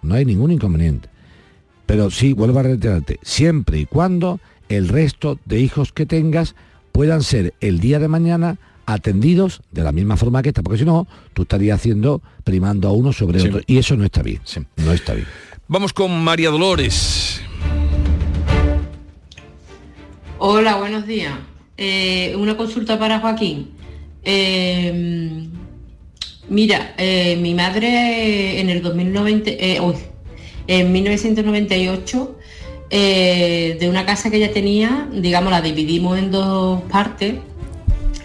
No 0.00 0.14
hay 0.14 0.24
ningún 0.24 0.52
inconveniente. 0.52 1.08
Pero 1.86 2.08
sí, 2.08 2.34
vuelvo 2.34 2.60
a 2.60 2.62
reiterarte, 2.62 3.18
siempre 3.22 3.80
y 3.80 3.86
cuando 3.86 4.38
el 4.68 4.86
resto 4.88 5.40
de 5.44 5.58
hijos 5.58 5.92
que 5.92 6.06
tengas 6.06 6.54
puedan 6.92 7.24
ser 7.24 7.52
el 7.60 7.80
día 7.80 7.98
de 7.98 8.06
mañana 8.06 8.58
atendidos 8.86 9.60
de 9.72 9.82
la 9.82 9.90
misma 9.90 10.16
forma 10.16 10.40
que 10.40 10.50
esta, 10.50 10.62
porque 10.62 10.78
si 10.78 10.84
no, 10.84 11.08
tú 11.32 11.42
estarías 11.42 11.80
haciendo, 11.80 12.22
primando 12.44 12.86
a 12.86 12.92
uno 12.92 13.12
sobre 13.12 13.40
Sí. 13.40 13.48
otro. 13.48 13.60
Y 13.66 13.78
eso 13.78 13.96
no 13.96 14.04
está 14.04 14.22
bien. 14.22 14.40
Sí. 14.44 14.60
No 14.76 14.92
está 14.92 15.14
bien. 15.14 15.26
Vamos 15.66 15.92
con 15.92 16.22
María 16.22 16.50
Dolores. 16.50 17.40
Hola, 20.38 20.76
buenos 20.76 21.08
días. 21.08 21.34
Eh, 21.76 22.36
una 22.38 22.56
consulta 22.56 23.00
para 23.00 23.18
Joaquín. 23.18 23.73
Eh, 24.24 25.46
mira, 26.48 26.94
eh, 26.98 27.36
mi 27.36 27.54
madre 27.54 28.60
en 28.60 28.70
el 28.70 28.82
2090, 28.82 29.50
eh, 29.50 29.80
en 30.66 30.92
1998, 30.92 32.38
eh, 32.90 33.76
de 33.78 33.88
una 33.88 34.06
casa 34.06 34.30
que 34.30 34.36
ella 34.38 34.52
tenía, 34.52 35.08
digamos, 35.12 35.50
la 35.50 35.60
dividimos 35.60 36.18
en 36.18 36.30
dos 36.30 36.82
partes 36.84 37.34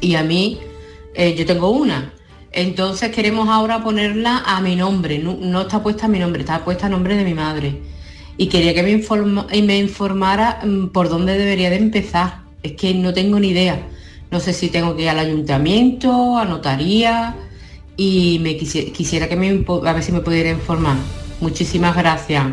y 0.02 0.16
a 0.16 0.24
mí, 0.24 0.60
yo 1.38 1.46
tengo 1.46 1.70
una. 1.72 2.14
Entonces 2.52 3.12
queremos 3.12 3.50
ahora 3.50 3.84
ponerla 3.84 4.42
a 4.46 4.62
mi 4.62 4.76
nombre, 4.78 5.20
no, 5.20 5.62
está 5.62 5.84
puesta 5.84 6.06
a 6.06 6.10
mi 6.10 6.18
nombre, 6.20 6.42
está 6.42 6.64
puesta 6.64 6.86
a 6.86 6.90
nombre 6.90 7.16
de 7.18 7.26
mi 7.26 7.34
madre. 7.34 7.82
Y 8.38 8.48
quería 8.48 8.74
que 8.74 8.84
me, 8.84 8.92
informa- 8.92 9.48
me 9.64 9.78
informara 9.78 10.62
mm, 10.64 10.88
por 10.88 11.10
dónde 11.10 11.38
debería 11.38 11.70
de 11.70 11.76
empezar. 11.76 12.40
Es 12.64 12.72
que 12.74 12.94
no 12.94 13.14
tengo 13.14 13.38
ni 13.40 13.50
idea. 13.50 13.86
No 14.32 14.40
sé 14.40 14.54
si 14.54 14.70
tengo 14.70 14.96
que 14.96 15.04
ir 15.04 15.10
al 15.10 15.20
ayuntamiento, 15.20 16.38
a 16.38 16.46
notaría 16.46 17.36
y 17.98 18.40
me 18.42 18.58
quisi- 18.58 18.92
quisiera 18.92 19.28
que 19.28 19.36
me 19.36 19.50
a 19.86 19.94
ver 19.94 20.04
si 20.04 20.12
me 20.12 20.20
pudiera 20.22 20.50
informar. 20.52 20.98
Muchísimas 21.42 21.96
gracias. 21.96 22.44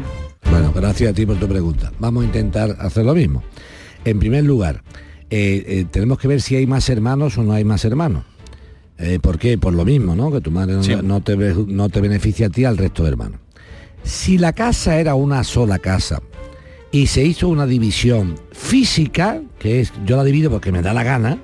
Bueno, 0.51 0.73
gracias 0.75 1.11
a 1.11 1.13
ti 1.13 1.27
por 1.27 1.37
tu 1.37 1.47
pregunta. 1.49 1.93
Vamos 1.99 2.23
a 2.23 2.27
intentar 2.27 2.77
hacer 2.81 3.05
lo 3.05 3.15
mismo. 3.15 3.43
En 4.05 4.19
primer 4.19 4.45
lugar, 4.45 4.83
eh, 5.29 5.65
eh, 5.67 5.87
tenemos 5.91 6.19
que 6.19 6.29
ver 6.29 6.41
si 6.41 6.57
hay 6.57 6.67
más 6.67 6.89
hermanos 6.89 7.37
o 7.37 7.43
no 7.43 7.53
hay 7.53 7.65
más 7.65 7.85
hermanos. 7.85 8.25
Eh, 8.99 9.19
¿Por 9.21 9.39
qué? 9.39 9.59
Por 9.59 9.75
lo 9.75 9.85
mismo, 9.85 10.17
¿no? 10.17 10.31
Que 10.33 10.41
tu 10.41 10.51
madre 10.51 10.75
no, 10.75 10.83
Sí. 10.83 10.95
no 11.03 11.21
te, 11.21 11.37
no 11.37 11.89
te 11.91 12.01
beneficia 12.01 12.47
a 12.47 12.51
ti 12.51 12.65
al 12.65 12.79
resto 12.79 13.03
de 13.03 13.11
hermanos. 13.11 13.41
Si 14.03 14.39
la 14.39 14.53
casa 14.53 14.99
era 14.99 15.15
una 15.17 15.43
sola 15.45 15.79
casa 15.81 16.23
y 16.93 17.09
se 17.09 17.25
hizo 17.25 17.49
una 17.49 17.67
división 17.67 18.37
física, 18.53 19.43
que 19.59 19.81
es, 19.81 19.93
yo 20.07 20.17
la 20.17 20.25
divido 20.25 20.49
porque 20.51 20.73
me 20.73 20.81
da 20.81 20.95
la 20.95 21.03
gana, 21.03 21.39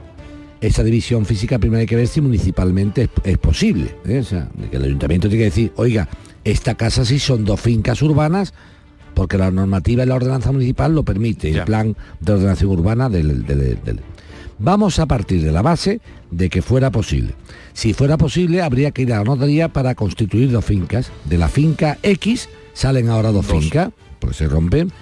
esa 0.63 0.83
división 0.83 1.27
física 1.27 1.59
primero 1.59 1.81
hay 1.81 1.87
que 1.87 1.97
ver 1.97 2.07
si 2.09 2.21
municipalmente 2.23 3.03
es, 3.03 3.11
es 3.25 3.39
posible. 3.39 3.95
¿eh? 4.07 4.21
O 4.21 4.25
sea, 4.25 4.49
que 4.71 4.77
el 4.79 4.85
ayuntamiento 4.85 5.29
tiene 5.29 5.41
que 5.45 5.51
decir, 5.51 5.73
oiga, 5.77 6.09
esta 6.45 6.75
casa 6.77 7.05
sí 7.05 7.19
son 7.19 7.45
dos 7.45 7.61
fincas 7.61 8.01
urbanas, 8.01 8.55
porque 9.15 9.37
la 9.37 9.51
normativa 9.51 10.05
y 10.05 10.07
la 10.07 10.15
ordenanza 10.15 10.51
municipal 10.53 10.95
lo 10.95 11.03
permite, 11.03 11.53
Ya. 11.53 11.61
el 11.61 11.65
plan 11.67 11.97
de 12.21 12.33
ordenación 12.33 12.71
urbana 12.71 13.09
del, 13.11 13.45
del- 13.45 13.79
del- 13.85 14.01
Vamos 14.59 14.99
a 15.01 15.07
partir 15.07 15.43
de 15.43 15.51
la 15.51 15.61
base 15.61 16.01
de 16.31 16.49
que 16.49 16.63
fuera 16.63 16.91
posible. 16.93 17.35
Si 17.73 17.95
fuera 17.95 18.17
posible, 18.17 18.63
habría 18.63 18.93
que 18.93 19.03
ir 19.03 19.13
a 19.13 19.19
la 19.19 19.25
notaría 19.25 19.69
para 19.73 19.95
constituir 19.97 20.51
dos 20.53 20.65
fincas. 20.65 21.11
De 21.25 21.37
la 21.37 21.49
finca 21.49 21.99
X 22.05 22.49
salen 22.73 23.09
ahora 23.09 23.33
dos, 23.33 23.49
Dos. 23.49 23.61
fincas, 23.61 23.91
porque 24.21 24.37
se 24.37 24.47
rompen. 24.49 24.93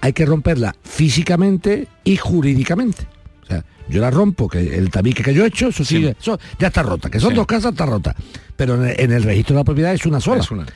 Hay 0.00 0.14
que 0.14 0.24
romperla 0.24 0.74
físicamente 0.82 1.88
y 2.04 2.16
jurídicamente. 2.16 3.06
O 3.42 3.46
sea, 3.46 3.64
yo 3.88 4.00
la 4.00 4.10
rompo, 4.10 4.48
que 4.48 4.76
el 4.76 4.90
tabique 4.90 5.22
que 5.22 5.34
yo 5.34 5.44
he 5.44 5.48
hecho, 5.48 5.68
eso 5.68 5.84
sí, 5.84 6.04
eso 6.06 6.38
ya 6.58 6.68
está 6.68 6.82
rota, 6.82 7.10
que 7.10 7.18
son 7.20 7.30
Sí. 7.30 7.36
dos 7.36 7.46
casas, 7.46 7.72
está 7.72 7.86
rota. 7.86 8.14
Pero 8.56 8.74
en 8.76 8.88
el, 8.90 9.00
en 9.00 9.12
el 9.12 9.22
registro 9.22 9.54
de 9.54 9.60
la 9.60 9.64
propiedad 9.64 9.92
es 9.94 10.06
una 10.06 10.20
sola. 10.20 10.40
Es 10.42 10.50
una. 10.50 10.66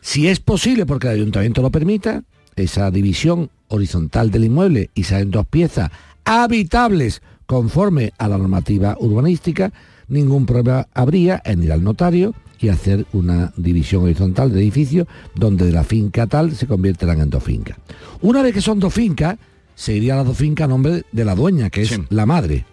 Si 0.00 0.28
es 0.28 0.40
posible, 0.40 0.86
porque 0.86 1.06
el 1.08 1.14
ayuntamiento 1.14 1.62
lo 1.62 1.70
permita, 1.70 2.22
esa 2.56 2.90
división 2.90 3.50
horizontal 3.68 4.30
del 4.30 4.44
inmueble 4.44 4.90
y 4.94 5.04
salen 5.04 5.30
dos 5.30 5.46
piezas 5.46 5.90
habitables 6.24 7.22
conforme 7.46 8.12
a 8.18 8.28
la 8.28 8.38
normativa 8.38 8.96
urbanística, 8.98 9.72
ningún 10.08 10.46
problema 10.46 10.86
habría 10.94 11.40
en 11.44 11.62
ir 11.62 11.72
al 11.72 11.82
notario 11.84 12.34
y 12.58 12.68
hacer 12.70 13.06
una 13.12 13.52
división 13.56 14.04
horizontal 14.04 14.52
de 14.52 14.60
edificio 14.60 15.06
donde 15.34 15.66
de 15.66 15.72
la 15.72 15.84
finca 15.84 16.26
tal 16.26 16.54
se 16.56 16.66
conviertan 16.66 17.20
en 17.20 17.30
dos 17.30 17.42
fincas. 17.44 17.76
Una 18.22 18.42
vez 18.42 18.54
que 18.54 18.60
son 18.62 18.80
dos 18.80 18.92
fincas, 18.94 19.36
se 19.76 19.94
iría 19.94 20.14
a 20.14 20.16
las 20.16 20.26
dos 20.26 20.36
fincas 20.36 20.64
a 20.64 20.68
nombre 20.68 21.04
de 21.12 21.24
la 21.24 21.36
dueña, 21.36 21.70
que 21.70 21.82
es 21.82 21.88
Sí. 21.90 22.02
la 22.08 22.26
madre. 22.26 22.64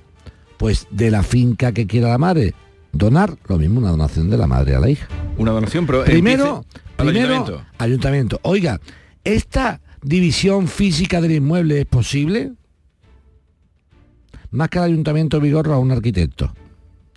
Pues 0.58 0.88
de 0.90 1.12
la 1.12 1.22
finca 1.22 1.72
que 1.74 1.86
quiera 1.86 2.10
la 2.10 2.18
madre 2.18 2.56
donar, 2.94 3.38
lo 3.48 3.58
mismo 3.60 3.80
una 3.80 3.92
donación 3.92 4.30
de 4.32 4.38
la 4.38 4.48
madre 4.48 4.74
a 4.76 4.80
la 4.80 4.90
hija. 4.90 5.08
Una 5.38 5.52
donación, 5.52 5.86
pero 5.86 6.04
Primero, 6.06 6.64
empiece 6.64 6.80
al 6.98 7.06
primero 7.08 7.34
ayuntamiento. 7.36 7.66
ayuntamiento. 7.78 8.40
Oiga, 8.44 8.80
¿esta 9.24 9.80
división 10.02 10.68
física 10.68 11.22
del 11.22 11.34
inmueble 11.34 11.82
es 11.82 11.86
posible? 11.86 12.54
Más 14.52 14.70
que 14.70 14.78
el 14.78 14.84
ayuntamiento 14.86 15.40
Vigorra 15.40 15.76
a 15.76 15.80
un 15.80 15.92
arquitecto 15.92 16.54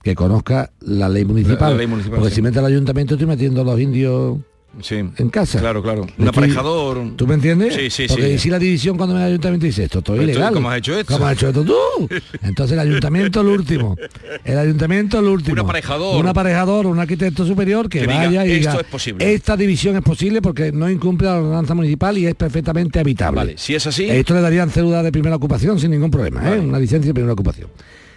que 0.03 0.15
conozca 0.15 0.73
la 0.81 1.09
ley 1.09 1.25
municipal. 1.25 1.73
La 1.73 1.79
ley 1.79 1.87
municipal, 1.87 2.19
Porque 2.19 2.31
sí. 2.31 2.37
si 2.37 2.43
mete 2.43 2.59
al 2.59 2.67
ayuntamiento 2.67 3.15
estoy 3.15 3.27
metiendo 3.27 3.61
a 3.61 3.65
los 3.65 3.79
indios 3.81 4.39
Sí. 4.83 4.97
en 4.97 5.31
casa. 5.31 5.59
Claro, 5.61 5.83
claro. 5.83 6.03
Un 6.03 6.09
Estoy- 6.09 6.29
aparejador. 6.29 7.13
¿Tú 7.17 7.27
me 7.27 7.35
entiendes? 7.35 7.75
Sí, 7.75 7.91
sí, 7.91 8.07
Porque 8.09 8.33
sí. 8.33 8.39
si 8.39 8.51
la 8.51 8.59
división 8.59 8.97
cuando 8.97 9.15
me 9.15 9.21
da 9.21 9.27
el 9.27 9.33
ayuntamiento 9.33 9.67
dice 9.67 9.85
esto, 9.85 9.99
esto 10.01 10.15
tú, 10.15 10.21
ilegal. 10.23 10.53
¿cómo 10.55 10.71
has 10.71 10.79
hecho 10.79 10.99
esto? 10.99 11.13
¿Cómo 11.15 11.27
has 11.27 11.33
hecho 11.35 11.49
esto 11.49 11.65
tú? 11.65 11.75
Entonces 12.43 12.73
el 12.75 12.81
ayuntamiento 12.81 13.41
el 13.41 13.47
último. 13.49 13.97
El 14.45 14.59
ayuntamiento 14.59 15.19
el 15.19 15.27
último. 15.27 15.55
Un 15.55 15.61
aparejador. 15.61 16.21
Un 16.21 16.29
aparejador, 16.29 16.87
un 16.87 16.99
arquitecto 16.99 17.47
superior 17.47 17.89
que, 17.89 18.01
Que 18.01 18.07
diga, 18.07 18.25
vaya 18.27 18.47
y 18.47 18.51
"Esto 18.53 18.71
diga, 18.71 18.81
es 18.83 18.87
posible". 18.87 19.35
Esta 19.35 19.57
división 19.57 19.97
es 19.97 20.03
posible 20.03 20.43
porque 20.43 20.73
no 20.73 20.91
incumple 20.91 21.27
la 21.29 21.37
ordenanza 21.39 21.75
municipal 21.75 22.19
y 22.19 22.27
es 22.27 22.35
perfectamente 22.35 23.01
habitable. 23.01 23.37
Vale, 23.39 23.55
si 23.59 23.75
es 23.75 23.87
así, 23.87 24.09
Esto 24.11 24.35
le 24.35 24.41
darían 24.41 24.71
cédula 24.71 25.03
de 25.03 25.13
primera 25.13 25.37
ocupación 25.37 25.79
sin 25.81 25.91
ningún 25.91 26.11
problema, 26.11 26.55
¿eh? 26.55 26.59
Una 26.61 26.79
licencia 26.79 27.09
de 27.09 27.15
primera 27.15 27.33
ocupación. 27.33 27.69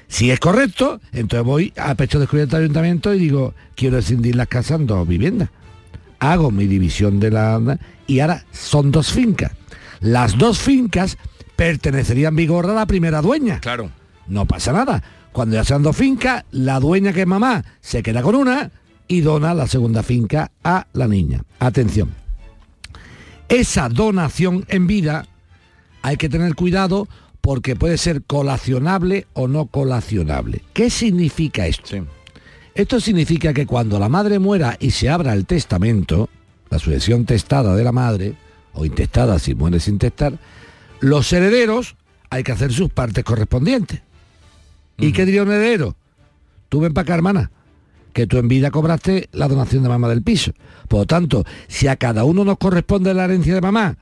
Si 0.07 0.31
es 0.31 0.39
correcto, 0.39 0.99
entonces 1.13 1.45
voy 1.45 1.71
a 1.77 1.93
pecho 1.93 2.19
descubierto 2.19 2.55
al 2.55 2.63
ayuntamiento 2.63 3.13
y 3.13 3.19
digo, 3.19 3.53
quiero 3.75 3.99
escindir 3.99 4.35
las 4.35 4.47
casas 4.47 4.79
en 4.79 4.87
dos 4.87 5.07
viviendas. 5.07 5.49
Hago 6.19 6.51
mi 6.51 6.67
división 6.67 7.19
de 7.19 7.31
la... 7.31 7.79
y 8.07 8.19
ahora 8.19 8.45
son 8.51 8.91
dos 8.91 9.11
fincas. 9.11 9.51
Las 10.01 10.37
dos 10.37 10.59
fincas 10.59 11.17
pertenecerían 11.55 12.35
vigor 12.35 12.69
a 12.69 12.73
la 12.73 12.85
primera 12.85 13.21
dueña. 13.21 13.59
claro. 13.59 13.91
No 14.27 14.45
pasa 14.45 14.71
nada. 14.71 15.01
Cuando 15.31 15.55
ya 15.55 15.63
sean 15.63 15.81
dos 15.81 15.95
fincas, 15.97 16.45
la 16.51 16.79
dueña 16.79 17.13
que 17.13 17.21
es 17.21 17.27
mamá 17.27 17.65
se 17.81 18.03
queda 18.03 18.21
con 18.21 18.35
una 18.35 18.71
y 19.07 19.21
dona 19.21 19.53
la 19.53 19.67
segunda 19.67 20.03
finca 20.03 20.51
a 20.63 20.85
la 20.93 21.07
niña. 21.07 21.43
Atención. 21.59 22.13
Esa 23.47 23.89
donación 23.89 24.65
en 24.67 24.85
vida 24.85 25.25
hay 26.03 26.17
que 26.17 26.29
tener 26.29 26.53
cuidado 26.55 27.07
porque 27.41 27.75
puede 27.75 27.97
ser 27.97 28.21
colacionable 28.23 29.25
o 29.33 29.47
no 29.47 29.65
colacionable. 29.65 30.61
¿Qué 30.73 30.89
significa 30.89 31.65
esto? 31.65 31.87
Sí. 31.87 32.01
Esto 32.79 33.01
significa 33.01 33.53
que 33.53 33.65
cuando 33.65 33.99
la 33.99 34.07
madre 34.07 34.39
muera 34.39 34.77
y 34.79 34.91
se 34.91 35.09
abra 35.09 35.33
el 35.33 35.45
testamento, 35.45 36.29
la 36.69 36.79
sucesión 36.79 37.25
testada 37.25 37.75
de 37.75 37.83
la 37.83 37.91
madre, 37.91 38.35
o 38.71 38.85
intestada 38.85 39.37
si 39.37 39.53
muere 39.53 39.81
sin 39.81 39.99
testar, 39.99 40.39
los 41.01 41.33
herederos 41.33 41.97
hay 42.29 42.41
que 42.41 42.53
hacer 42.53 42.71
sus 42.71 42.89
partes 42.89 43.25
correspondientes. 43.25 44.01
¿Y 44.97 45.11
qué 45.11 45.25
diría 45.25 45.43
un 45.43 45.51
heredero? 45.51 45.97
Tú 46.69 46.79
ven 46.79 46.93
para 46.93 47.03
acá, 47.03 47.15
hermana, 47.15 47.51
que 48.13 48.27
tú 48.27 48.37
en 48.37 48.47
vida 48.47 48.71
cobraste 48.71 49.27
la 49.33 49.49
donación 49.49 49.83
de 49.83 49.89
mamá 49.89 50.07
del 50.07 50.23
piso. 50.23 50.53
Por 50.87 51.01
lo 51.01 51.05
tanto, 51.05 51.43
si 51.67 51.87
a 51.89 51.97
cada 51.97 52.23
uno 52.23 52.45
nos 52.45 52.57
corresponde 52.59 53.13
la 53.13 53.25
herencia 53.25 53.55
de 53.55 53.59
mamá 53.59 53.97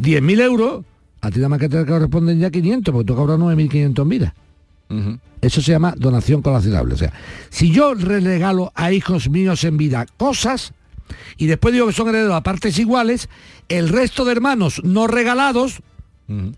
10.000 0.00 0.40
euros, 0.42 0.84
a 1.20 1.28
ti 1.28 1.38
nada 1.38 1.48
más 1.48 1.58
que 1.58 1.68
te 1.68 1.84
corresponden 1.84 2.38
ya 2.38 2.52
500, 2.52 2.92
porque 2.92 3.06
tú 3.06 3.16
cobras 3.16 3.40
9.500 3.40 4.00
en 4.00 4.08
vida. 4.08 4.34
Eso 5.40 5.60
se 5.60 5.72
llama 5.72 5.94
donación 5.96 6.40
colacionable. 6.42 6.94
O 6.94 6.96
sea, 6.96 7.12
si 7.50 7.70
yo 7.70 7.94
regalo 7.94 8.72
a 8.74 8.92
hijos 8.92 9.28
míos 9.28 9.62
en 9.64 9.76
vida 9.76 10.06
cosas 10.16 10.72
y 11.36 11.46
después 11.46 11.74
digo 11.74 11.86
que 11.86 11.92
son 11.92 12.08
herederos 12.08 12.34
a 12.34 12.42
partes 12.42 12.78
iguales, 12.78 13.28
el 13.68 13.88
resto 13.90 14.24
de 14.24 14.32
hermanos 14.32 14.80
no 14.84 15.06
regalados 15.06 15.80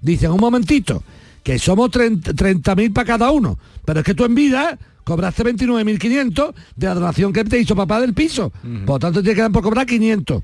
dicen 0.01 0.31
un 0.31 0.40
momentito 0.40 1.03
que 1.42 1.59
somos 1.59 1.90
30.000 1.90 2.92
para 2.92 3.05
cada 3.07 3.31
uno, 3.31 3.59
pero 3.85 4.01
es 4.01 4.07
que 4.07 4.14
tú 4.14 4.25
en 4.25 4.35
vida 4.35 4.79
cobraste 5.05 5.44
29.500 5.44 6.55
de 6.77 6.87
la 6.87 6.94
donación 6.94 7.33
que 7.33 7.44
te 7.44 7.59
hizo 7.61 7.75
papá 7.77 8.01
del 8.01 8.14
piso. 8.14 8.51
Por 8.85 8.94
lo 8.96 8.99
tanto, 8.99 9.22
te 9.22 9.35
quedan 9.35 9.53
por 9.53 9.62
cobrar 9.62 9.87
500. 9.87 10.42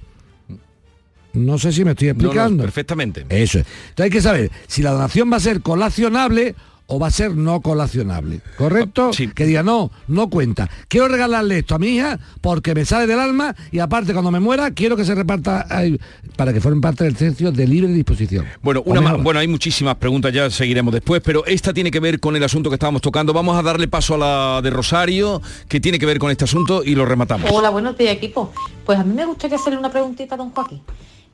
No 1.35 1.59
sé 1.59 1.73
si 1.73 1.85
me 1.85 1.93
estoy 1.93 2.09
No, 2.09 2.15
no, 2.15 2.21
explicando. 2.21 2.63
perfectamente. 2.63 3.27
Eso 3.29 3.59
es. 3.61 3.67
Entonces 3.91 4.05
hay 4.05 4.11
que 4.11 4.21
saber 4.21 4.51
si 4.67 4.83
la 4.83 4.91
donación 4.93 5.33
va 5.33 5.37
a 5.37 5.41
ser 5.41 5.63
colacionable 5.63 6.55
o 6.87 6.99
va 6.99 7.07
a 7.07 7.11
ser 7.11 7.37
no 7.37 7.61
colacionable. 7.61 8.41
¿Correcto? 8.57 9.13
Sí. 9.13 9.29
Que 9.29 9.47
diga, 9.47 9.63
no, 9.63 9.91
no 10.09 10.29
cuenta. 10.29 10.69
Quiero 10.89 11.09
regalarle 11.09 11.59
esto 11.59 11.75
a 11.75 11.79
mi 11.79 11.89
hija 11.89 12.19
porque 12.41 12.75
me 12.75 12.85
sale 12.85 13.07
del 13.07 13.19
alma 13.19 13.55
y 13.71 13.79
aparte 13.79 14.13
cuando 14.13 14.31
me 14.31 14.41
muera 14.41 14.73
quiero 14.73 14.97
que 14.97 15.05
se 15.05 15.15
reparta 15.15 15.67
ay, 15.71 15.99
para 16.37 16.53
que 16.53 16.61
formen 16.61 16.81
parte 16.81 17.05
del 17.05 17.17
tercio 17.17 17.53
de 17.53 17.67
libre 17.67 17.93
disposición. 17.93 18.47
Bueno, 18.63 18.83
una 18.85 19.01
más, 19.01 19.23
bueno, 19.23 19.41
hay 19.41 19.49
muchísimas 19.49 19.97
preguntas, 19.97 20.33
ya 20.33 20.51
seguiremos 20.51 20.93
después, 20.93 21.23
pero 21.25 21.45
esta 21.47 21.73
tiene 21.73 21.91
que 21.91 22.01
ver 22.01 22.21
con 22.21 22.37
el 22.37 22.45
asunto 22.45 22.69
que 22.69 22.75
estábamos 22.75 23.03
tocando. 23.03 23.33
Vamos 23.33 23.59
a 23.59 23.63
darle 23.63 23.89
paso 23.89 24.15
a 24.15 24.19
la 24.19 24.61
de 24.63 24.71
Rosario, 24.71 25.41
que 25.69 25.81
tiene 25.81 25.99
que 25.99 26.07
ver 26.07 26.19
con 26.19 26.31
este 26.31 26.45
asunto 26.45 26.83
y 26.85 26.95
lo 26.95 27.05
rematamos. 27.05 27.51
Hola, 27.53 27.71
buenos 27.71 27.97
días, 27.97 28.15
equipo. 28.15 28.53
Pues 28.85 28.99
a 28.99 29.05
mí 29.05 29.15
me 29.15 29.25
gustaría 29.25 29.57
hacerle 29.57 29.79
una 29.79 29.91
preguntita 29.91 30.35
a 30.35 30.39
don 30.39 30.51
Joaquín. 30.51 30.83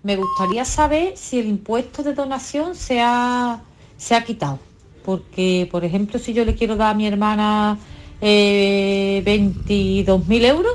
me 0.03 0.17
gustaría 0.17 0.65
saber 0.65 1.15
si 1.17 1.41
el 1.41 1.47
impuesto 1.47 2.03
de 2.03 2.15
donación 2.15 2.75
se 2.75 3.01
ha, 3.01 3.61
se 3.97 4.15
ha 4.15 4.25
quitado. 4.25 4.68
Porque, 5.05 5.69
por 5.71 5.85
ejemplo, 5.85 6.19
si 6.19 6.33
yo 6.33 6.45
le 6.45 6.55
quiero 6.55 6.77
dar 6.77 6.91
a 6.91 6.95
mi 6.95 7.07
hermana 7.07 7.79
eh, 8.21 9.23
22.000 9.25 10.45
euros, 10.45 10.73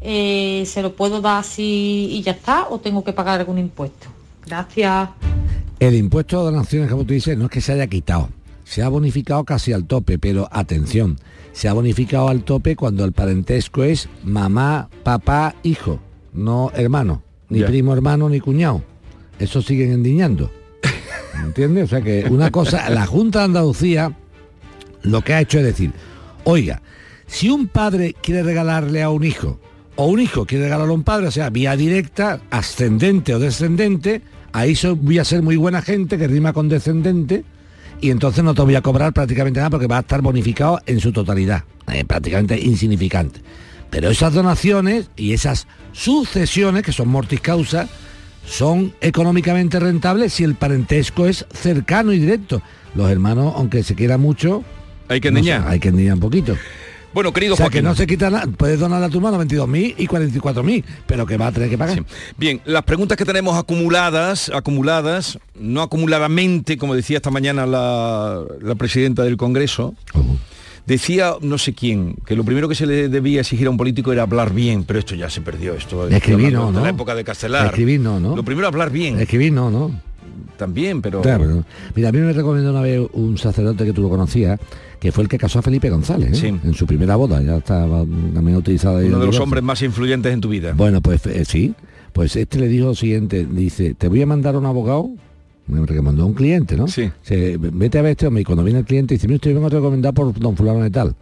eh, 0.00 0.64
¿se 0.66 0.82
lo 0.82 0.94
puedo 0.94 1.20
dar 1.20 1.40
así 1.40 2.08
y 2.10 2.22
ya 2.22 2.32
está? 2.32 2.68
¿O 2.68 2.78
tengo 2.78 3.04
que 3.04 3.12
pagar 3.12 3.40
algún 3.40 3.58
impuesto? 3.58 4.08
Gracias. 4.46 5.10
El 5.78 5.94
impuesto 5.94 6.38
de 6.38 6.44
donaciones, 6.50 6.90
como 6.90 7.04
tú 7.04 7.14
dices, 7.14 7.36
no 7.36 7.46
es 7.46 7.50
que 7.50 7.60
se 7.60 7.72
haya 7.72 7.86
quitado. 7.86 8.28
Se 8.64 8.82
ha 8.82 8.88
bonificado 8.88 9.44
casi 9.44 9.72
al 9.72 9.84
tope, 9.86 10.18
pero 10.18 10.48
atención, 10.52 11.18
se 11.52 11.68
ha 11.68 11.72
bonificado 11.72 12.28
al 12.28 12.44
tope 12.44 12.76
cuando 12.76 13.04
el 13.04 13.12
parentesco 13.12 13.82
es 13.82 14.08
mamá, 14.22 14.88
papá, 15.02 15.56
hijo, 15.62 15.98
no 16.32 16.70
hermano, 16.74 17.22
ni 17.48 17.62
primo 17.62 17.92
hermano, 17.92 18.28
ni 18.28 18.40
cuñado. 18.40 18.82
Eso 19.38 19.60
siguen 19.62 19.92
endiñando. 19.92 20.50
¿Entiendes? 21.44 21.84
O 21.84 21.88
sea 21.88 22.00
que 22.00 22.26
una 22.30 22.50
cosa, 22.50 22.88
la 22.90 23.06
Junta 23.06 23.40
de 23.40 23.44
Andalucía 23.46 24.14
lo 25.02 25.22
que 25.22 25.34
ha 25.34 25.40
hecho 25.40 25.58
es 25.58 25.64
decir, 25.64 25.92
oiga, 26.44 26.82
si 27.26 27.48
un 27.48 27.68
padre 27.68 28.14
quiere 28.20 28.42
regalarle 28.42 29.02
a 29.02 29.10
un 29.10 29.24
hijo, 29.24 29.58
o 29.96 30.06
un 30.06 30.20
hijo 30.20 30.46
quiere 30.46 30.64
regalarle 30.64 30.92
a 30.92 30.96
un 30.96 31.04
padre, 31.04 31.28
o 31.28 31.30
sea, 31.30 31.50
vía 31.50 31.76
directa, 31.76 32.40
ascendente 32.50 33.34
o 33.34 33.38
descendente, 33.38 34.22
ahí 34.52 34.76
voy 34.96 35.18
a 35.18 35.24
ser 35.24 35.42
muy 35.42 35.56
buena 35.56 35.82
gente 35.82 36.18
que 36.18 36.26
rima 36.26 36.52
con 36.52 36.68
descendente, 36.68 37.44
y 38.00 38.10
entonces 38.10 38.42
no 38.42 38.54
te 38.54 38.62
voy 38.62 38.74
a 38.74 38.82
cobrar 38.82 39.12
prácticamente 39.12 39.60
nada 39.60 39.70
porque 39.70 39.86
va 39.86 39.98
a 39.98 40.00
estar 40.00 40.22
bonificado 40.22 40.80
en 40.86 41.00
su 41.00 41.12
totalidad, 41.12 41.64
eh, 41.92 42.04
prácticamente 42.04 42.58
insignificante. 42.58 43.40
Pero 43.90 44.08
esas 44.08 44.32
donaciones 44.32 45.10
y 45.16 45.32
esas 45.32 45.66
sucesiones, 45.92 46.82
que 46.82 46.92
son 46.92 47.08
mortis 47.08 47.40
causa, 47.40 47.88
son 48.46 48.94
económicamente 49.00 49.78
rentables 49.80 50.32
si 50.32 50.44
el 50.44 50.54
parentesco 50.54 51.26
es 51.26 51.46
cercano 51.52 52.12
y 52.12 52.18
directo. 52.18 52.62
Los 52.94 53.10
hermanos, 53.10 53.52
aunque 53.56 53.82
se 53.82 53.94
quieran 53.94 54.20
mucho, 54.20 54.64
Hay 55.08 55.20
que 55.20 55.30
no 55.30 55.38
endiñar. 55.38 55.62
sé, 55.62 55.68
hay 55.68 55.78
que 55.80 55.88
endiñar 55.88 56.14
un 56.14 56.20
poquito. 56.20 56.56
Bueno, 57.12 57.32
querido 57.32 57.54
O 57.54 57.56
sea, 57.56 57.64
Joaquín. 57.66 57.78
que 57.80 57.82
no 57.82 57.94
se 57.96 58.06
quita 58.06 58.30
nada. 58.30 58.46
Puedes 58.56 58.78
donar 58.78 59.02
a 59.02 59.08
tu 59.08 59.16
hermano 59.18 59.42
22.000 59.44 59.94
y 59.98 60.06
44.000, 60.06 60.84
pero 61.08 61.26
que 61.26 61.36
va 61.36 61.48
a 61.48 61.52
tener 61.52 61.68
que 61.68 61.76
pagar. 61.76 61.96
Sí. 61.96 62.04
Bien, 62.36 62.60
las 62.64 62.84
preguntas 62.84 63.18
que 63.18 63.24
tenemos 63.24 63.58
acumuladas, 63.58 64.48
acumuladas, 64.54 65.36
no 65.56 65.82
acumuladamente, 65.82 66.76
como 66.76 66.94
decía 66.94 67.16
esta 67.16 67.30
mañana 67.32 67.66
la, 67.66 68.44
la 68.60 68.74
presidenta 68.76 69.24
del 69.24 69.36
Congreso, 69.36 69.94
decía 70.94 71.34
no 71.40 71.58
sé 71.58 71.72
quién, 71.74 72.16
que 72.26 72.36
lo 72.36 72.44
primero 72.44 72.68
que 72.68 72.74
se 72.74 72.86
le 72.86 73.08
debía 73.08 73.40
exigir 73.40 73.66
a 73.66 73.70
un 73.70 73.76
político 73.76 74.12
era 74.12 74.22
hablar 74.22 74.52
bien, 74.52 74.84
pero 74.84 74.98
esto 74.98 75.14
ya 75.14 75.30
se 75.30 75.40
perdió, 75.40 75.74
esto 75.74 76.08
Escribir 76.08 76.14
estoy 76.14 76.34
hablando 76.46 76.60
no, 76.60 76.66
de 76.78 76.84
la 76.84 76.90
¿no? 76.90 76.96
época 76.96 77.14
de 77.14 77.24
Castelar. 77.24 77.66
Escribir 77.66 78.00
no, 78.00 78.20
¿no? 78.20 78.36
Lo 78.36 78.44
primero 78.44 78.66
hablar 78.66 78.90
bien, 78.90 79.18
Escribir 79.20 79.52
no, 79.52 79.70
¿no? 79.70 80.00
también, 80.56 81.00
pero... 81.00 81.22
Claro, 81.22 81.64
Mira, 81.94 82.10
a 82.10 82.12
mí 82.12 82.18
me 82.18 82.32
recomendó 82.34 82.70
una 82.70 82.82
vez 82.82 83.00
un 83.14 83.38
sacerdote 83.38 83.86
que 83.86 83.94
tú 83.94 84.02
lo 84.02 84.10
conocías, 84.10 84.60
que 85.00 85.10
fue 85.10 85.24
el 85.24 85.28
que 85.28 85.38
casó 85.38 85.58
a 85.58 85.62
Felipe 85.62 85.88
González, 85.88 86.32
¿eh? 86.32 86.34
Sí. 86.34 86.46
en 86.48 86.74
su 86.74 86.86
primera 86.86 87.16
boda, 87.16 87.40
ya 87.40 87.56
estaba 87.56 88.04
también 88.34 88.56
utilizada. 88.58 88.96
uno 88.96 89.04
de 89.04 89.08
los 89.08 89.20
divorcio. 89.20 89.42
hombres 89.42 89.62
más 89.64 89.80
influyentes 89.80 90.32
en 90.32 90.40
tu 90.42 90.50
vida. 90.50 90.74
Bueno, 90.76 91.00
pues 91.00 91.24
eh, 91.26 91.46
sí. 91.46 91.74
Pues 92.12 92.36
este 92.36 92.58
le 92.58 92.68
dijo 92.68 92.86
lo 92.86 92.94
siguiente, 92.94 93.46
dice, 93.50 93.94
te 93.94 94.08
voy 94.08 94.20
a 94.20 94.26
mandar 94.26 94.54
a 94.56 94.58
un 94.58 94.66
abogado, 94.66 95.10
me 95.70 95.84
recomendó 95.86 96.22
a 96.22 96.26
un 96.26 96.34
cliente, 96.34 96.76
¿no? 96.76 96.88
Sí. 96.88 97.10
Se- 97.22 97.56
vete 97.58 97.98
a 97.98 98.02
ver 98.02 98.12
este 98.12 98.26
hombre 98.26 98.42
y 98.42 98.44
cuando 98.44 98.64
viene 98.64 98.80
el 98.80 98.84
cliente 98.84 99.14
dice, 99.14 99.26
mira, 99.28 99.36
usted 99.36 99.52
vengo 99.54 99.66
a 99.66 99.70
recomendar 99.70 100.12
por 100.14 100.38
don 100.38 100.56
fulano 100.56 100.80
de 100.80 100.90
tal. 100.90 101.14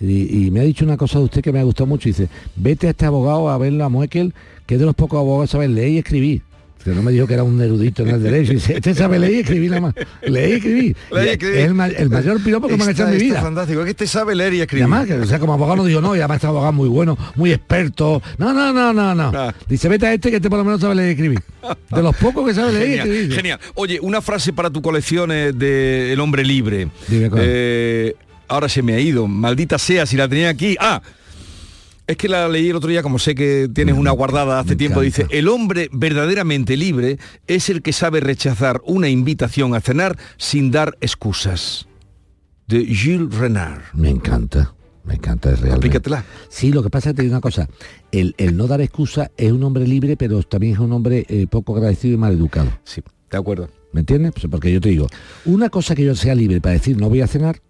Y, 0.00 0.46
y 0.46 0.50
me 0.50 0.60
ha 0.60 0.62
dicho 0.64 0.84
una 0.84 0.96
cosa 0.96 1.18
de 1.18 1.26
usted 1.26 1.42
que 1.42 1.52
me 1.52 1.60
ha 1.60 1.62
gustado 1.64 1.86
mucho. 1.86 2.08
Dice, 2.08 2.28
vete 2.56 2.86
a 2.86 2.90
este 2.90 3.04
abogado 3.06 3.50
a 3.50 3.58
verlo 3.58 3.84
a 3.84 3.88
Muekel, 3.88 4.32
que 4.66 4.74
es 4.74 4.80
de 4.80 4.86
los 4.86 4.94
pocos 4.94 5.18
abogados 5.18 5.48
que 5.50 5.52
saben 5.52 5.74
leer 5.74 5.90
y 5.90 5.98
escribir. 5.98 6.42
Que 6.84 6.90
no 6.90 7.02
me 7.02 7.12
dijo 7.12 7.26
que 7.28 7.34
era 7.34 7.44
un 7.44 7.60
erudito 7.62 8.02
en 8.02 8.08
el 8.08 8.22
derecho. 8.22 8.52
Dice, 8.52 8.74
este 8.76 8.94
sabe 8.94 9.18
leer 9.18 9.32
y 9.34 9.38
escribir 9.40 9.70
nada 9.70 9.80
más. 9.82 9.94
Leer 10.26 10.50
y 10.50 10.52
escribir. 10.54 10.96
Leer 11.12 11.26
y 11.26 11.30
escribir. 11.30 11.56
Es 11.58 11.64
el, 11.66 11.74
ma- 11.74 11.86
el 11.86 12.10
mayor 12.10 12.42
piropo 12.42 12.66
que 12.68 12.76
me 12.76 12.84
han 12.84 12.90
hecho 12.90 13.04
en 13.06 13.10
mi 13.14 13.18
vida. 13.18 13.40
fantástico, 13.40 13.80
es 13.80 13.84
que 13.84 13.90
este 13.92 14.06
sabe 14.08 14.34
leer 14.34 14.54
y 14.54 14.58
Y 14.58 14.60
escribir. 14.62 14.82
además, 14.84 15.06
que, 15.06 15.14
o 15.14 15.26
sea, 15.26 15.38
como 15.38 15.52
abogado 15.52 15.76
no 15.76 15.84
digo, 15.84 16.00
no, 16.00 16.16
y 16.16 16.18
además 16.18 16.36
este 16.36 16.46
abogado 16.48 16.72
muy 16.72 16.88
bueno, 16.88 17.16
muy 17.36 17.52
experto. 17.52 18.20
No, 18.38 18.52
no, 18.52 18.72
no, 18.72 18.92
no, 18.92 19.14
no. 19.14 19.32
Ah. 19.34 19.54
Dice, 19.68 19.88
vete 19.88 20.06
a 20.06 20.12
este 20.14 20.30
que 20.30 20.36
este 20.36 20.50
por 20.50 20.58
lo 20.58 20.64
menos 20.64 20.80
sabe 20.80 20.96
leer 20.96 21.08
y 21.08 21.12
escribir. 21.12 21.40
De 21.90 22.02
los 22.02 22.16
pocos 22.16 22.46
que 22.46 22.54
sabe 22.54 22.72
leer 22.72 22.82
y 22.86 22.90
Genial, 22.90 23.08
escribir. 23.08 23.36
genial. 23.36 23.60
Oye, 23.74 23.98
una 24.00 24.20
frase 24.20 24.52
para 24.52 24.68
tu 24.70 24.82
colección 24.82 25.30
eh, 25.30 25.52
de 25.52 26.12
El 26.12 26.18
hombre 26.20 26.44
libre. 26.44 26.88
Dime. 27.06 27.30
Eh, 27.36 28.14
ahora 28.48 28.68
se 28.68 28.82
me 28.82 28.94
ha 28.94 28.98
ido. 29.00 29.28
Maldita 29.28 29.78
sea 29.78 30.04
si 30.04 30.16
la 30.16 30.28
tenía 30.28 30.48
aquí. 30.48 30.76
Ah, 30.80 31.00
es 32.12 32.16
que 32.18 32.28
la 32.28 32.48
leí 32.48 32.70
el 32.70 32.76
otro 32.76 32.90
día, 32.90 33.02
como 33.02 33.18
sé 33.18 33.34
que 33.34 33.68
tienes 33.72 33.96
una 33.96 34.10
guardada 34.10 34.58
hace 34.58 34.76
tiempo, 34.76 35.00
dice, 35.00 35.26
el 35.30 35.48
hombre 35.48 35.88
verdaderamente 35.92 36.76
libre 36.76 37.18
es 37.46 37.68
el 37.68 37.82
que 37.82 37.92
sabe 37.92 38.20
rechazar 38.20 38.80
una 38.84 39.08
invitación 39.08 39.74
a 39.74 39.80
cenar 39.80 40.16
sin 40.36 40.70
dar 40.70 40.96
excusas. 41.00 41.86
De 42.68 42.86
Jules 42.86 43.34
Renard. 43.34 43.82
Me 43.94 44.08
encanta. 44.10 44.74
Me 45.04 45.14
encanta, 45.14 45.50
es 45.50 45.60
real. 45.60 45.76
Aplícatela. 45.76 46.24
Sí, 46.48 46.70
lo 46.72 46.82
que 46.82 46.90
pasa 46.90 47.10
es 47.10 47.14
que 47.14 47.16
te 47.16 47.22
digo 47.22 47.34
una 47.34 47.40
cosa. 47.40 47.68
El, 48.12 48.34
el 48.38 48.56
no 48.56 48.68
dar 48.68 48.80
excusa 48.80 49.30
es 49.36 49.50
un 49.50 49.64
hombre 49.64 49.86
libre, 49.86 50.16
pero 50.16 50.42
también 50.42 50.74
es 50.74 50.78
un 50.78 50.92
hombre 50.92 51.26
eh, 51.28 51.46
poco 51.50 51.74
agradecido 51.74 52.14
y 52.14 52.18
mal 52.18 52.34
educado. 52.34 52.70
Sí, 52.84 53.02
de 53.30 53.36
acuerdo. 53.36 53.68
¿Me 53.92 54.00
entiendes? 54.00 54.32
Pues 54.32 54.46
porque 54.50 54.72
yo 54.72 54.80
te 54.80 54.88
digo, 54.88 55.06
una 55.44 55.68
cosa 55.68 55.94
que 55.94 56.04
yo 56.04 56.14
sea 56.14 56.34
libre 56.34 56.60
para 56.60 56.74
decir 56.74 56.96
no 56.96 57.08
voy 57.08 57.20
a 57.20 57.26
cenar 57.26 57.60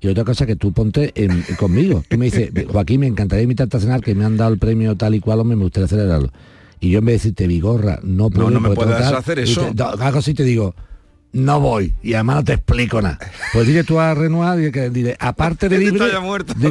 y 0.00 0.08
otra 0.08 0.24
cosa 0.24 0.46
que 0.46 0.56
tú 0.56 0.72
ponte 0.72 1.12
en- 1.14 1.42
conmigo. 1.58 2.04
Tú 2.08 2.18
me 2.18 2.26
dices, 2.26 2.50
Joaquín, 2.70 3.00
me 3.00 3.06
encantaría 3.06 3.42
invitarte 3.42 3.76
a 3.76 3.80
cenar, 3.80 4.00
que 4.00 4.14
me 4.14 4.24
han 4.24 4.36
dado 4.36 4.52
el 4.52 4.58
premio 4.58 4.96
tal 4.96 5.14
y 5.14 5.20
cual, 5.20 5.40
hombre, 5.40 5.56
me 5.56 5.64
gustaría 5.64 5.88
celebrarlo. 5.88 6.30
Y 6.80 6.90
yo 6.90 7.00
en 7.00 7.04
vez 7.06 7.14
de 7.14 7.18
decirte, 7.18 7.46
Vigorra, 7.48 7.98
no 8.02 8.30
puedo. 8.30 8.50
no 8.50 8.60
me 8.60 8.68
porque 8.68 8.80
tengo 8.84 8.96
puedes 8.96 9.10
tal", 9.10 9.18
hacer 9.18 9.38
eso. 9.40 9.60
te- 9.62 9.74
no, 9.74 9.84
hago 9.86 10.18
así 10.18 10.30
y 10.30 10.34
te 10.34 10.44
digo, 10.44 10.74
no 11.32 11.60
voy. 11.60 11.92
Y 12.02 12.14
además 12.14 12.36
no 12.36 12.44
te 12.44 12.52
explico 12.54 13.02
nada. 13.02 13.18
Pues 13.52 13.66
dile 13.66 13.82
tú 13.84 13.98
a 13.98 14.14
Renoir, 14.14 14.56
dile 14.58 14.72
que 14.72 14.88
dile, 14.90 15.16
aparte 15.18 15.68
de 15.68 15.78
libre... 15.78 16.06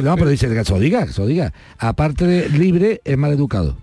no, 0.02 0.16
pero 0.16 0.30
dice 0.30 0.48
que 0.48 0.64
se 0.64 0.72
lo 0.72 0.78
diga, 0.80 1.06
lo 1.16 1.26
diga. 1.26 1.52
Aparte 1.78 2.26
de 2.26 2.48
libre, 2.48 3.00
es 3.04 3.18
mal 3.18 3.32
educado. 3.32 3.76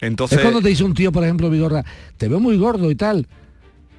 Entonces, 0.00 0.38
Es 0.38 0.42
cuando 0.42 0.60
te 0.62 0.70
dice 0.70 0.82
un 0.82 0.94
tío, 0.94 1.12
por 1.12 1.22
ejemplo, 1.24 1.50
Vigorra, 1.50 1.84
te 2.16 2.26
veo 2.28 2.40
muy 2.40 2.56
gordo 2.56 2.90
y 2.90 2.94
tal. 2.96 3.28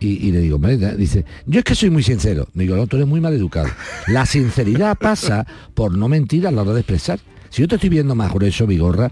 Y, 0.03 0.31
le 0.31 0.39
digo, 0.39 0.57
dice, 0.97 1.25
yo 1.45 1.59
es 1.59 1.63
que 1.63 1.75
soy 1.75 1.91
muy 1.91 2.01
sincero. 2.01 2.47
Digo, 2.55 2.75
no, 2.75 2.87
tú 2.87 2.95
eres 2.95 3.07
muy 3.07 3.21
mal 3.21 3.33
educado. 3.35 3.69
La 4.07 4.25
sinceridad 4.25 4.97
pasa 4.97 5.45
por 5.75 5.95
no 5.95 6.07
mentir 6.07 6.47
a 6.47 6.51
la 6.51 6.63
hora 6.63 6.73
de 6.73 6.79
expresar. 6.79 7.19
Si 7.51 7.61
yo 7.61 7.67
te 7.67 7.75
estoy 7.75 7.89
viendo 7.89 8.15
más 8.15 8.33
grueso, 8.33 8.65
Vigorra, 8.65 9.09
mm, 9.09 9.11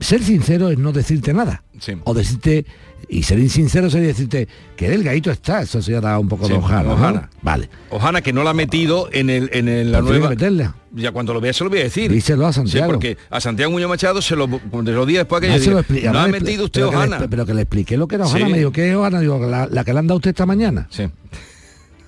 ser 0.00 0.22
sincero 0.22 0.70
es 0.70 0.78
no 0.78 0.92
decirte 0.92 1.32
nada. 1.34 1.62
Sí. 1.80 1.92
O 2.04 2.14
decirte, 2.14 2.64
y 3.08 3.22
ser 3.22 3.38
insincero 3.38 3.88
sería 3.90 4.08
decirte, 4.08 4.48
que 4.76 4.88
delgadito 4.88 5.30
está. 5.30 5.62
Eso 5.62 5.80
se 5.82 5.92
da 6.00 6.18
un 6.18 6.28
poco 6.28 6.46
Sí, 6.46 6.52
de 6.52 6.58
hojana. 6.58 6.82
¿no? 6.82 6.92
hojana. 6.94 7.30
Vale. 7.42 7.68
Ojana, 7.90 8.20
que 8.22 8.32
no 8.32 8.42
la 8.42 8.50
ha 8.50 8.54
metido 8.54 9.08
en, 9.12 9.30
el, 9.30 9.50
en 9.52 9.68
el- 9.68 9.92
la 9.92 9.98
Pues 10.00 10.10
nueva... 10.12 10.30
meterla. 10.30 10.74
Ya 10.94 11.12
cuando 11.12 11.34
lo 11.34 11.40
vea 11.42 11.52
se 11.52 11.62
lo 11.62 11.68
voy 11.70 11.80
a 11.80 11.84
decir. 11.84 12.10
Díselo 12.10 12.46
a 12.46 12.52
Sí, 12.52 12.56
Santiago. 12.60 12.92
porque 12.92 13.18
a 13.28 13.38
Santiago 13.40 13.70
Muñoz 13.70 13.90
Machado 13.90 14.22
se 14.22 14.34
lo, 14.34 14.46
se 14.48 14.92
lo 14.92 15.04
di 15.06 15.14
después 15.14 15.42
que 15.42 15.48
Ah, 15.50 15.56
yo 15.58 15.62
diga, 15.62 15.80
explica, 15.80 16.12
no 16.12 16.18
ha 16.20 16.28
metido 16.28 16.64
usted 16.64 16.80
pero 16.80 16.90
que 16.90 16.96
le 16.96 17.02
Ojana. 17.06 17.26
pero 17.28 17.46
que 17.46 17.54
le 17.54 17.62
expliqué 17.62 17.96
lo 17.98 18.08
que 18.08 18.14
era 18.14 18.24
Ojana. 18.24 18.46
Sí. 18.46 18.52
Me 18.52 18.58
dijo, 18.58 18.72
¿qué 18.72 18.90
es 18.90 18.96
Ojana? 18.96 19.20
Digo, 19.20 19.38
la, 19.46 19.66
la 19.70 19.84
que 19.84 19.92
le 19.92 19.98
han 19.98 20.06
dado 20.06 20.16
usted 20.16 20.30
esta 20.30 20.46
mañana. 20.46 20.86
Sí. 20.90 21.04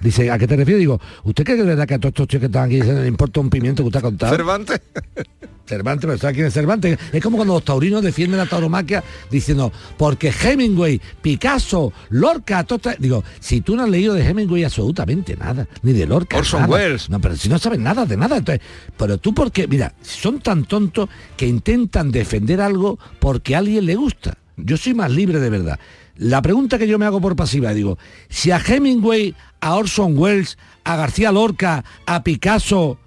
Dice, 0.00 0.30
¿a 0.30 0.38
qué 0.38 0.46
te 0.46 0.56
refieres? 0.56 0.80
Digo, 0.80 1.00
¿usted 1.24 1.44
cree 1.44 1.56
que 1.56 1.62
de 1.62 1.70
verdad 1.70 1.86
que 1.86 1.94
a 1.94 1.98
todos 1.98 2.10
estos 2.10 2.28
chicos 2.28 2.40
que 2.40 2.46
están 2.46 2.64
aquí 2.66 2.80
se 2.80 2.92
les 2.92 3.08
importa 3.08 3.40
un 3.40 3.50
pimiento 3.50 3.82
que 3.82 3.88
usted 3.88 3.98
ha 3.98 4.02
contado? 4.02 4.36
Cervantes. 4.36 4.80
Cervantes, 5.68 6.06
pero 6.06 6.18
¿sabe 6.18 6.34
quién 6.34 6.46
es 6.46 6.54
Cervantes? 6.54 6.98
Es 7.12 7.22
como 7.22 7.36
cuando 7.36 7.54
los 7.54 7.64
taurinos 7.64 8.02
defienden 8.02 8.38
la 8.38 8.46
tauromaquia 8.46 9.04
diciendo, 9.30 9.70
porque 9.98 10.32
Hemingway, 10.32 10.98
Picasso, 11.20 11.92
Lorca, 12.08 12.64
todo 12.64 12.76
esta-". 12.76 12.96
Digo, 12.98 13.22
si 13.38 13.60
tú 13.60 13.76
no 13.76 13.82
has 13.82 13.90
leído 13.90 14.14
de 14.14 14.26
Hemingway 14.26 14.64
absolutamente 14.64 15.36
nada, 15.36 15.68
ni 15.82 15.92
de 15.92 16.06
Lorca. 16.06 16.38
Orson 16.38 16.62
nada. 16.62 16.72
Welles. 16.72 17.10
No, 17.10 17.20
pero 17.20 17.36
si 17.36 17.50
no 17.50 17.58
sabes 17.58 17.78
nada 17.78 18.06
de 18.06 18.16
nada, 18.16 18.38
entonces, 18.38 18.64
pero 18.96 19.18
tú 19.18 19.34
porque, 19.34 19.68
mira, 19.68 19.92
son 20.00 20.40
tan 20.40 20.64
tontos 20.64 21.10
que 21.36 21.46
intentan 21.46 22.10
defender 22.10 22.62
algo 22.62 22.98
porque 23.18 23.54
a 23.54 23.58
alguien 23.58 23.84
le 23.84 23.94
gusta. 23.94 24.38
Yo 24.56 24.76
soy 24.76 24.94
más 24.94 25.10
libre 25.10 25.38
de 25.38 25.50
verdad. 25.50 25.78
La 26.16 26.42
pregunta 26.42 26.78
que 26.78 26.88
yo 26.88 26.98
me 26.98 27.06
hago 27.06 27.20
por 27.20 27.36
pasiva, 27.36 27.72
digo, 27.72 27.96
si 28.28 28.50
a 28.50 28.58
Hemingway, 28.58 29.36
a 29.60 29.74
Orson 29.74 30.16
Welles, 30.18 30.58
a 30.84 30.96
García 30.96 31.32
Lorca, 31.32 31.84
a 32.06 32.22
Picasso, 32.22 32.98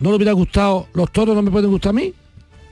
no 0.00 0.10
le 0.10 0.16
hubiera 0.16 0.32
gustado, 0.32 0.88
los 0.94 1.10
toros 1.12 1.34
no 1.34 1.42
me 1.42 1.50
pueden 1.50 1.70
gustar 1.70 1.90
a 1.90 1.92
mí. 1.94 2.12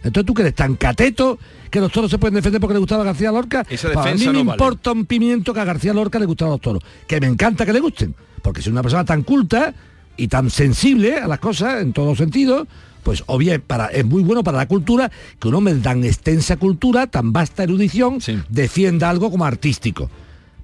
Entonces 0.02 0.24
tú 0.26 0.32
que 0.34 0.42
eres 0.42 0.54
tan 0.54 0.76
cateto 0.76 1.38
que 1.70 1.78
los 1.80 1.92
toros 1.92 2.10
se 2.10 2.18
pueden 2.18 2.34
defender 2.34 2.60
porque 2.60 2.74
le 2.74 2.80
gustaba 2.80 3.02
a 3.02 3.06
García 3.06 3.30
Lorca. 3.30 3.66
Esa 3.68 3.88
Para 3.92 4.06
mí 4.06 4.12
defensa 4.12 4.32
me 4.32 4.38
no 4.38 4.44
vale. 4.46 4.56
importa 4.56 4.92
un 4.92 5.04
pimiento 5.04 5.52
que 5.52 5.60
a 5.60 5.64
García 5.64 5.92
Lorca 5.92 6.18
le 6.18 6.24
gustaban 6.26 6.52
los 6.52 6.60
toros. 6.60 6.82
Que 7.06 7.20
me 7.20 7.26
encanta 7.26 7.66
que 7.66 7.72
le 7.72 7.80
gusten. 7.80 8.14
Porque 8.42 8.62
si 8.62 8.70
una 8.70 8.82
persona 8.82 9.04
tan 9.04 9.22
culta 9.22 9.74
y 10.16 10.28
tan 10.28 10.48
sensible 10.50 11.18
a 11.18 11.28
las 11.28 11.38
cosas 11.38 11.82
en 11.82 11.92
todos 11.92 12.08
los 12.08 12.18
sentidos, 12.18 12.66
pues 13.02 13.22
o 13.26 13.36
bien 13.38 13.62
para, 13.66 13.86
es 13.86 14.04
muy 14.06 14.22
bueno 14.22 14.42
para 14.42 14.56
la 14.56 14.66
cultura 14.68 15.10
que 15.38 15.48
un 15.48 15.54
hombre 15.54 15.74
de 15.74 15.80
tan 15.80 16.02
extensa 16.04 16.56
cultura, 16.56 17.06
tan 17.06 17.32
vasta 17.32 17.62
erudición, 17.62 18.20
Sí. 18.22 18.38
defienda 18.48 19.10
algo 19.10 19.30
como 19.30 19.44
artístico. 19.44 20.10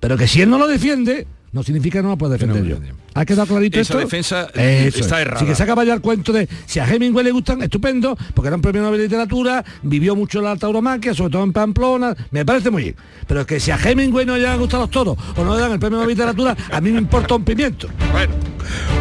Pero 0.00 0.16
que 0.16 0.26
si 0.26 0.40
él 0.40 0.48
no 0.50 0.58
lo 0.58 0.66
defiende, 0.66 1.26
no 1.56 1.62
significa 1.62 1.98
que 1.98 2.02
no 2.02 2.10
la 2.10 2.16
pueda 2.16 2.34
defender 2.34 2.62
yo. 2.64 2.76
¿Ha 3.14 3.24
quedado 3.24 3.46
clarito 3.46 3.80
Esa 3.80 3.94
esto? 3.94 3.98
defensa 3.98 4.42
Eso 4.52 5.00
está 5.00 5.16
es. 5.16 5.22
errada. 5.26 5.40
Si 5.40 5.46
que 5.46 5.54
se 5.54 5.62
acaba 5.62 5.84
ya 5.84 5.94
el 5.94 6.02
cuento 6.02 6.34
de 6.34 6.46
si 6.66 6.80
a 6.80 6.86
Hemingway 6.86 7.24
le 7.24 7.30
gustan, 7.32 7.62
estupendo, 7.62 8.14
porque 8.34 8.48
era 8.48 8.56
un 8.56 8.60
premio 8.62 8.82
Nobel 8.82 8.98
de 8.98 9.04
Literatura, 9.04 9.64
vivió 9.82 10.14
mucho 10.14 10.42
la 10.42 10.54
tauromaquia, 10.56 11.14
sobre 11.14 11.30
todo 11.32 11.42
en 11.44 11.54
Pamplona, 11.54 12.14
me 12.30 12.44
parece 12.44 12.70
muy 12.70 12.82
bien. 12.82 12.96
Pero 13.26 13.46
que 13.46 13.58
si 13.58 13.70
a 13.70 13.76
Hemingway 13.82 14.26
no 14.26 14.36
le 14.36 14.46
han 14.46 14.58
gustado 14.58 14.82
los 14.82 14.90
toros 14.90 15.16
o 15.34 15.42
no 15.44 15.54
le 15.54 15.62
dan 15.62 15.72
el 15.72 15.78
premio 15.78 15.98
Nobel 15.98 16.08
de 16.08 16.14
Literatura, 16.14 16.54
a 16.70 16.80
mí 16.82 16.90
me 16.90 16.98
importa 16.98 17.34
un 17.36 17.44
pimiento. 17.44 17.88
Bueno, 18.12 18.34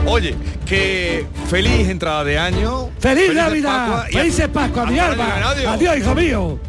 oye, 0.06 0.34
que 0.65 1.26
feliz 1.50 1.89
entrada 1.89 2.24
de 2.24 2.39
año. 2.39 2.89
¡Feliz 3.00 3.34
Navidad! 3.34 3.88
Pascua 3.89 4.08
y 4.10 4.13
¡Felices 4.13 4.48
Pascua, 4.48 4.86
mi 4.86 4.98
alma! 4.98 5.28
¡Adiós, 5.68 5.98
hijo 5.98 6.15
mío! 6.15 6.60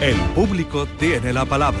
El 0.00 0.14
público 0.36 0.86
tiene 1.00 1.32
la 1.32 1.44
palabra. 1.46 1.80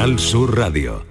Canal 0.00 0.18
Sur 0.18 0.56
Radio. 0.56 1.04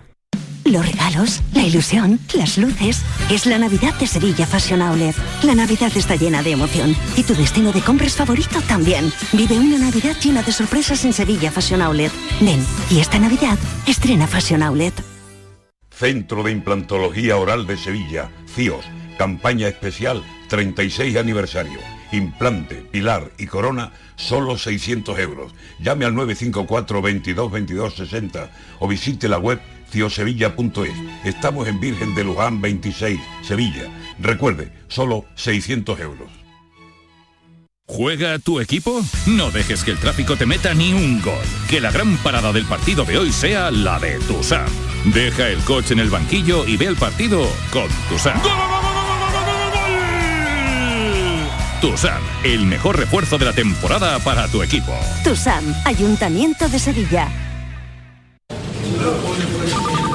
Los 0.66 0.84
regalos, 0.84 1.44
la 1.54 1.62
ilusión, 1.62 2.20
las 2.34 2.58
luces. 2.58 3.04
Es 3.30 3.46
la 3.46 3.60
Navidad 3.60 3.94
de 4.00 4.08
Sevilla 4.08 4.48
Fashion 4.48 4.82
Outlet. 4.82 5.16
La 5.44 5.54
Navidad 5.54 5.92
está 5.96 6.16
llena 6.16 6.42
de 6.42 6.54
emoción. 6.54 6.96
Y 7.16 7.22
tu 7.22 7.36
destino 7.36 7.72
de 7.72 7.82
compras 7.82 8.16
favorito 8.16 8.60
también. 8.68 9.14
Vive 9.32 9.60
una 9.60 9.78
Navidad 9.78 10.16
llena 10.20 10.42
de 10.42 10.52
sorpresas 10.52 11.06
en 11.06 11.14
Sevilla 11.14 11.52
Fashion 11.52 11.84
Outlet. 11.84 12.12
Ven, 12.42 12.66
y 12.90 13.00
esta 13.00 13.20
Navidad 13.20 13.60
estrena 13.86 14.26
Fashion 14.26 14.64
Outlet. 14.64 14.96
Centro 15.92 16.42
de 16.42 16.52
Implantología 16.52 17.38
Oral 17.38 17.68
de 17.68 17.78
Sevilla, 17.78 18.32
CIOS, 18.56 18.86
campaña 19.20 19.68
especial 19.68 20.24
36 20.48 21.16
aniversario. 21.16 21.99
Implante, 22.12 22.76
pilar 22.76 23.32
y 23.38 23.46
corona, 23.48 23.92
solo 24.16 24.58
600 24.58 25.20
euros. 25.20 25.54
Llame 25.80 26.06
al 26.06 26.16
954 26.16 27.02
22 27.02 27.52
22 27.52 27.96
60 27.96 28.52
o 28.80 28.88
visite 28.88 29.28
la 29.28 29.38
web 29.38 29.60
ciosevilla.es. 29.92 30.94
Estamos 31.24 31.68
en 31.68 31.80
Virgen 31.80 32.16
de 32.16 32.24
Luján 32.24 32.62
26, 32.62 33.20
Sevilla. 33.42 33.92
Recuerde, 34.20 34.72
solo 34.88 35.26
600 35.36 36.00
euros. 36.00 36.30
¿Juega 37.90 38.38
tu 38.38 38.60
equipo? 38.60 39.02
No 39.26 39.50
dejes 39.50 39.84
que 39.84 39.90
el 39.90 39.98
tráfico 39.98 40.36
te 40.36 40.46
meta 40.46 40.76
ni 40.76 40.94
un 40.94 41.20
gol. 41.24 41.34
Que 41.68 41.82
la 41.82 41.92
gran 41.92 42.18
parada 42.18 42.54
del 42.54 42.66
partido 42.66 43.04
de 43.04 43.18
hoy 43.18 43.32
sea 43.32 43.72
la 43.72 44.00
de 44.00 44.20
Tusam. 44.20 44.70
Deja 45.06 45.50
el 45.50 45.58
coche 45.62 45.94
en 45.94 46.00
el 46.00 46.10
banquillo 46.10 46.68
y 46.68 46.78
ve 46.78 46.86
el 46.86 46.96
partido 46.96 47.48
con 47.72 47.88
Tusam. 48.08 48.40
Tusam, 51.82 52.22
el 52.44 52.66
mejor 52.66 52.98
refuerzo 52.98 53.38
de 53.38 53.46
la 53.46 53.54
temporada 53.54 54.20
para 54.20 54.50
tu 54.50 54.62
equipo. 54.62 54.92
TUSAM, 55.24 55.64
Ayuntamiento 55.86 56.68
de 56.68 56.78
Sevilla. 56.78 57.30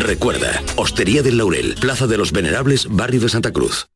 Recuerda, 0.00 0.62
Hostería 0.76 1.22
del 1.22 1.36
Laurel, 1.36 1.74
Plaza 1.78 2.06
de 2.06 2.16
los 2.16 2.32
Venerables, 2.32 2.86
Barrio 2.88 3.20
de 3.20 3.28
Santa 3.28 3.52
Cruz. 3.52 3.88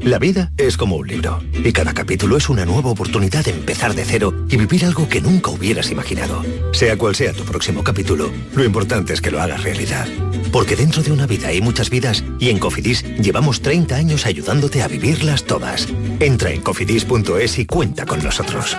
La 0.00 0.18
vida 0.18 0.52
es 0.56 0.76
como 0.76 0.96
un 0.96 1.06
libro 1.08 1.42
y 1.52 1.72
cada 1.72 1.92
capítulo 1.92 2.36
es 2.36 2.48
una 2.48 2.64
nueva 2.64 2.90
oportunidad 2.90 3.44
de 3.44 3.50
empezar 3.50 3.94
de 3.94 4.04
cero 4.04 4.32
y 4.48 4.56
vivir 4.56 4.84
algo 4.84 5.08
que 5.08 5.20
nunca 5.20 5.50
hubieras 5.50 5.90
imaginado. 5.90 6.42
Sea 6.72 6.96
cual 6.96 7.14
sea 7.14 7.32
tu 7.32 7.44
próximo 7.44 7.84
capítulo, 7.84 8.30
lo 8.54 8.64
importante 8.64 9.12
es 9.12 9.20
que 9.20 9.30
lo 9.30 9.40
hagas 9.40 9.62
realidad. 9.62 10.06
Porque 10.52 10.76
dentro 10.76 11.02
de 11.02 11.12
una 11.12 11.26
vida 11.26 11.48
hay 11.48 11.60
muchas 11.60 11.90
vidas 11.90 12.24
y 12.38 12.48
en 12.48 12.58
Cofidis 12.58 13.04
llevamos 13.18 13.60
30 13.60 13.94
años 13.94 14.24
ayudándote 14.24 14.82
a 14.82 14.88
vivirlas 14.88 15.44
todas. 15.44 15.88
Entra 16.18 16.50
en 16.50 16.62
cofidis.es 16.62 17.58
y 17.58 17.66
cuenta 17.66 18.06
con 18.06 18.22
nosotros. 18.22 18.76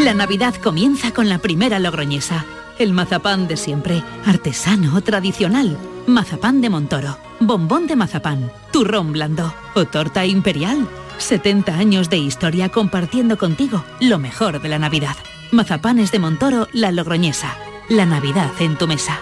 La 0.00 0.14
Navidad 0.14 0.54
comienza 0.56 1.12
con 1.12 1.28
la 1.28 1.38
primera 1.38 1.78
logroñesa. 1.78 2.44
El 2.78 2.92
mazapán 2.92 3.48
de 3.48 3.56
siempre, 3.56 4.04
artesano, 4.24 5.00
tradicional. 5.00 5.76
Mazapán 6.06 6.60
de 6.60 6.70
Montoro, 6.70 7.18
bombón 7.40 7.88
de 7.88 7.96
mazapán, 7.96 8.52
turrón 8.72 9.12
blando 9.12 9.52
o 9.74 9.84
torta 9.86 10.24
imperial. 10.24 10.88
70 11.18 11.74
años 11.74 12.08
de 12.08 12.18
historia 12.18 12.68
compartiendo 12.68 13.36
contigo 13.36 13.84
lo 14.00 14.20
mejor 14.20 14.62
de 14.62 14.68
la 14.68 14.78
Navidad. 14.78 15.16
Mazapanes 15.50 16.12
de 16.12 16.20
Montoro, 16.20 16.68
la 16.72 16.92
logroñesa. 16.92 17.56
La 17.88 18.06
Navidad 18.06 18.52
en 18.60 18.76
tu 18.76 18.86
mesa. 18.86 19.20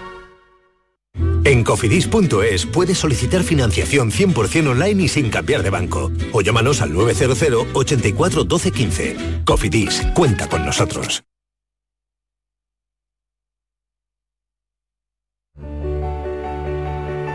En 1.45 1.64
cofidis.es 1.64 2.66
puedes 2.66 2.99
solicitar 2.99 3.42
financiación 3.42 4.11
100% 4.11 4.69
online 4.69 5.05
y 5.05 5.09
sin 5.09 5.31
cambiar 5.31 5.62
de 5.62 5.71
banco. 5.71 6.11
O 6.33 6.42
llámanos 6.42 6.83
al 6.83 6.92
900 6.92 7.69
84 7.73 8.45
12 8.45 8.73
15. 8.73 9.16
Cofidis, 9.45 10.03
cuenta 10.14 10.49
con 10.49 10.66
nosotros. 10.66 11.23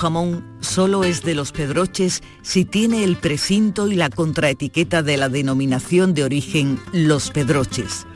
Jamón 0.00 0.42
solo 0.60 1.04
es 1.04 1.22
de 1.24 1.34
los 1.34 1.52
pedroches 1.52 2.22
si 2.40 2.64
tiene 2.64 3.04
el 3.04 3.16
precinto 3.16 3.86
y 3.86 3.96
la 3.96 4.08
contraetiqueta 4.08 5.02
de 5.02 5.18
la 5.18 5.28
denominación 5.28 6.14
de 6.14 6.24
origen 6.24 6.80
Los 6.92 7.30
Pedroches. 7.30 8.06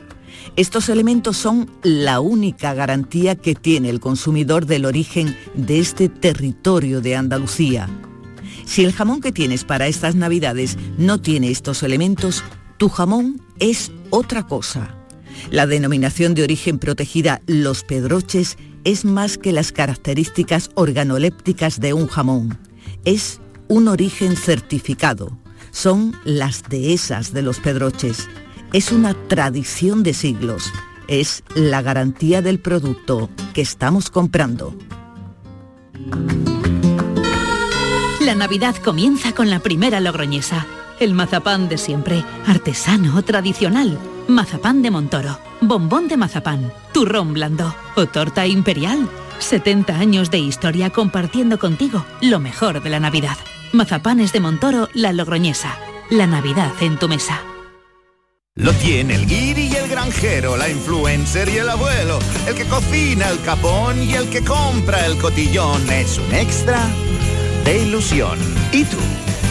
Estos 0.55 0.89
elementos 0.89 1.37
son 1.37 1.69
la 1.83 2.21
única 2.21 2.73
garantía 2.73 3.35
que 3.35 3.53
tiene 3.53 3.91
el 3.91 3.99
consumidor 3.99 4.65
del 4.65 4.85
origen 4.85 5.37
de 5.53 5.79
este 5.79 6.09
territorio 6.09 7.01
de 7.01 7.15
Andalucía. 7.15 7.87
Si 8.65 8.83
el 8.83 8.91
jamón 8.91 9.21
que 9.21 9.31
tienes 9.31 9.63
para 9.63 9.85
estas 9.85 10.15
navidades 10.15 10.79
no 10.97 11.21
tiene 11.21 11.51
estos 11.51 11.83
elementos, 11.83 12.43
tu 12.77 12.89
jamón 12.89 13.43
es 13.59 13.91
otra 14.09 14.47
cosa. 14.47 15.04
La 15.51 15.67
denominación 15.67 16.33
de 16.33 16.43
origen 16.43 16.79
protegida 16.79 17.41
Los 17.47 17.83
Pedroches 17.83 18.57
es 18.83 19.03
más 19.03 19.37
que 19.37 19.51
las 19.51 19.71
características 19.71 20.69
organolépticas 20.75 21.79
de 21.79 21.93
un 21.93 22.07
jamón. 22.07 22.57
Es 23.03 23.41
un 23.67 23.87
origen 23.87 24.35
certificado. 24.35 25.37
Son 25.71 26.15
las 26.23 26.63
dehesas 26.69 27.33
de 27.33 27.41
los 27.41 27.59
pedroches. 27.59 28.29
Es 28.73 28.91
una 28.91 29.13
tradición 29.27 30.03
de 30.03 30.13
siglos. 30.13 30.71
Es 31.07 31.43
la 31.55 31.81
garantía 31.81 32.41
del 32.41 32.59
producto 32.59 33.29
que 33.53 33.61
estamos 33.61 34.09
comprando. 34.09 34.75
La 38.21 38.35
Navidad 38.35 38.75
comienza 38.77 39.33
con 39.33 39.49
la 39.49 39.59
primera 39.59 39.99
logroñesa. 39.99 40.65
El 40.99 41.13
mazapán 41.13 41.69
de 41.69 41.77
siempre, 41.77 42.23
artesano, 42.47 43.21
tradicional. 43.23 43.99
Mazapán 44.27 44.81
de 44.81 44.89
Montoro, 44.89 45.37
bombón 45.61 46.07
de 46.07 46.17
mazapán, 46.17 46.73
turrón 46.93 47.33
blando 47.33 47.75
o 47.95 48.07
torta 48.07 48.47
imperial. 48.47 49.07
70 49.37 49.95
años 49.95 50.31
de 50.31 50.39
historia 50.39 50.89
compartiendo 50.89 51.59
contigo 51.59 52.05
lo 52.21 52.39
mejor 52.39 52.81
de 52.81 52.89
la 52.89 52.99
Navidad. 52.99 53.37
Mazapanes 53.71 54.33
de 54.33 54.39
Montoro, 54.39 54.89
la 54.93 55.13
logroñesa. 55.13 55.77
La 56.09 56.25
Navidad 56.25 56.71
en 56.81 56.97
tu 56.97 57.07
mesa. 57.07 57.41
Lo 58.55 58.71
tiene 58.73 59.15
el 59.15 59.27
guiri 59.27 59.67
y 59.67 59.75
el 59.75 59.89
granjero, 59.89 60.55
la 60.55 60.69
influencer 60.69 61.49
y 61.49 61.57
el 61.57 61.69
abuelo, 61.69 62.19
el 62.47 62.55
que 62.55 62.65
cocina 62.65 63.29
el 63.29 63.41
capón 63.41 64.01
y 64.01 64.13
el 64.13 64.29
que 64.29 64.43
compra 64.43 65.05
el 65.05 65.17
cotillón. 65.17 65.87
Es 65.91 66.17
un 66.17 66.33
extra 66.33 66.79
de 67.63 67.83
ilusión. 67.83 68.39
¿Y 68.71 68.85
tú? 68.85 68.97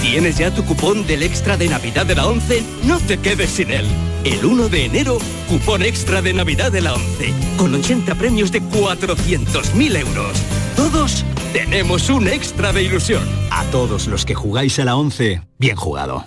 ¿Tienes 0.05 0.36
ya 0.36 0.55
tu 0.55 0.62
cupón 0.66 1.07
del 1.07 1.22
extra 1.22 1.57
de 1.57 1.66
Navidad 1.66 2.05
de 2.05 2.14
la 2.14 2.26
11? 2.26 2.62
No 2.84 3.00
te 3.00 3.18
quedes 3.18 3.48
sin 3.48 3.70
él. 3.70 3.86
El 4.22 4.44
1 4.44 4.68
de 4.68 4.84
enero, 4.84 5.16
cupón 5.48 5.82
extra 5.82 6.20
de 6.20 6.34
Navidad 6.34 6.70
de 6.70 6.82
la 6.82 6.92
11, 6.92 7.32
con 7.57 7.74
80 7.74 8.14
premios 8.14 8.52
de 8.52 8.62
400.000 8.62 9.96
euros. 9.96 10.36
Todos 10.76 11.24
tenemos 11.55 12.11
un 12.11 12.28
extra 12.28 12.74
de 12.74 12.82
ilusión. 12.82 13.24
A 13.50 13.64
todos 13.70 14.07
los 14.07 14.26
que 14.26 14.34
jugáis 14.34 14.78
a 14.78 14.84
la 14.84 14.94
11, 14.94 15.40
bien 15.59 15.74
jugado. 15.74 16.26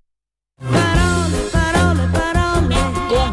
Con 0.61 1.00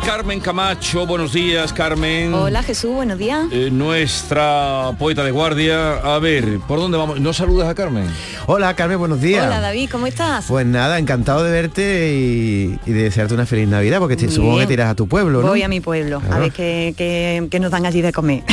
Carmen 0.08 0.40
Camacho, 0.40 1.06
buenos 1.06 1.34
días 1.34 1.70
Carmen. 1.74 2.32
Hola 2.32 2.62
Jesús, 2.62 2.92
buenos 2.94 3.18
días. 3.18 3.44
Eh, 3.52 3.68
nuestra 3.70 4.92
poeta 4.98 5.22
de 5.22 5.30
guardia. 5.30 5.96
A 5.98 6.18
ver, 6.18 6.60
¿por 6.66 6.78
dónde 6.80 6.96
vamos? 6.96 7.20
¿No 7.20 7.34
saludas 7.34 7.68
a 7.68 7.74
Carmen? 7.74 8.06
Hola 8.46 8.74
Carmen, 8.74 8.98
buenos 8.98 9.20
días. 9.20 9.44
Hola 9.46 9.60
David, 9.60 9.90
¿cómo 9.92 10.06
estás? 10.06 10.46
Pues 10.48 10.64
nada, 10.64 10.98
encantado 10.98 11.44
de 11.44 11.50
verte 11.50 12.14
y, 12.16 12.78
y 12.86 12.92
de 12.94 13.02
desearte 13.02 13.34
una 13.34 13.44
feliz 13.44 13.68
Navidad, 13.68 13.98
porque 13.98 14.16
te, 14.16 14.30
supongo 14.30 14.56
que 14.60 14.66
te 14.66 14.72
irás 14.72 14.88
a 14.90 14.94
tu 14.94 15.06
pueblo, 15.08 15.42
¿no? 15.42 15.48
Voy 15.48 15.62
a 15.62 15.68
mi 15.68 15.80
pueblo, 15.80 16.22
a 16.30 16.38
ver 16.38 16.52
qué, 16.52 16.94
qué- 16.96 17.46
qué 17.50 17.60
nos 17.60 17.70
dan 17.70 17.84
allí 17.84 18.00
de 18.00 18.10
comer. 18.14 18.44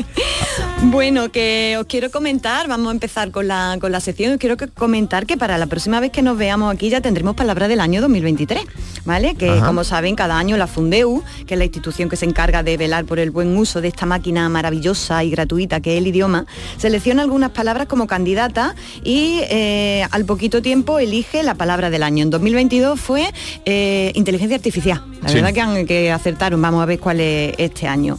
bueno, 0.82 1.30
que 1.32 1.76
os 1.80 1.86
quiero 1.86 2.10
comentar, 2.10 2.68
vamos 2.68 2.88
a 2.88 2.92
empezar 2.92 3.30
con 3.30 3.48
la, 3.48 3.78
con 3.80 3.90
la 3.90 4.00
sección, 4.00 4.32
os 4.34 4.38
quiero 4.38 4.58
que- 4.58 4.68
comentar 4.68 5.24
que 5.24 5.38
para 5.38 5.56
la 5.56 5.64
próxima 5.66 5.98
vez 5.98 6.10
que 6.12 6.20
nos 6.20 6.36
veamos 6.36 6.74
aquí 6.74 6.90
ya 6.90 7.00
tendremos 7.00 7.34
palabra 7.36 7.68
del 7.68 7.80
año 7.80 8.02
2023, 8.02 8.60
¿vale? 9.06 9.34
Que 9.34 9.48
Ajá. 9.48 9.66
como 9.66 9.82
saben, 9.82 10.14
cada 10.14 10.38
año 10.38 10.58
la 10.58 10.66
Fundeu, 10.74 11.22
que 11.46 11.54
es 11.54 11.58
la 11.58 11.64
institución 11.64 12.08
que 12.08 12.16
se 12.16 12.24
encarga 12.26 12.62
de 12.62 12.76
velar 12.76 13.04
por 13.04 13.18
el 13.18 13.30
buen 13.30 13.56
uso 13.56 13.80
de 13.80 13.88
esta 13.88 14.06
máquina 14.06 14.48
maravillosa 14.48 15.22
y 15.24 15.30
gratuita 15.30 15.80
que 15.80 15.92
es 15.94 15.98
el 15.98 16.06
idioma, 16.08 16.46
selecciona 16.76 17.22
algunas 17.22 17.50
palabras 17.50 17.86
como 17.86 18.06
candidata 18.06 18.74
y 19.04 19.40
eh, 19.50 20.04
al 20.10 20.24
poquito 20.24 20.60
tiempo 20.62 20.98
elige 20.98 21.42
la 21.42 21.54
palabra 21.54 21.90
del 21.90 22.02
año. 22.02 22.24
En 22.24 22.30
2022 22.30 22.98
fue 23.00 23.24
eh, 23.64 24.10
inteligencia 24.14 24.56
artificial. 24.56 25.02
La 25.22 25.28
Sí. 25.28 25.36
verdad 25.40 25.76
que, 25.76 25.86
que 25.86 26.10
acertaron. 26.10 26.60
Vamos 26.60 26.82
a 26.82 26.86
ver 26.86 26.98
cuál 26.98 27.20
es 27.20 27.54
este 27.58 27.86
año. 27.86 28.18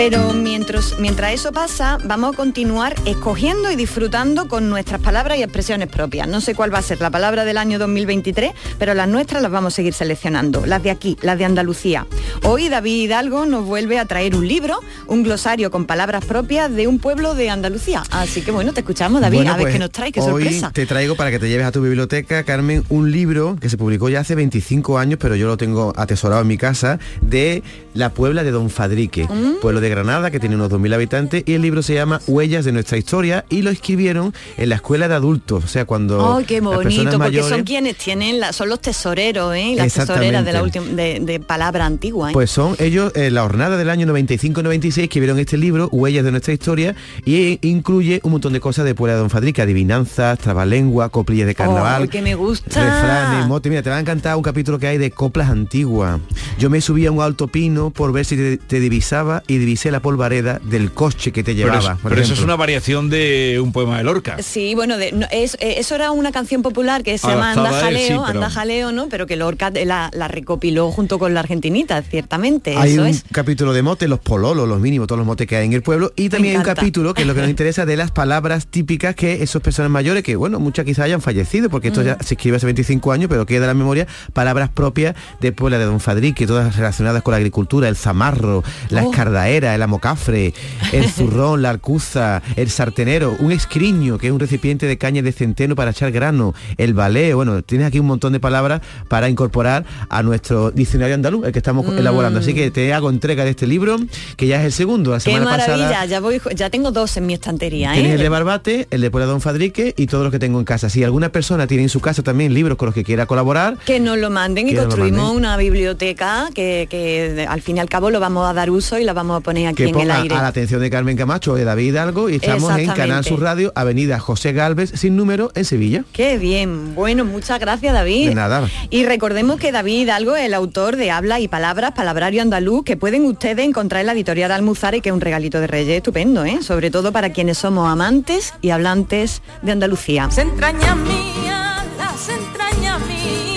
Pero 0.00 0.32
mientras, 0.32 0.98
mientras 0.98 1.34
eso 1.34 1.52
pasa, 1.52 1.98
vamos 2.02 2.32
a 2.32 2.36
continuar 2.38 2.94
escogiendo 3.04 3.70
y 3.70 3.76
disfrutando 3.76 4.48
con 4.48 4.70
nuestras 4.70 4.98
palabras 4.98 5.36
y 5.36 5.42
expresiones 5.42 5.88
propias. 5.88 6.26
No 6.26 6.40
sé 6.40 6.54
cuál 6.54 6.72
va 6.72 6.78
a 6.78 6.82
ser 6.82 7.02
la 7.02 7.10
palabra 7.10 7.44
del 7.44 7.58
año 7.58 7.78
2023, 7.78 8.52
pero 8.78 8.94
las 8.94 9.06
nuestras 9.08 9.42
las 9.42 9.52
vamos 9.52 9.74
a 9.74 9.76
seguir 9.76 9.92
seleccionando, 9.92 10.64
las 10.64 10.82
de 10.82 10.90
aquí, 10.90 11.18
las 11.20 11.36
de 11.36 11.44
Andalucía. 11.44 12.06
Hoy 12.44 12.70
David 12.70 13.02
Hidalgo 13.02 13.44
nos 13.44 13.66
vuelve 13.66 13.98
a 13.98 14.06
traer 14.06 14.34
un 14.34 14.48
libro, 14.48 14.80
un 15.06 15.22
glosario 15.22 15.70
con 15.70 15.84
palabras 15.84 16.24
propias 16.24 16.74
de 16.74 16.86
un 16.86 16.98
pueblo 16.98 17.34
de 17.34 17.50
Andalucía. 17.50 18.02
Así 18.10 18.40
que 18.40 18.52
bueno, 18.52 18.72
te 18.72 18.80
escuchamos 18.80 19.20
David, 19.20 19.36
Bueno, 19.36 19.52
a 19.52 19.56
ver 19.56 19.64
pues, 19.64 19.74
qué 19.74 19.78
nos 19.80 19.90
trae, 19.90 20.12
qué 20.12 20.20
hoy 20.22 20.44
sorpresa. 20.44 20.70
te 20.72 20.86
traigo 20.86 21.14
para 21.14 21.30
que 21.30 21.38
te 21.38 21.46
lleves 21.46 21.66
a 21.66 21.72
tu 21.72 21.82
biblioteca, 21.82 22.42
Carmen, 22.44 22.84
un 22.88 23.12
libro 23.12 23.58
que 23.60 23.68
se 23.68 23.76
publicó 23.76 24.08
ya 24.08 24.20
hace 24.20 24.34
25 24.34 24.96
años, 24.96 25.18
pero 25.20 25.36
yo 25.36 25.46
lo 25.46 25.58
tengo 25.58 25.92
atesorado 25.94 26.40
en 26.40 26.48
mi 26.48 26.56
casa, 26.56 26.98
de 27.20 27.62
la 27.94 28.10
Puebla 28.10 28.44
de 28.44 28.50
Don 28.50 28.70
Fadrique, 28.70 29.24
Mm. 29.28 29.60
pueblo 29.60 29.80
de 29.80 29.88
Granada, 29.88 30.30
que 30.30 30.40
tiene 30.40 30.54
unos 30.56 30.70
2.000 30.70 30.94
habitantes, 30.94 31.42
y 31.46 31.54
el 31.54 31.62
libro 31.62 31.82
se 31.82 31.94
llama 31.94 32.20
Huellas 32.26 32.64
de 32.64 32.72
nuestra 32.72 32.98
historia, 32.98 33.44
y 33.48 33.62
lo 33.62 33.70
escribieron 33.70 34.32
en 34.56 34.68
la 34.68 34.76
escuela 34.76 35.08
de 35.08 35.14
adultos, 35.14 35.64
o 35.64 35.68
sea, 35.68 35.84
cuando 35.84 36.36
¡Ay, 36.36 36.44
qué 36.44 36.60
las 36.60 36.64
bonito! 36.74 37.18
Porque 37.18 37.42
son 37.42 37.64
quienes 37.64 37.96
tienen, 37.96 38.40
la, 38.40 38.52
son 38.52 38.68
los 38.68 38.80
tesoreros, 38.80 39.54
¿eh? 39.54 39.74
Las 39.76 39.92
tesoreras 39.94 40.44
de 40.44 40.52
la 40.52 40.62
última 40.62 40.84
de, 40.86 41.20
de 41.20 41.40
palabra 41.40 41.86
antigua. 41.86 42.30
¿eh? 42.30 42.32
Pues 42.32 42.50
son 42.50 42.76
ellos, 42.78 43.12
en 43.14 43.34
la 43.34 43.42
jornada 43.42 43.76
del 43.76 43.90
año 43.90 44.06
95-96, 44.06 45.08
que 45.08 45.20
vieron 45.20 45.38
este 45.38 45.56
libro, 45.56 45.88
Huellas 45.90 46.24
de 46.24 46.30
nuestra 46.30 46.52
historia, 46.52 46.94
y 47.24 47.58
incluye 47.66 48.20
un 48.24 48.32
montón 48.32 48.52
de 48.52 48.60
cosas 48.60 48.84
de 48.84 48.94
Puebla 48.94 49.14
de 49.14 49.20
Don 49.20 49.30
Fadrique, 49.30 49.62
adivinanzas, 49.62 50.38
trabalengua, 50.38 51.08
coplillas 51.08 51.46
de 51.46 51.54
carnaval, 51.54 52.04
¡Oh, 52.04 52.08
que 52.08 52.22
me 52.22 52.34
gusta! 52.34 52.82
refranes, 52.84 53.46
motes. 53.46 53.70
Mira, 53.70 53.82
te 53.82 53.90
va 53.90 53.96
a 53.96 54.00
encantar 54.00 54.36
un 54.36 54.42
capítulo 54.42 54.78
que 54.78 54.86
hay 54.86 54.98
de 54.98 55.10
coplas 55.10 55.48
antiguas. 55.50 56.20
Yo 56.58 56.70
me 56.70 56.80
subí 56.80 57.06
a 57.06 57.12
un 57.12 57.20
alto 57.20 57.48
pino 57.48 57.79
por 57.88 58.12
ver 58.12 58.26
si 58.26 58.36
te, 58.36 58.58
te 58.58 58.78
divisaba 58.80 59.42
y 59.46 59.54
divisaba 59.56 59.70
pisé 59.70 59.92
la 59.92 60.00
polvareda 60.00 60.60
del 60.64 60.90
coche 60.90 61.30
que 61.30 61.44
te 61.44 61.54
Pero, 61.54 61.68
llevaba. 61.72 61.92
es- 61.94 61.98
por 62.00 62.10
pero 62.10 62.20
eso 62.22 62.34
es 62.34 62.40
una 62.40 62.56
variación 62.56 63.08
de 63.08 63.60
un 63.62 63.70
poema 63.70 63.98
de 63.98 64.02
Lorca. 64.02 64.36
Sí, 64.42 64.74
bueno, 64.74 64.98
de- 64.98 65.12
no, 65.12 65.26
es- 65.30 65.54
eh, 65.60 65.76
eso 65.78 65.94
era 65.94 66.10
una 66.10 66.32
canción 66.32 66.60
popular 66.62 67.04
que 67.04 67.16
se 67.18 67.28
llama 67.28 67.52
Adaptada 67.52 67.68
Anda 67.68 67.86
a 67.86 67.88
él, 67.90 67.96
sí, 67.98 68.02
Jaleo, 68.08 68.24
pero- 68.26 68.38
Anda 68.40 68.50
Jaleo, 68.50 68.90
¿no? 68.90 69.08
Pero 69.08 69.28
que 69.28 69.36
Lorca 69.36 69.70
la, 69.70 70.10
la 70.12 70.26
recopiló 70.26 70.90
junto 70.90 71.20
con 71.20 71.34
la 71.34 71.38
argentinita, 71.40 72.02
ciertamente. 72.02 72.76
Hay 72.76 72.94
eso 72.94 73.02
un 73.02 73.06
es. 73.06 73.24
capítulo 73.30 73.72
de 73.72 73.82
motes, 73.82 74.08
los 74.08 74.18
pololos, 74.18 74.66
los 74.68 74.80
mínimos, 74.80 75.06
todos 75.06 75.18
los 75.20 75.26
motes 75.26 75.46
que 75.46 75.54
hay 75.54 75.66
en 75.66 75.72
el 75.72 75.82
pueblo. 75.82 76.12
Y 76.16 76.28
también 76.30 76.54
hay 76.54 76.58
un 76.58 76.64
capítulo, 76.64 77.14
que 77.14 77.20
es 77.22 77.28
lo 77.28 77.34
que 77.34 77.40
nos 77.42 77.50
interesa, 77.56 77.86
de 77.86 77.96
las 77.96 78.10
palabras 78.10 78.66
típicas 78.66 79.14
que 79.14 79.42
esos 79.44 79.62
personas 79.62 79.92
mayores, 79.92 80.24
que 80.24 80.34
bueno, 80.34 80.58
muchas 80.58 80.84
quizás 80.84 81.04
hayan 81.04 81.20
fallecido, 81.22 81.70
porque 81.70 81.88
esto 81.88 82.00
Mm. 82.00 82.04
ya 82.06 82.18
se 82.20 82.34
escribe 82.34 82.56
hace 82.56 82.66
25 82.66 83.12
años, 83.12 83.28
pero 83.30 83.46
queda 83.46 83.60
en 83.60 83.66
la 83.68 83.74
memoria, 83.74 84.08
palabras 84.32 84.68
propias 84.68 85.14
de 85.40 85.52
Puebla 85.52 85.78
de 85.78 85.84
Don 85.84 86.00
Fadrique, 86.00 86.44
todas 86.48 86.74
relacionadas 86.74 87.22
con 87.22 87.30
la 87.30 87.36
agricultura, 87.36 87.60
el 87.78 87.96
zamarro, 87.96 88.62
la 88.90 89.04
Oh. 89.04 89.10
escardaera, 89.10 89.74
el 89.74 89.82
amocafre, 89.82 90.52
el 90.92 91.04
zurrón, 91.10 91.62
la 91.62 91.70
arcuza, 91.70 92.42
el 92.56 92.68
sartenero, 92.70 93.36
un 93.38 93.52
escriño, 93.52 94.18
que 94.18 94.26
es 94.26 94.32
un 94.32 94.40
recipiente 94.40 94.86
de 94.86 94.98
caña 94.98 95.22
de 95.22 95.32
centeno 95.32 95.74
para 95.76 95.92
echar 95.92 96.10
grano, 96.10 96.54
el 96.76 96.92
baleo, 96.94 97.36
bueno, 97.36 97.62
tienes 97.62 97.86
aquí 97.86 97.98
un 98.00 98.06
montón 98.06 98.32
de 98.32 98.40
palabras 98.40 98.80
para 99.08 99.28
incorporar 99.28 99.84
a 100.08 100.22
nuestro 100.22 100.70
diccionario 100.70 101.14
andaluz, 101.14 101.46
el 101.46 101.52
que 101.52 101.58
estamos 101.60 101.86
Mm. 101.86 101.98
elaborando. 101.98 102.40
Así 102.40 102.52
que 102.54 102.70
te 102.70 102.92
hago 102.92 103.08
entrega 103.10 103.44
de 103.44 103.50
este 103.50 103.66
libro, 103.66 103.96
que 104.36 104.46
ya 104.46 104.58
es 104.60 104.66
el 104.66 104.72
segundo. 104.72 105.12
La 105.12 105.16
Qué 105.18 105.22
semana 105.32 105.44
maravilla, 105.46 105.88
pasada 105.88 106.06
ya 106.06 106.20
voy, 106.20 106.40
ya 106.54 106.68
tengo 106.70 106.90
dos 106.90 107.16
en 107.16 107.26
mi 107.26 107.34
estantería, 107.34 107.92
tienes 107.92 108.12
¿eh? 108.12 108.14
el 108.16 108.20
de 108.20 108.28
Barbate, 108.28 108.88
el 108.90 109.00
de 109.00 109.10
Puebla 109.10 109.26
Don 109.26 109.40
Fadrique 109.40 109.94
y 109.96 110.06
todos 110.06 110.24
los 110.24 110.32
que 110.32 110.38
tengo 110.38 110.58
en 110.58 110.64
casa. 110.64 110.90
Si 110.90 111.04
alguna 111.04 111.30
persona 111.30 111.66
tiene 111.66 111.84
en 111.84 111.88
su 111.88 112.00
casa 112.00 112.22
también 112.22 112.52
libros 112.52 112.76
con 112.76 112.86
los 112.86 112.94
que 112.94 113.04
quiera 113.04 113.26
colaborar, 113.26 113.76
Que 113.86 114.00
nos 114.00 114.18
lo 114.18 114.30
manden 114.30 114.68
y 114.68 114.74
construimos 114.74 115.20
manden. 115.22 115.36
una 115.36 115.56
biblioteca 115.56 116.48
que, 116.54 116.86
que 116.90 117.46
al 117.60 117.64
fin 117.64 117.76
y 117.76 117.80
al 117.80 117.90
cabo 117.90 118.10
lo 118.10 118.20
vamos 118.20 118.48
a 118.48 118.54
dar 118.54 118.70
uso 118.70 118.98
y 118.98 119.04
la 119.04 119.12
vamos 119.12 119.36
a 119.36 119.40
poner 119.40 119.68
aquí 119.68 119.84
que 119.84 119.90
en 119.90 120.00
el 120.00 120.10
aire. 120.10 120.34
a 120.34 120.40
la 120.40 120.48
atención 120.48 120.80
de 120.80 120.88
Carmen 120.88 121.14
Camacho 121.14 121.54
de 121.54 121.64
David 121.64 121.88
Hidalgo 121.88 122.30
y 122.30 122.36
estamos 122.36 122.74
en. 122.78 122.90
Canal 122.90 123.22
Sur 123.22 123.40
Radio, 123.40 123.70
Avenida 123.74 124.18
José 124.18 124.54
Galvez, 124.54 124.92
sin 124.94 125.14
número, 125.14 125.52
en 125.54 125.66
Sevilla. 125.66 126.04
Qué 126.14 126.38
bien, 126.38 126.94
bueno, 126.94 127.26
muchas 127.26 127.60
gracias 127.60 127.92
David. 127.92 128.30
De 128.30 128.34
nada. 128.34 128.66
Y 128.88 129.04
recordemos 129.04 129.60
que 129.60 129.72
David 129.72 130.04
Hidalgo 130.04 130.36
es 130.36 130.46
el 130.46 130.54
autor 130.54 130.96
de 130.96 131.10
Habla 131.10 131.38
y 131.38 131.48
Palabras, 131.48 131.92
Palabrario 131.92 132.40
Andaluz, 132.40 132.82
que 132.82 132.96
pueden 132.96 133.26
ustedes 133.26 133.66
encontrar 133.66 134.00
en 134.00 134.06
la 134.06 134.12
editorial 134.12 134.50
Almuzara 134.52 134.96
y 134.96 135.02
que 135.02 135.10
es 135.10 135.14
un 135.14 135.20
regalito 135.20 135.60
de 135.60 135.66
Reyes 135.66 135.98
estupendo, 135.98 136.46
¿eh? 136.46 136.62
sobre 136.62 136.90
todo 136.90 137.12
para 137.12 137.30
quienes 137.30 137.58
somos 137.58 137.90
amantes 137.90 138.54
y 138.62 138.70
hablantes 138.70 139.42
de 139.60 139.72
Andalucía. 139.72 140.30
Se 140.30 140.40
entraña 140.40 140.94
mía, 140.94 141.84
las 141.98 142.28
entrañas 142.30 143.00
mía 143.06 143.49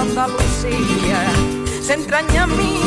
Andalucía. 0.00 1.20
Se 1.82 1.92
entraña 1.92 2.46
mía, 2.46 2.79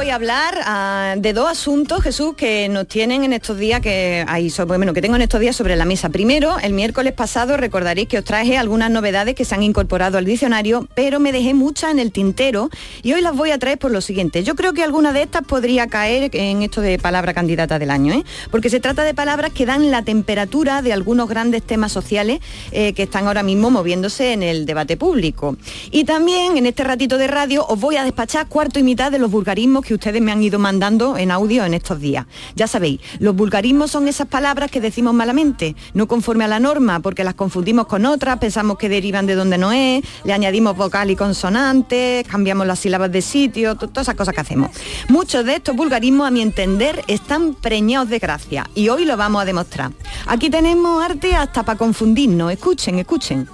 voy 0.00 0.08
a 0.08 0.14
hablar 0.14 0.58
ah, 0.64 1.14
de 1.18 1.34
dos 1.34 1.46
asuntos, 1.50 2.02
Jesús, 2.02 2.34
que 2.34 2.70
nos 2.70 2.86
tienen 2.86 3.22
en 3.22 3.34
estos 3.34 3.58
días 3.58 3.82
que 3.82 4.24
hay 4.26 4.48
sobre, 4.48 4.78
bueno, 4.78 4.94
que 4.94 5.02
tengo 5.02 5.16
en 5.16 5.20
estos 5.20 5.42
días 5.42 5.54
sobre 5.54 5.76
la 5.76 5.84
mesa. 5.84 6.08
Primero, 6.08 6.58
el 6.58 6.72
miércoles 6.72 7.12
pasado 7.12 7.58
recordaréis 7.58 8.08
que 8.08 8.16
os 8.16 8.24
traje 8.24 8.56
algunas 8.56 8.90
novedades 8.90 9.34
que 9.34 9.44
se 9.44 9.54
han 9.54 9.62
incorporado 9.62 10.16
al 10.16 10.24
diccionario, 10.24 10.88
pero 10.94 11.20
me 11.20 11.32
dejé 11.32 11.52
muchas 11.52 11.90
en 11.90 11.98
el 11.98 12.12
tintero 12.12 12.70
y 13.02 13.12
hoy 13.12 13.20
las 13.20 13.36
voy 13.36 13.50
a 13.50 13.58
traer 13.58 13.78
por 13.78 13.90
lo 13.90 14.00
siguiente. 14.00 14.42
Yo 14.42 14.54
creo 14.54 14.72
que 14.72 14.82
alguna 14.82 15.12
de 15.12 15.20
estas 15.20 15.42
podría 15.42 15.86
caer 15.86 16.30
en 16.34 16.62
esto 16.62 16.80
de 16.80 16.98
palabra 16.98 17.34
candidata 17.34 17.78
del 17.78 17.90
año, 17.90 18.14
¿eh? 18.14 18.24
porque 18.50 18.70
se 18.70 18.80
trata 18.80 19.02
de 19.02 19.12
palabras 19.12 19.52
que 19.52 19.66
dan 19.66 19.90
la 19.90 20.02
temperatura 20.02 20.80
de 20.80 20.94
algunos 20.94 21.28
grandes 21.28 21.62
temas 21.62 21.92
sociales 21.92 22.40
eh, 22.72 22.94
que 22.94 23.02
están 23.02 23.26
ahora 23.26 23.42
mismo 23.42 23.70
moviéndose 23.70 24.32
en 24.32 24.42
el 24.42 24.64
debate 24.64 24.96
público. 24.96 25.58
Y 25.90 26.04
también 26.04 26.56
en 26.56 26.64
este 26.64 26.84
ratito 26.84 27.18
de 27.18 27.26
radio 27.26 27.66
os 27.66 27.78
voy 27.78 27.96
a 27.96 28.04
despachar 28.04 28.46
cuarto 28.46 28.78
y 28.78 28.82
mitad 28.82 29.12
de 29.12 29.18
los 29.18 29.30
vulgarismos 29.30 29.84
que 29.89 29.89
ustedes 29.94 30.20
me 30.22 30.32
han 30.32 30.42
ido 30.42 30.58
mandando 30.58 31.16
en 31.16 31.30
audio 31.30 31.64
en 31.64 31.74
estos 31.74 32.00
días. 32.00 32.26
Ya 32.56 32.66
sabéis, 32.66 33.00
los 33.18 33.34
vulgarismos 33.34 33.90
son 33.90 34.08
esas 34.08 34.26
palabras 34.26 34.70
que 34.70 34.80
decimos 34.80 35.14
malamente, 35.14 35.76
no 35.94 36.06
conforme 36.08 36.44
a 36.44 36.48
la 36.48 36.60
norma, 36.60 37.00
porque 37.00 37.24
las 37.24 37.34
confundimos 37.34 37.86
con 37.86 38.06
otras, 38.06 38.38
pensamos 38.38 38.78
que 38.78 38.88
derivan 38.88 39.26
de 39.26 39.34
donde 39.34 39.58
no 39.58 39.72
es, 39.72 40.02
le 40.24 40.32
añadimos 40.32 40.76
vocal 40.76 41.10
y 41.10 41.16
consonantes, 41.16 42.26
cambiamos 42.26 42.66
las 42.66 42.78
sílabas 42.78 43.10
de 43.12 43.22
sitio, 43.22 43.76
to- 43.76 43.88
todas 43.88 44.06
esas 44.06 44.14
cosas 44.16 44.34
que 44.34 44.40
hacemos. 44.40 44.70
Muchos 45.08 45.44
de 45.44 45.54
estos 45.56 45.76
vulgarismos, 45.76 46.26
a 46.26 46.30
mi 46.30 46.40
entender, 46.42 47.04
están 47.06 47.54
preñados 47.54 48.08
de 48.08 48.18
gracia 48.18 48.68
y 48.74 48.88
hoy 48.88 49.04
lo 49.04 49.16
vamos 49.16 49.42
a 49.42 49.44
demostrar. 49.44 49.92
Aquí 50.26 50.50
tenemos 50.50 51.02
arte 51.02 51.34
hasta 51.34 51.62
para 51.62 51.78
confundirnos. 51.78 52.52
Escuchen, 52.52 52.98
escuchen. 52.98 53.48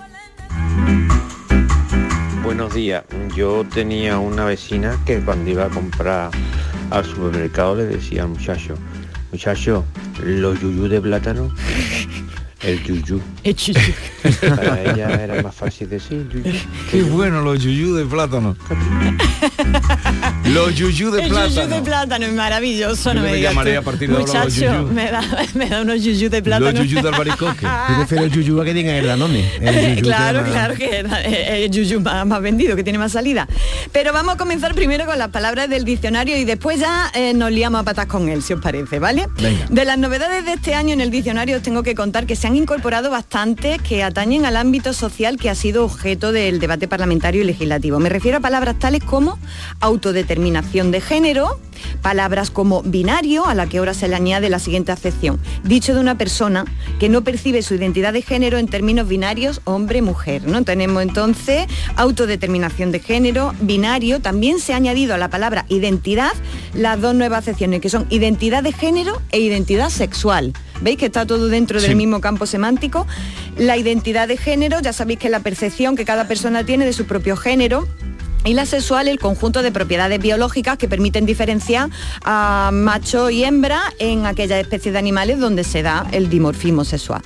Buenos 2.47 2.75
días. 2.75 3.03
Yo 3.35 3.65
tenía 3.75 4.21
una 4.21 4.45
vecina 4.45 4.97
que 5.05 5.19
cuando 5.19 5.51
iba 5.51 5.65
a 5.65 5.69
comprar 5.69 6.31
al 6.91 7.05
supermercado 7.05 7.75
le 7.75 7.87
decía 7.87 8.23
al 8.23 8.29
muchacho, 8.29 8.77
muchacho, 9.33 9.85
los 10.23 10.61
yuyú 10.61 10.87
de 10.87 11.01
plátano, 11.01 11.53
el 12.63 12.83
yuyú. 12.83 13.21
Para 14.57 14.83
ella 14.83 15.11
era 15.25 15.43
más 15.43 15.55
fácil 15.55 15.89
decir 15.89 16.27
yuyú. 16.33 16.53
Qué 16.91 17.03
bueno 17.03 17.43
los 17.43 17.63
yuyú 17.63 17.95
de 17.95 18.05
plátano. 18.07 18.57
los 20.47 20.75
yuyú 20.75 21.11
de 21.11 21.23
el 21.23 21.29
plátano. 21.29 21.55
yuyú 21.55 21.69
de 21.69 21.83
plátano 21.83 22.27
es 22.27 22.33
maravilloso, 22.33 23.11
Yo 23.11 23.15
no 23.15 23.21
me 23.23 23.31
me 23.31 23.37
digas 23.37 23.53
llamaré 23.53 23.73
tú. 23.75 23.79
a 23.79 23.83
partir 23.83 24.09
de 24.09 24.17
ahora 24.17 24.27
los 24.27 24.45
Muchacho, 24.45 24.73
yuyú. 24.83 24.93
me 24.93 25.11
da, 25.11 25.23
me 25.55 25.69
da 25.69 25.83
unos 25.83 26.03
yuyú 26.03 26.29
de 26.31 26.43
plátano. 26.43 26.73
Los 26.73 26.81
yuyú 26.89 27.03
de 27.03 27.09
albaricoque. 27.09 27.67
Yo 27.91 27.97
prefiero 27.99 28.25
el 28.25 28.31
yuyu 28.33 28.61
a 28.61 28.65
que 28.65 28.75
digan 28.75 28.95
el 28.95 29.07
danone. 29.07 29.45
El 29.61 29.91
yuyu 29.97 30.03
claro, 30.03 30.45
que 30.45 30.51
claro 30.51 30.75
que 30.75 30.97
era 30.99 31.23
eh, 31.25 31.65
el 31.67 31.71
yuyu 31.71 32.01
más, 32.01 32.27
más 32.27 32.41
vendido, 32.41 32.75
que 32.75 32.83
tiene 32.85 32.99
más 32.99 33.13
salida. 33.13 33.47
Pero 33.93 34.13
vamos 34.13 34.35
a 34.35 34.37
comenzar 34.39 34.75
primero 34.75 35.05
con 35.07 35.19
las 35.19 35.29
palabras 35.29 35.69
del 35.69 35.85
diccionario 35.85 36.37
y 36.37 36.45
después 36.45 36.81
ya 36.81 37.11
eh, 37.15 37.35
nos 37.35 37.51
liamos 37.51 37.81
a 37.83 37.85
patas 37.85 38.07
con 38.07 38.29
él, 38.29 38.43
si 38.43 38.55
os 38.55 38.61
parece, 38.61 38.99
¿vale? 38.99 39.29
Venga. 39.41 39.67
De 39.69 39.85
las 39.85 39.99
novedades 39.99 40.45
de 40.47 40.55
este 40.55 40.75
año 40.75 40.95
en 40.95 41.01
el 41.01 41.11
diccionario 41.11 41.57
os 41.59 41.63
tengo 41.63 41.83
que 41.83 41.95
contar 41.95 42.27
que 42.27 42.35
se 42.37 42.46
han 42.47 42.57
incorporado 42.57 43.11
bastantes 43.11 43.83
que 43.83 44.05
atañen 44.05 44.47
al 44.47 44.57
ámbito 44.57 44.93
social 44.93 45.37
que 45.37 45.51
ha 45.51 45.55
sido 45.55 45.85
objeto 45.85 46.31
del 46.31 46.61
debate 46.61 46.87
parlamentario 46.87 47.43
y 47.43 47.45
legislativo. 47.45 47.99
Me 47.99 48.09
refiero 48.09 48.39
a 48.39 48.41
palabras 48.41 48.79
tales 48.79 49.03
como 49.03 49.39
autodeterminación 49.81 50.93
de 50.93 51.01
género, 51.01 51.59
palabras 52.03 52.51
como 52.51 52.83
binario, 52.83 53.47
a 53.47 53.55
la 53.55 53.67
que 53.67 53.79
ahora 53.79 53.95
se 53.95 54.07
le 54.07 54.15
añade 54.15 54.49
la 54.49 54.61
siguiente 54.61 54.93
acepción, 54.93 55.41
dicho 55.65 55.93
de 55.93 56.01
una 56.01 56.17
persona 56.17 56.65
que 57.01 57.09
no 57.09 57.25
percibe 57.25 57.63
su 57.63 57.75
identidad 57.75 58.13
de 58.13 58.23
género 58.23 58.59
en 58.59 58.69
términos 58.69 59.09
binarios 59.09 59.61
hombre-mujer. 59.65 60.47
¿no? 60.47 60.63
Tenemos 60.63 61.03
entonces 61.03 61.67
autodeterminación 61.97 62.93
de 62.93 63.01
género, 63.01 63.55
binario, 63.61 64.21
también 64.21 64.61
se 64.61 64.73
ha 64.73 64.77
añadido 64.77 65.15
a 65.15 65.19
la 65.19 65.31
palabra 65.31 65.67
identidad 65.69 66.33
las 66.75 67.01
dos 67.01 67.15
nuevas 67.15 67.41
acepciones 67.41 67.81
que 67.81 67.91
son 67.91 68.07
identidad 68.11 68.63
de 68.63 68.73
género 68.73 69.21
e 69.33 69.41
identidad 69.41 69.91
sexual. 69.91 70.53
¿Veis 70.81 70.99
que 70.99 71.07
está 71.07 71.27
todo 71.27 71.49
dentro 71.49 71.81
del 71.81 71.97
mismo 71.97 72.21
campo 72.21 72.47
semántico? 72.47 73.07
La 73.57 73.77
identidad 73.77 74.29
de 74.29 74.37
género, 74.37 74.81
ya 74.81 74.93
sabéis 74.93 75.19
que 75.19 75.29
es 75.29 75.31
la 75.31 75.41
percepción 75.41 75.97
que 75.97 76.05
cada 76.05 76.29
persona 76.29 76.65
tiene 76.65 76.85
de 76.85 76.93
su 76.93 77.07
propio 77.07 77.37
género. 77.37 77.89
Y 78.47 78.55
la 78.55 78.65
sexual, 78.65 79.09
el 79.09 79.19
conjunto 79.19 79.61
de 79.61 79.73
propiedades 79.73 80.21
biológicas 80.21 80.79
que 80.79 80.87
permiten 80.87 81.27
diferenciar 81.27 81.91
a 82.25 82.71
macho 82.73 83.29
y 83.29 83.43
hembra 83.43 83.93
en 83.99 84.25
aquellas 84.25 84.61
especies 84.61 84.93
de 84.93 85.01
animales 85.01 85.41
donde 85.41 85.65
se 85.65 85.83
da 85.83 86.07
el 86.13 86.31
dimorfismo 86.31 86.85
sexual. 86.85 87.23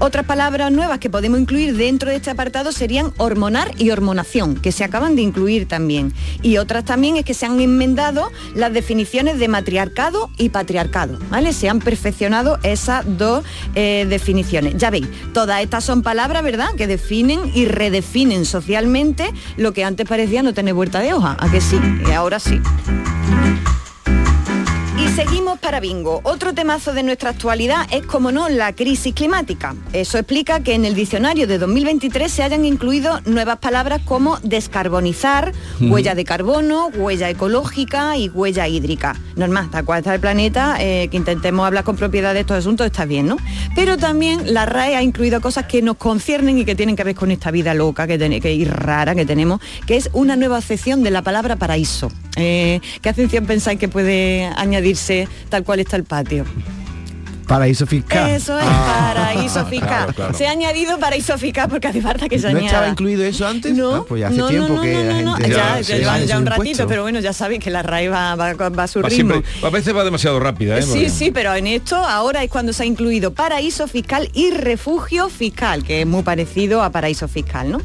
Otras 0.00 0.26
palabras 0.26 0.72
nuevas 0.72 0.98
que 0.98 1.08
podemos 1.08 1.38
incluir 1.38 1.76
dentro 1.76 2.10
de 2.10 2.16
este 2.16 2.30
apartado 2.30 2.72
serían 2.72 3.12
hormonar 3.18 3.70
y 3.78 3.90
hormonación, 3.90 4.56
que 4.56 4.72
se 4.72 4.82
acaban 4.82 5.14
de 5.14 5.22
incluir 5.22 5.68
también. 5.68 6.12
Y 6.42 6.56
otras 6.56 6.84
también 6.84 7.18
es 7.18 7.24
que 7.24 7.34
se 7.34 7.46
han 7.46 7.60
enmendado 7.60 8.32
las 8.56 8.72
definiciones 8.72 9.38
de 9.38 9.46
matriarcado 9.46 10.28
y 10.38 10.48
patriarcado, 10.48 11.20
¿vale? 11.30 11.52
Se 11.52 11.68
han 11.68 11.78
perfeccionado 11.78 12.58
esas 12.64 13.04
dos 13.16 13.44
eh, 13.76 14.06
definiciones. 14.08 14.76
Ya 14.76 14.90
veis, 14.90 15.06
todas 15.32 15.62
estas 15.62 15.84
son 15.84 16.02
palabras, 16.02 16.42
¿verdad?, 16.42 16.74
que 16.76 16.88
definen 16.88 17.52
y 17.54 17.66
redefinen 17.66 18.44
socialmente 18.44 19.30
lo 19.56 19.72
que 19.72 19.84
antes 19.84 20.08
parecía 20.08 20.42
no 20.42 20.52
tener 20.52 20.63
vuelta 20.72 21.00
de 21.00 21.12
hoja, 21.14 21.36
¿a 21.38 21.50
que 21.50 21.60
sí? 21.60 21.80
Y 22.08 22.12
ahora 22.12 22.38
sí. 22.38 22.60
Y 25.14 25.16
seguimos 25.16 25.60
para 25.60 25.78
bingo. 25.78 26.20
Otro 26.24 26.54
temazo 26.54 26.92
de 26.92 27.04
nuestra 27.04 27.30
actualidad 27.30 27.86
es, 27.92 28.02
como 28.04 28.32
no, 28.32 28.48
la 28.48 28.72
crisis 28.72 29.14
climática. 29.14 29.76
Eso 29.92 30.18
explica 30.18 30.58
que 30.58 30.74
en 30.74 30.84
el 30.84 30.96
diccionario 30.96 31.46
de 31.46 31.58
2023 31.58 32.32
se 32.32 32.42
hayan 32.42 32.64
incluido 32.64 33.20
nuevas 33.24 33.58
palabras 33.58 34.00
como 34.04 34.38
descarbonizar, 34.42 35.52
Ujú. 35.76 35.94
huella 35.94 36.16
de 36.16 36.24
carbono, 36.24 36.88
huella 36.96 37.30
ecológica 37.30 38.16
y 38.16 38.28
huella 38.28 38.66
hídrica. 38.66 39.14
Normal, 39.36 39.68
tal 39.70 39.84
cual 39.84 40.00
está 40.00 40.14
el 40.16 40.20
planeta, 40.20 40.78
eh, 40.80 41.06
que 41.08 41.16
intentemos 41.16 41.64
hablar 41.64 41.84
con 41.84 41.94
propiedad 41.94 42.34
de 42.34 42.40
estos 42.40 42.56
asuntos 42.58 42.84
está 42.84 43.04
bien, 43.04 43.28
¿no? 43.28 43.36
Pero 43.76 43.96
también 43.96 44.52
la 44.52 44.66
RAE 44.66 44.96
ha 44.96 45.02
incluido 45.02 45.40
cosas 45.40 45.66
que 45.66 45.80
nos 45.80 45.96
conciernen 45.96 46.58
y 46.58 46.64
que 46.64 46.74
tienen 46.74 46.96
que 46.96 47.04
ver 47.04 47.14
con 47.14 47.30
esta 47.30 47.52
vida 47.52 47.72
loca 47.72 48.08
que, 48.08 48.18
tiene, 48.18 48.40
que 48.40 48.52
ir 48.52 48.68
rara 48.68 49.14
que 49.14 49.24
tenemos, 49.24 49.60
que 49.86 49.96
es 49.96 50.10
una 50.12 50.34
nueva 50.34 50.56
acepción 50.56 51.04
de 51.04 51.12
la 51.12 51.22
palabra 51.22 51.54
paraíso. 51.54 52.10
Eh, 52.36 52.80
¿Qué 53.00 53.08
acepción 53.08 53.46
pensáis 53.46 53.78
que 53.78 53.86
puede 53.86 54.46
añadirse 54.56 55.03
tal 55.48 55.64
cual 55.64 55.80
está 55.80 55.96
el 55.96 56.04
patio? 56.04 56.44
Paraíso 57.46 57.86
fiscal. 57.86 58.30
Eso 58.30 58.58
es 58.58 58.64
Ah. 58.68 59.12
paraíso 59.14 59.64
fiscal. 59.70 59.88
Claro, 59.88 60.12
claro. 60.14 60.34
Se 60.34 60.46
ha 60.46 60.50
añadido 60.50 60.98
paraíso 60.98 61.36
fiscal 61.38 61.68
porque 61.68 61.88
hace 61.88 62.00
falta 62.00 62.28
que 62.28 62.38
se 62.38 62.44
¿No 62.50 62.58
añada. 62.58 62.66
estaba 62.66 62.88
incluido 62.88 63.22
eso 63.24 63.46
antes? 63.46 63.74
No, 63.76 63.94
Ah, 63.96 64.04
pues 64.08 64.20
ya 64.20 64.28
hace 64.28 64.36
no, 64.38 64.48
tiempo 64.48 64.74
no, 64.74 64.80
que 64.82 64.92
no, 64.94 65.02
la 65.04 65.12
no, 65.12 65.22
no, 65.22 65.34
gente 65.36 65.50
ya, 65.54 65.76
se 65.76 65.92
ya 65.92 65.98
lleva 65.98 66.12
sale 66.12 66.26
ya 66.26 66.34
su 66.34 66.40
un 66.40 66.46
ratito, 66.46 66.64
impuesto. 66.64 66.86
pero 66.88 67.02
bueno, 67.02 67.20
ya 67.20 67.32
sabéis 67.32 67.60
que 67.62 67.70
la 67.70 67.82
RAE 67.82 68.08
va, 68.08 68.34
va, 68.34 68.54
va 68.54 68.82
a 68.84 68.86
su 68.88 69.00
Va 69.02 69.08
ritmo. 69.08 69.34
siempre- 69.34 69.66
a 69.66 69.70
veces 69.70 69.94
va 69.94 70.04
demasiado 70.04 70.40
rápida, 70.40 70.78
¿eh? 70.78 70.82
Sí, 70.82 70.88
Porque- 70.88 71.10
sí, 71.10 71.30
pero 71.32 71.54
en 71.54 71.66
esto 71.66 71.96
ahora 71.96 72.42
es 72.42 72.50
cuando 72.50 72.72
se 72.72 72.82
ha 72.82 72.86
incluido 72.86 73.32
paraíso 73.34 73.86
fiscal 73.88 74.30
y 74.32 74.50
refugio 74.50 75.28
fiscal, 75.28 75.84
que 75.84 76.00
es 76.02 76.06
muy 76.06 76.22
parecido 76.22 76.82
a 76.82 76.90
paraíso 76.90 77.28
fiscal, 77.28 77.70
¿no? 77.70 77.80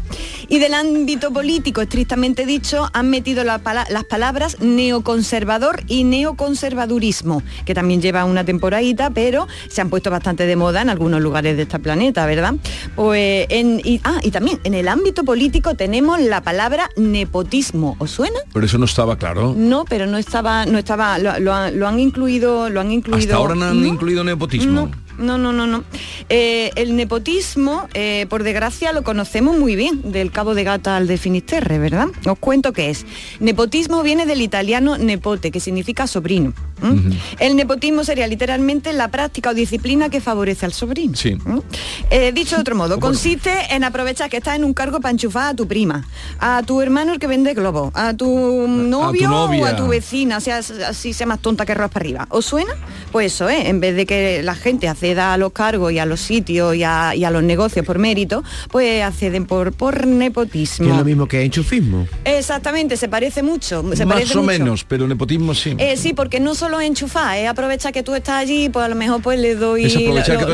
Y 0.48 0.60
del 0.60 0.74
ámbito 0.74 1.32
político, 1.32 1.82
estrictamente 1.82 2.46
dicho, 2.46 2.90
han 2.94 3.10
metido 3.10 3.44
la 3.44 3.60
pala- 3.60 3.86
las 3.90 4.06
palabras 4.06 4.58
neoconservador 4.60 5.84
y 5.88 6.04
neoconservadurismo, 6.06 7.44
que 7.66 7.74
también 7.74 8.02
lleva 8.02 8.26
una 8.26 8.44
temporadita, 8.44 9.10
pero 9.10 9.48
se 9.68 9.82
han 9.82 9.90
puesto 9.90 10.10
bastante 10.12 10.46
de 10.46 10.56
moda 10.56 10.82
en 10.82 10.90
algunos 10.90 11.22
lugares 11.22 11.56
de 11.58 11.64
este 11.64 11.80
planeta, 11.80 12.26
¿verdad? 12.26 12.56
Pues 12.96 13.46
en, 13.50 13.82
y, 13.84 14.00
ah, 14.04 14.20
y 14.24 14.32
también 14.32 14.60
en 14.64 14.74
el 14.74 14.88
ámbito 14.88 15.24
político 15.24 15.76
tenemos 15.76 16.20
la 16.20 16.42
palabra 16.42 16.90
nepotismo. 16.98 17.96
¿Os 18.00 18.12
suena? 18.12 18.40
Pero 18.54 18.66
eso 18.66 18.78
no 18.78 18.86
estaba 18.86 19.18
claro. 19.18 19.54
No, 19.58 19.86
pero 19.86 20.06
no 20.08 20.18
estaba, 20.18 20.66
no 20.66 20.78
estaba, 20.78 21.18
lo, 21.20 21.38
lo 21.40 21.54
han- 21.54 21.80
lo 21.80 21.88
han 21.88 22.00
incluido, 22.00 22.70
lo 22.70 22.80
han 22.82 22.92
incluido. 22.92 23.20
Hasta 23.20 23.36
ahora 23.36 23.56
no 23.56 23.66
han 23.66 23.82
¿no? 23.82 23.88
incluido 23.88 24.24
nepotismo. 24.24 24.90
No, 25.18 25.38
no, 25.38 25.52
no, 25.52 25.68
no. 25.68 25.84
Eh, 26.30 26.72
el 26.76 26.96
nepotismo, 26.96 27.90
eh, 27.94 28.26
por 28.30 28.44
desgracia, 28.44 28.94
lo 28.94 29.04
conocemos 29.04 29.58
muy 29.60 29.76
bien, 29.76 30.12
del 30.14 30.32
Cabo 30.32 30.56
de 30.56 30.64
Gata 30.64 30.96
al 30.96 31.08
de 31.08 31.18
Finisterre, 31.18 31.78
¿verdad? 31.78 32.08
Os 32.26 32.40
cuento 32.40 32.72
qué 32.72 32.90
es. 32.90 33.06
Nepotismo 33.42 34.02
viene 34.02 34.26
del 34.26 34.40
italiano 34.42 34.98
nepote, 34.98 35.52
que 35.52 35.60
significa 35.60 36.08
sobrino. 36.08 36.54
¿M? 36.82 37.18
El 37.40 37.56
nepotismo 37.56 38.04
sería 38.04 38.28
literalmente 38.28 38.94
la 38.94 39.10
práctica 39.10 39.50
o 39.52 39.54
disciplina 39.54 40.10
que 40.10 40.22
favorece 40.22 40.66
al 40.66 40.74
sobrino. 40.74 41.16
Sí. 41.16 41.38
¿m? 41.46 41.62
Eh, 42.10 42.32
dicho 42.34 42.56
de 42.56 42.62
otro 42.62 42.76
modo, 42.76 43.00
consiste 43.00 43.52
en 43.72 43.84
aprovechar 43.84 44.30
que 44.30 44.38
estás 44.38 44.56
en 44.56 44.64
un 44.64 44.74
cargo 44.74 45.00
para 45.00 45.12
enchufar 45.12 45.50
a 45.50 45.54
tu 45.54 45.68
prima, 45.68 46.08
a 46.40 46.62
tu 46.64 46.82
hermano 46.82 47.14
el 47.14 47.20
que 47.20 47.28
vende 47.28 47.54
globos, 47.54 47.92
a 47.96 48.14
tu 48.14 48.28
novio 48.68 49.28
o 49.30 49.48
novia. 49.48 49.68
a 49.70 49.76
tu 49.76 49.88
vecina, 49.88 50.40
sea 50.40 50.60
así 50.88 51.14
sea 51.14 51.28
más 51.28 51.40
tonta 51.40 51.66
que 51.66 51.72
arroz 51.74 51.92
para 51.92 52.04
arriba. 52.04 52.28
¿Os 52.30 52.46
suena? 52.46 52.74
Pues 53.12 53.34
eso 53.34 53.50
es, 53.50 53.66
en 53.66 53.80
vez 53.80 53.96
de 53.96 54.06
que 54.06 54.44
la 54.44 54.56
gente 54.56 54.88
acceda 54.88 55.34
a 55.34 55.38
los 55.38 55.52
cargos 55.52 55.92
y 55.92 56.00
a 56.00 56.06
los 56.06 56.20
sitios 56.20 56.76
y 56.76 56.84
a, 56.84 57.16
y 57.16 57.24
a 57.24 57.32
los 57.32 57.44
negocios 57.44 57.86
por 57.86 57.98
mérito, 58.00 58.44
pues 58.70 59.04
acceden 59.04 59.46
por, 59.46 59.74
por 59.74 60.06
nepotismo. 60.06 60.86
Que 60.86 60.92
es 60.92 60.98
lo 60.98 61.06
mismo 61.06 61.28
que 61.28 61.42
enchufismo. 61.44 62.08
Exactamente, 62.26 62.98
se 62.98 63.08
parece 63.10 63.44
mucho. 63.44 63.84
Se 63.96 64.06
Más 64.06 64.16
parece 64.16 64.34
o 64.38 64.42
mucho. 64.42 64.48
menos, 64.48 64.84
pero 64.84 65.08
nepotismo 65.08 65.54
sí. 65.54 65.76
Eh, 65.78 65.98
sí, 65.98 66.14
porque 66.14 66.40
no 66.40 66.56
solo 66.56 66.69
es 66.80 66.88
enchufar, 66.88 67.38
es 67.38 67.48
aprovechar 67.50 67.94
que 67.94 68.04
tú 68.04 68.14
estás 68.16 68.36
allí, 68.36 68.68
pues 68.70 68.86
a 68.86 68.90
lo 68.90 68.96
mejor 68.96 69.22
pues 69.22 69.40
le 69.40 69.56
doy, 69.56 69.84
lo, 69.90 70.22
cargo 70.24 70.46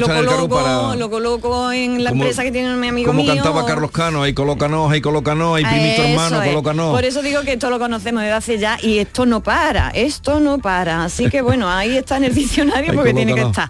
coloco, 0.47 0.55
para- 0.55 0.95
lo 0.95 1.09
coloco 1.09 1.71
en 1.71 2.03
la 2.03 2.11
Como- 2.11 2.23
empresa 2.23 2.43
que 2.43 2.51
tiene 2.51 2.75
mi 2.75 2.87
amigo 2.89 3.07
Como 3.07 3.23
mío. 3.23 3.33
cantaba 3.33 3.65
Carlos 3.65 3.89
Cano, 3.91 4.21
ahí 4.21 4.33
colócanos, 4.33 4.91
ahí 4.91 5.01
colócanos, 5.01 5.55
ahí 5.57 5.65
primito 5.65 6.01
Eso 6.01 6.03
hermano, 6.03 6.41
es. 6.43 6.49
colócanos. 6.49 6.91
Por 6.93 7.03
eso 7.05 7.21
digo 7.23 7.41
que 7.41 7.53
esto 7.53 7.69
lo 7.71 7.79
conocemos 7.79 8.21
desde 8.21 8.33
hace 8.35 8.57
ya 8.59 8.77
y 8.81 8.99
esto 8.99 9.25
no 9.25 9.41
para, 9.41 9.89
esto 9.89 10.39
no 10.39 10.59
para. 10.59 11.03
Así 11.03 11.29
que 11.29 11.41
bueno, 11.41 11.69
ahí 11.69 11.97
está 11.97 12.17
en 12.17 12.25
el 12.25 12.35
diccionario 12.35 12.93
porque 12.93 13.13
tiene 13.13 13.33
que 13.33 13.41
estar. 13.41 13.69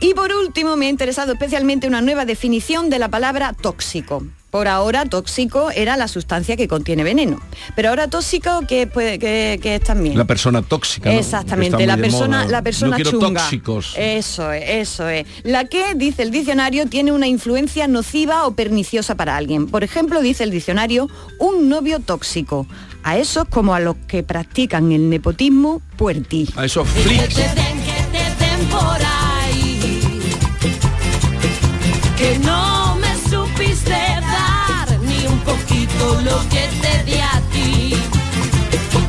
Y 0.00 0.14
por 0.14 0.32
último 0.32 0.76
me 0.76 0.86
ha 0.86 0.90
interesado 0.90 1.32
especialmente 1.32 1.86
una 1.86 2.00
nueva 2.00 2.24
definición 2.24 2.88
de 2.88 2.98
la 2.98 3.08
palabra 3.08 3.52
tóxico. 3.52 4.22
Por 4.50 4.66
ahora 4.66 5.04
tóxico 5.04 5.70
era 5.70 5.96
la 5.96 6.08
sustancia 6.08 6.56
que 6.56 6.68
contiene 6.68 7.04
veneno. 7.04 7.38
Pero 7.76 7.90
ahora 7.90 8.08
tóxico 8.08 8.62
que, 8.66 8.86
puede- 8.86 9.18
que, 9.18 9.58
que 9.62 9.74
es 9.74 9.82
también. 9.82 10.16
La 10.16 10.24
persona 10.24 10.62
tóxica. 10.62 11.10
¿no? 11.12 11.18
Exactamente, 11.18 11.86
la 11.86 11.96
persona, 11.98 12.46
la 12.46 12.62
persona 12.62 12.96
no 12.96 13.18
tóxicos. 13.18 13.94
Eso 13.98 14.50
es, 14.52 14.64
eso 14.68 15.08
es. 15.08 15.26
La 15.42 15.66
que, 15.66 15.94
dice 15.94 16.22
el 16.22 16.30
diccionario, 16.30 16.86
tiene 16.86 17.12
una 17.12 17.26
influencia 17.26 17.86
nociva 17.88 18.46
o 18.46 18.52
perniciosa 18.52 19.14
para 19.16 19.36
alguien. 19.36 19.66
Por 19.66 19.84
ejemplo, 19.84 20.22
dice 20.22 20.44
el 20.44 20.50
diccionario, 20.50 21.08
un 21.38 21.68
novio 21.68 22.00
tóxico. 22.00 22.66
A 23.02 23.16
esos 23.16 23.46
como 23.48 23.74
a 23.74 23.80
los 23.80 23.96
que 24.06 24.22
practican 24.22 24.90
el 24.92 25.08
nepotismo 25.08 25.80
puerti. 25.96 26.48
A 26.56 26.64
esos 26.64 26.88
flicks. 26.88 27.36
por 28.70 28.98
ahí 29.00 29.80
que 32.16 32.38
no 32.40 32.57
poquito 36.08 36.30
lo 36.30 36.48
que 36.48 36.68
te 36.80 37.04
di 37.04 37.18
a 37.20 37.40
ti. 37.52 37.94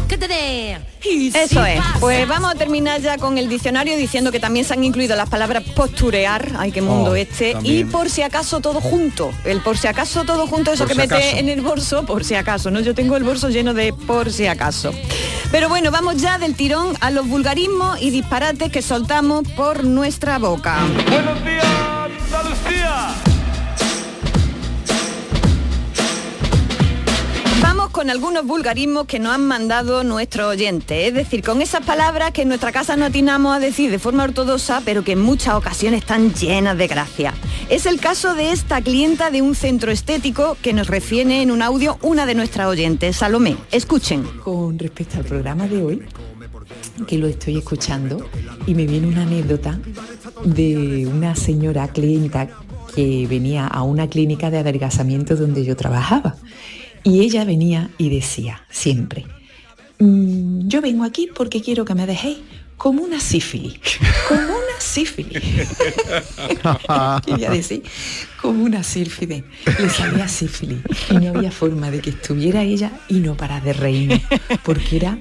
Que 0.07 0.17
te 0.17 0.27
dé. 0.27 0.79
Y 1.03 1.27
Eso 1.35 1.63
es. 1.65 1.79
Pues 1.99 2.27
vamos 2.27 2.51
a 2.51 2.55
terminar 2.55 2.99
ya 3.01 3.17
con 3.17 3.37
el 3.37 3.47
diccionario 3.47 3.95
diciendo 3.95 4.31
que 4.31 4.39
también 4.39 4.65
se 4.65 4.73
han 4.73 4.83
incluido 4.83 5.15
las 5.15 5.29
palabras 5.29 5.63
posturear, 5.75 6.51
ay 6.57 6.71
qué 6.71 6.81
mundo 6.81 7.11
Oh, 7.11 7.15
este, 7.15 7.55
y 7.63 7.85
por 7.85 8.09
si 8.09 8.21
acaso 8.21 8.59
todo 8.59 8.81
junto. 8.81 9.31
El 9.45 9.61
por 9.61 9.77
si 9.77 9.87
acaso 9.87 10.25
todo 10.25 10.45
junto, 10.47 10.71
eso 10.73 10.83
Por 10.83 10.89
que 10.89 10.93
si 10.95 10.99
mete 10.99 11.15
acaso. 11.15 11.37
en 11.37 11.49
el 11.49 11.61
bolso, 11.61 12.05
por 12.05 12.25
si 12.25 12.35
acaso, 12.35 12.69
¿no? 12.69 12.79
Yo 12.81 12.93
tengo 12.93 13.15
el 13.15 13.23
bolso 13.23 13.49
lleno 13.49 13.73
de 13.73 13.93
por 13.93 14.31
si 14.31 14.47
acaso. 14.47 14.91
Pero 15.51 15.69
bueno, 15.69 15.89
vamos 15.89 16.17
ya 16.17 16.37
del 16.37 16.55
tirón 16.55 16.95
a 16.99 17.11
los 17.11 17.27
vulgarismos 17.27 18.01
y 18.01 18.09
disparates 18.09 18.69
que 18.71 18.81
soltamos 18.81 19.47
por 19.55 19.83
nuestra 19.85 20.37
boca. 20.37 20.79
Buenos 21.09 21.43
días, 21.45 21.65
Andalucía. 22.25 23.15
Con 27.91 28.09
algunos 28.09 28.45
vulgarismos 28.45 29.07
que 29.07 29.19
nos 29.19 29.33
han 29.33 29.45
mandado 29.47 30.03
nuestros 30.03 30.47
oyentes, 30.47 31.07
es 31.07 31.13
decir, 31.13 31.43
con 31.43 31.61
esas 31.61 31.83
palabras 31.83 32.31
que 32.31 32.43
en 32.43 32.47
nuestra 32.47 32.71
casa 32.71 32.95
no 32.95 33.05
atinamos 33.05 33.55
a 33.55 33.59
decir 33.59 33.89
de 33.89 33.97
forma 33.97 34.23
ortodoxa, 34.23 34.81
pero 34.85 35.03
que 35.03 35.13
en 35.13 35.21
muchas 35.21 35.55
ocasiones 35.55 36.01
están 36.01 36.33
llenas 36.33 36.77
de 36.77 36.87
gracia. 36.87 37.33
Es 37.67 37.87
el 37.87 37.99
caso 37.99 38.35
de 38.35 38.51
esta 38.51 38.81
clienta 38.81 39.31
de 39.31 39.41
un 39.41 39.55
centro 39.55 39.91
estético 39.91 40.55
que 40.61 40.71
nos 40.71 40.87
refiere 40.87 41.41
en 41.41 41.49
un 41.49 41.61
audio 41.61 41.97
una 42.01 42.25
de 42.25 42.35
nuestras 42.35 42.67
oyentes, 42.67 43.17
Salomé. 43.17 43.57
Escuchen. 43.71 44.23
Con 44.43 44.77
respecto 44.77 45.17
al 45.17 45.25
programa 45.25 45.67
de 45.67 45.83
hoy, 45.83 46.03
que 47.07 47.17
lo 47.17 47.27
estoy 47.27 47.57
escuchando, 47.57 48.25
y 48.67 48.75
me 48.75 48.85
viene 48.85 49.07
una 49.07 49.23
anécdota 49.23 49.79
de 50.45 51.07
una 51.07 51.35
señora 51.35 51.87
clienta 51.87 52.49
que 52.95 53.27
venía 53.27 53.67
a 53.67 53.81
una 53.81 54.07
clínica 54.07 54.51
de 54.51 54.59
adelgazamiento 54.59 55.35
donde 55.35 55.65
yo 55.65 55.75
trabajaba. 55.75 56.35
Y 57.03 57.21
ella 57.21 57.45
venía 57.45 57.89
y 57.97 58.09
decía 58.09 58.65
siempre, 58.69 59.25
"Mm, 59.99 60.67
yo 60.67 60.81
vengo 60.81 61.03
aquí 61.03 61.29
porque 61.33 61.61
quiero 61.61 61.85
que 61.85 61.95
me 61.95 62.05
dejéis 62.05 62.39
como 62.79 63.03
una 63.03 63.19
sífilis, 63.19 63.77
como 64.29 64.41
una 64.41 64.79
sífilis. 64.79 65.43
Quería 67.25 67.49
decir, 67.51 67.83
como 68.41 68.63
una 68.63 68.83
sífilis. 68.83 69.43
Le 69.77 69.89
salía 69.89 70.29
sífilis 70.29 70.79
y 71.11 71.15
no 71.15 71.37
había 71.37 71.51
forma 71.51 71.91
de 71.91 71.99
que 71.99 72.11
estuviera 72.11 72.63
ella 72.63 72.91
y 73.09 73.15
no 73.15 73.35
parar 73.35 73.63
de 73.63 73.73
reírme, 73.73 74.23
porque 74.63 74.95
era 74.95 75.19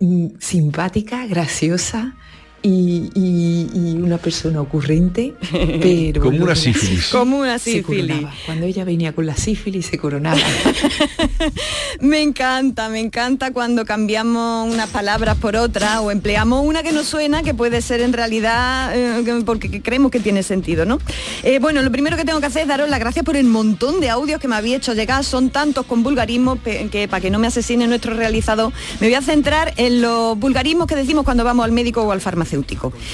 mm, 0.00 0.28
simpática, 0.38 1.26
graciosa 1.26 2.16
y, 2.62 3.10
y- 3.14 3.70
y 3.74 3.94
una 4.02 4.18
persona 4.18 4.60
ocurrente, 4.60 5.34
pero... 5.80 6.22
Como 6.22 6.42
una 6.44 6.54
sífilis. 6.54 7.06
Como 7.12 7.38
una 7.38 7.58
sífilis. 7.58 8.26
Cuando 8.46 8.66
ella 8.66 8.84
venía 8.84 9.12
con 9.14 9.26
la 9.26 9.34
sífilis 9.36 9.86
se 9.86 9.98
coronaba. 9.98 10.38
Me 12.00 12.22
encanta, 12.22 12.88
me 12.88 13.00
encanta 13.00 13.52
cuando 13.52 13.84
cambiamos 13.84 14.72
unas 14.72 14.88
palabras 14.90 15.36
por 15.36 15.56
otras 15.56 15.98
o 15.98 16.10
empleamos 16.10 16.64
una 16.64 16.82
que 16.82 16.92
nos 16.92 17.06
suena 17.06 17.42
que 17.42 17.52
puede 17.52 17.82
ser 17.82 18.00
en 18.00 18.12
realidad 18.12 18.92
eh, 18.96 19.22
que- 19.24 19.42
porque 19.44 19.82
creemos 19.82 20.10
que 20.10 20.20
tiene 20.20 20.42
sentido, 20.42 20.84
¿no? 20.86 20.98
Eh, 21.42 21.58
bueno, 21.60 21.82
lo 21.82 21.90
primero 21.90 22.16
que 22.16 22.24
tengo 22.24 22.40
que 22.40 22.46
hacer 22.46 22.62
es 22.62 22.68
daros 22.68 22.88
las 22.88 23.00
gracias 23.00 23.24
por 23.24 23.36
el 23.36 23.46
montón 23.46 24.00
de 24.00 24.08
audios 24.08 24.40
que 24.40 24.48
me 24.48 24.56
habéis 24.56 24.76
hecho 24.76 24.94
llegar. 24.94 25.24
Son 25.24 25.50
tantos 25.50 25.84
con 25.86 26.02
vulgarismos 26.02 26.58
que 26.62 27.06
para 27.08 27.20
que 27.20 27.30
no 27.30 27.38
me 27.38 27.48
asesine 27.48 27.86
nuestro 27.86 28.14
realizador, 28.14 28.72
me 29.00 29.06
voy 29.08 29.14
a 29.14 29.22
centrar 29.22 29.74
en 29.76 30.00
los 30.00 30.38
vulgarismos 30.38 30.86
que 30.86 30.94
decimos 30.96 31.24
cuando 31.24 31.44
vamos 31.44 31.64
al 31.64 31.72
médico 31.72 32.02
o 32.02 32.12
al 32.12 32.20
farmacéutico. 32.20 32.49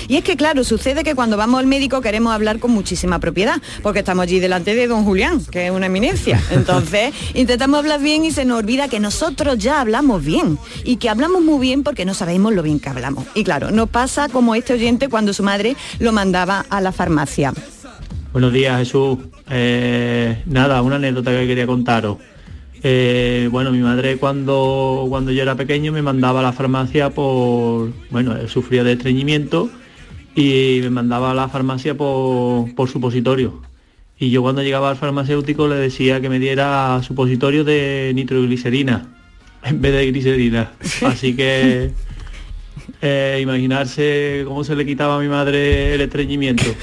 Y 0.09 0.17
es 0.17 0.25
que, 0.25 0.37
claro, 0.37 0.65
sucede 0.65 1.05
que 1.05 1.15
cuando 1.15 1.37
vamos 1.37 1.61
al 1.61 1.67
médico 1.67 2.01
queremos 2.01 2.33
hablar 2.33 2.59
con 2.59 2.71
muchísima 2.71 3.19
propiedad, 3.19 3.61
porque 3.83 4.01
estamos 4.01 4.25
allí 4.25 4.41
delante 4.41 4.75
de 4.75 4.87
don 4.87 5.05
Julián, 5.05 5.45
que 5.45 5.67
es 5.67 5.71
una 5.71 5.87
eminencia. 5.87 6.41
Entonces, 6.51 7.13
intentamos 7.35 7.79
hablar 7.79 8.01
bien 8.01 8.25
y 8.25 8.31
se 8.31 8.45
nos 8.45 8.59
olvida 8.59 8.89
que 8.89 9.01
nosotros 9.01 9.59
ya 9.59 9.81
hablamos 9.81 10.25
bien 10.25 10.59
y 10.85 10.97
que 10.97 11.09
hablamos 11.09 11.43
muy 11.43 11.61
bien 11.61 11.83
porque 11.83 12.05
no 12.05 12.15
sabemos 12.15 12.55
lo 12.55 12.63
bien 12.63 12.81
que 12.81 12.89
hablamos. 12.89 13.27
Y 13.35 13.45
claro, 13.45 13.71
nos 13.71 13.89
pasa 13.89 14.29
como 14.29 14.55
este 14.55 14.75
oyente 14.75 15.09
cuando 15.09 15.33
su 15.33 15.43
madre 15.43 15.77
lo 15.99 16.13
mandaba 16.13 16.65
a 16.71 16.81
la 16.81 16.93
farmacia. 16.93 17.53
Buenos 18.33 18.53
días, 18.53 18.79
Jesús. 18.79 19.19
Eh, 19.49 20.43
nada, 20.47 20.83
una 20.83 20.97
anécdota 20.97 21.31
que 21.31 21.47
quería 21.47 21.67
contaros. 21.67 22.19
Eh, 22.89 23.49
bueno, 23.51 23.73
mi 23.73 23.81
madre 23.81 24.17
cuando, 24.17 25.07
cuando 25.09 25.33
yo 25.33 25.43
era 25.43 25.57
pequeño 25.57 25.91
me 25.91 26.03
mandaba 26.03 26.39
a 26.39 26.43
la 26.45 26.53
farmacia 26.53 27.11
por, 27.11 27.91
bueno, 28.11 28.37
él 28.37 28.49
sufría 28.49 28.85
de 28.85 28.93
estreñimiento 28.93 29.69
y 30.37 30.79
me 30.83 30.91
mandaba 30.91 31.33
a 31.33 31.35
la 31.35 31.49
farmacia 31.49 31.97
por, 31.97 32.73
por 32.77 32.89
supositorio. 32.89 33.61
Y 34.21 34.31
yo 34.31 34.41
cuando 34.41 34.63
llegaba 34.63 34.89
al 34.89 34.97
farmacéutico 34.97 35.67
le 35.67 35.75
decía 35.75 36.21
que 36.21 36.29
me 36.29 36.39
diera 36.39 37.03
supositorio 37.03 37.65
de 37.65 38.13
nitroglicerina 38.15 39.09
en 39.65 39.81
vez 39.81 39.93
de 39.93 40.07
glicerina. 40.07 40.71
Así 41.03 41.35
que 41.35 41.91
eh, 43.03 43.39
imaginarse 43.43 44.45
cómo 44.47 44.63
se 44.63 44.77
le 44.77 44.87
quitaba 44.87 45.17
a 45.17 45.19
mi 45.19 45.27
madre 45.27 45.95
el 45.95 46.03
estreñimiento. 46.03 46.63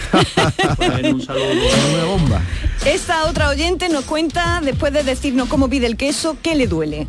Bueno, 0.77 1.11
un 1.11 1.21
saludo. 1.21 1.45
Una 1.93 2.03
bomba. 2.03 2.41
Esta 2.85 3.27
otra 3.27 3.47
oyente 3.47 3.87
nos 3.87 4.03
cuenta, 4.03 4.59
después 4.61 4.91
de 4.91 5.03
decirnos 5.03 5.47
cómo 5.47 5.69
pide 5.69 5.87
el 5.87 5.95
queso, 5.95 6.35
qué 6.41 6.53
le 6.53 6.67
duele. 6.67 7.07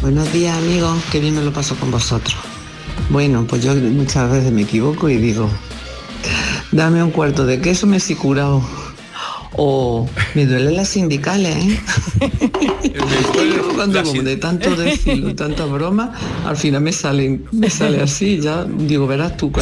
Buenos 0.00 0.32
días 0.32 0.58
amigos, 0.58 0.98
que 1.12 1.20
bien 1.20 1.36
me 1.36 1.40
lo 1.40 1.52
paso 1.52 1.76
con 1.76 1.92
vosotros. 1.92 2.34
Bueno, 3.08 3.46
pues 3.48 3.62
yo 3.62 3.76
muchas 3.76 4.28
veces 4.28 4.50
me 4.50 4.62
equivoco 4.62 5.08
y 5.08 5.18
digo, 5.18 5.48
dame 6.72 7.00
un 7.00 7.12
cuarto 7.12 7.46
de 7.46 7.60
queso 7.60 7.86
me 7.86 7.98
he 7.98 8.16
curado. 8.16 8.60
O 9.54 10.08
me 10.34 10.46
duelen 10.46 10.74
las 10.74 10.88
sindicales, 10.88 11.56
¿eh? 11.56 11.80
Y 12.82 13.54
luego 13.54 13.74
cuando 13.74 14.02
como 14.02 14.22
de 14.22 14.36
tanto 14.36 14.74
decirlo, 14.74 15.34
tanta 15.36 15.64
broma, 15.66 16.12
al 16.44 16.56
final 16.56 16.80
me 16.80 16.92
salen, 16.92 17.44
me 17.52 17.70
sale 17.70 18.00
así, 18.00 18.40
ya 18.40 18.64
digo, 18.64 19.06
verás 19.06 19.36
tú. 19.36 19.52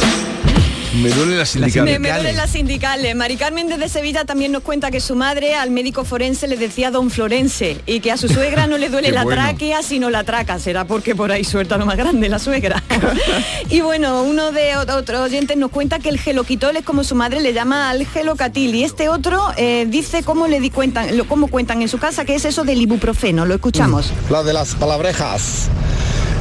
Me 0.93 1.09
duelen 1.09 1.37
las 1.37 1.49
sindicales. 1.49 1.99
me 2.01 2.11
duelen 2.11 2.35
las 2.35 2.49
sindicales. 2.49 3.15
Mari 3.15 3.37
Carmen 3.37 3.67
desde 3.69 3.87
Sevilla 3.87 4.25
también 4.25 4.51
nos 4.51 4.61
cuenta 4.61 4.91
que 4.91 4.99
su 4.99 5.15
madre 5.15 5.55
al 5.55 5.71
médico 5.71 6.03
forense 6.03 6.47
le 6.49 6.57
decía 6.57 6.91
don 6.91 7.09
Florense 7.09 7.77
y 7.85 8.01
que 8.01 8.11
a 8.11 8.17
su 8.17 8.27
suegra 8.27 8.67
no 8.67 8.77
le 8.77 8.89
duele 8.89 9.11
la 9.13 9.23
bueno. 9.23 9.41
tráquea 9.41 9.83
sino 9.83 10.09
la 10.09 10.25
traca. 10.25 10.59
Será 10.59 10.83
porque 10.85 11.15
por 11.15 11.31
ahí 11.31 11.45
suelta 11.45 11.77
lo 11.77 11.85
más 11.85 11.95
grande 11.95 12.27
la 12.27 12.39
suegra. 12.39 12.83
y 13.69 13.79
bueno, 13.79 14.23
uno 14.23 14.51
de 14.51 14.73
ot- 14.75 14.91
otros 14.93 15.21
oyentes 15.21 15.55
nos 15.55 15.71
cuenta 15.71 15.99
que 15.99 16.09
el 16.09 16.19
geloquitol 16.19 16.75
es 16.75 16.83
como 16.83 17.05
su 17.05 17.15
madre 17.15 17.39
le 17.39 17.53
llama 17.53 17.89
al 17.89 18.05
gelocatil 18.05 18.75
y 18.75 18.83
este 18.83 19.07
otro 19.07 19.41
eh, 19.55 19.85
dice 19.87 20.23
cómo 20.23 20.47
le 20.47 20.59
di 20.59 20.71
cuentan, 20.71 21.15
lo, 21.17 21.25
cómo 21.25 21.47
cuentan 21.47 21.81
en 21.81 21.87
su 21.87 21.99
casa 21.99 22.25
que 22.25 22.35
es 22.35 22.43
eso 22.43 22.65
del 22.65 22.81
ibuprofeno. 22.81 23.45
Lo 23.45 23.53
escuchamos. 23.55 24.11
La 24.29 24.43
de 24.43 24.51
las 24.51 24.75
palabrejas. 24.75 25.69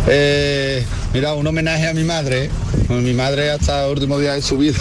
Eh, 0.09 0.85
mira, 1.13 1.35
un 1.35 1.47
homenaje 1.47 1.89
a 1.89 1.95
mi 1.95 2.05
madre. 2.05 2.51
Mi 2.89 3.15
madre 3.15 3.51
hasta 3.51 3.85
el 3.87 3.93
último 3.93 4.19
día 4.19 4.33
de 4.33 4.43
su 4.43 4.59
vida 4.59 4.77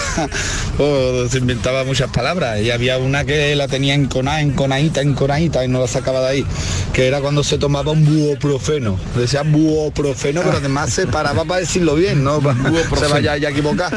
oh, 0.80 1.28
se 1.30 1.38
inventaba 1.38 1.84
muchas 1.84 2.10
palabras 2.10 2.60
y 2.60 2.72
había 2.72 2.98
una 2.98 3.24
que 3.24 3.56
la 3.56 3.68
tenía 3.68 3.94
enconada, 3.94 4.42
enconadita, 4.42 5.02
enconadita 5.02 5.64
y 5.64 5.68
no 5.68 5.80
la 5.80 5.88
sacaba 5.88 6.22
de 6.22 6.28
ahí, 6.28 6.46
que 6.92 7.06
era 7.06 7.22
cuando 7.22 7.44
se 7.44 7.60
tomaba 7.60 7.92
un 7.92 8.06
buoprofeno. 8.06 8.98
Decía 9.16 9.44
buoprofeno, 9.44 10.42
pero 10.42 10.58
además 10.58 10.92
se 10.92 11.06
paraba 11.06 11.46
para 11.46 11.60
decirlo 11.60 11.94
bien, 11.94 12.24
no 12.24 12.40
para 12.40 12.58
se 13.00 13.08
vaya 13.08 13.38
ya 13.38 13.50
a 13.50 13.52
equivocar. 13.52 13.94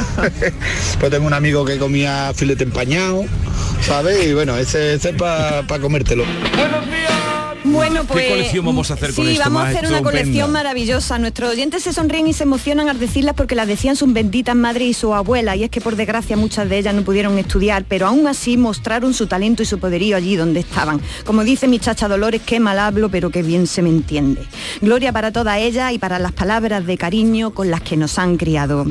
pues 1.01 1.11
tengo 1.11 1.27
un 1.27 1.35
amigo 1.35 1.65
que 1.65 1.79
comía 1.79 2.33
filete 2.35 2.65
empañado, 2.65 3.25
¿sabes? 3.81 4.27
Y 4.27 4.35
bueno, 4.35 4.59
ese, 4.59 4.95
ese 4.95 5.11
es 5.11 5.17
para 5.17 5.65
comértelo. 5.81 6.25
Bueno, 7.73 8.05
pues. 8.05 8.29
colección 8.29 8.65
vamos 8.65 8.91
a 8.91 8.95
hacer 8.95 9.15
con 9.15 9.27
sí, 9.27 9.39
vamos 9.39 9.63
a 9.63 9.69
hacer 9.69 9.87
una 9.87 10.03
colección 10.03 10.53
maravillosa. 10.53 11.19
Nuestros 11.19 11.51
oyentes 11.51 11.83
se 11.83 11.93
sonríen 11.93 12.27
y 12.27 12.33
se 12.33 12.45
emocionan 12.45 12.89
al 12.89 12.99
decirlas 12.99 13.35
porque 13.35 13.55
las 13.55 13.67
decían 13.67 13.97
sus 13.97 14.13
benditas 14.13 14.55
madres 14.55 14.89
y 14.89 14.95
su 14.95 15.15
abuela. 15.15 15.57
Y 15.57 15.65
es 15.65 15.71
que 15.71 15.81
por 15.81 15.97
desgracia 15.97 16.37
muchas 16.37 16.69
de 16.69 16.79
ellas 16.79 16.95
no 16.95 17.03
pudieron 17.03 17.39
estudiar, 17.39 17.85
pero 17.89 18.07
aún 18.07 18.27
así 18.27 18.57
mostraron 18.57 19.15
su 19.15 19.27
talento 19.27 19.63
y 19.63 19.67
su 19.67 19.79
poderío 19.79 20.17
allí 20.17 20.37
donde 20.37 20.61
estaban. 20.61 21.01
Como 21.25 21.45
dice 21.45 21.69
mi 21.69 21.79
chacha 21.79 22.09
Dolores, 22.09 22.43
qué 22.45 22.61
mal 22.61 22.79
hablo, 22.79 23.09
pero 23.09 23.31
qué 23.31 23.43
bien 23.43 23.67
se 23.67 23.83
me 23.83 23.89
entiende. 23.89 24.43
Gloria 24.81 25.13
para 25.13 25.33
toda 25.33 25.59
ella 25.59 25.93
y 25.93 25.99
para 25.99 26.19
las 26.19 26.33
palabras 26.33 26.87
de 26.87 26.99
cariño 26.99 27.53
con 27.53 27.71
las 27.71 27.81
que 27.81 27.97
nos 27.97 28.19
han 28.19 28.37
criado. 28.37 28.87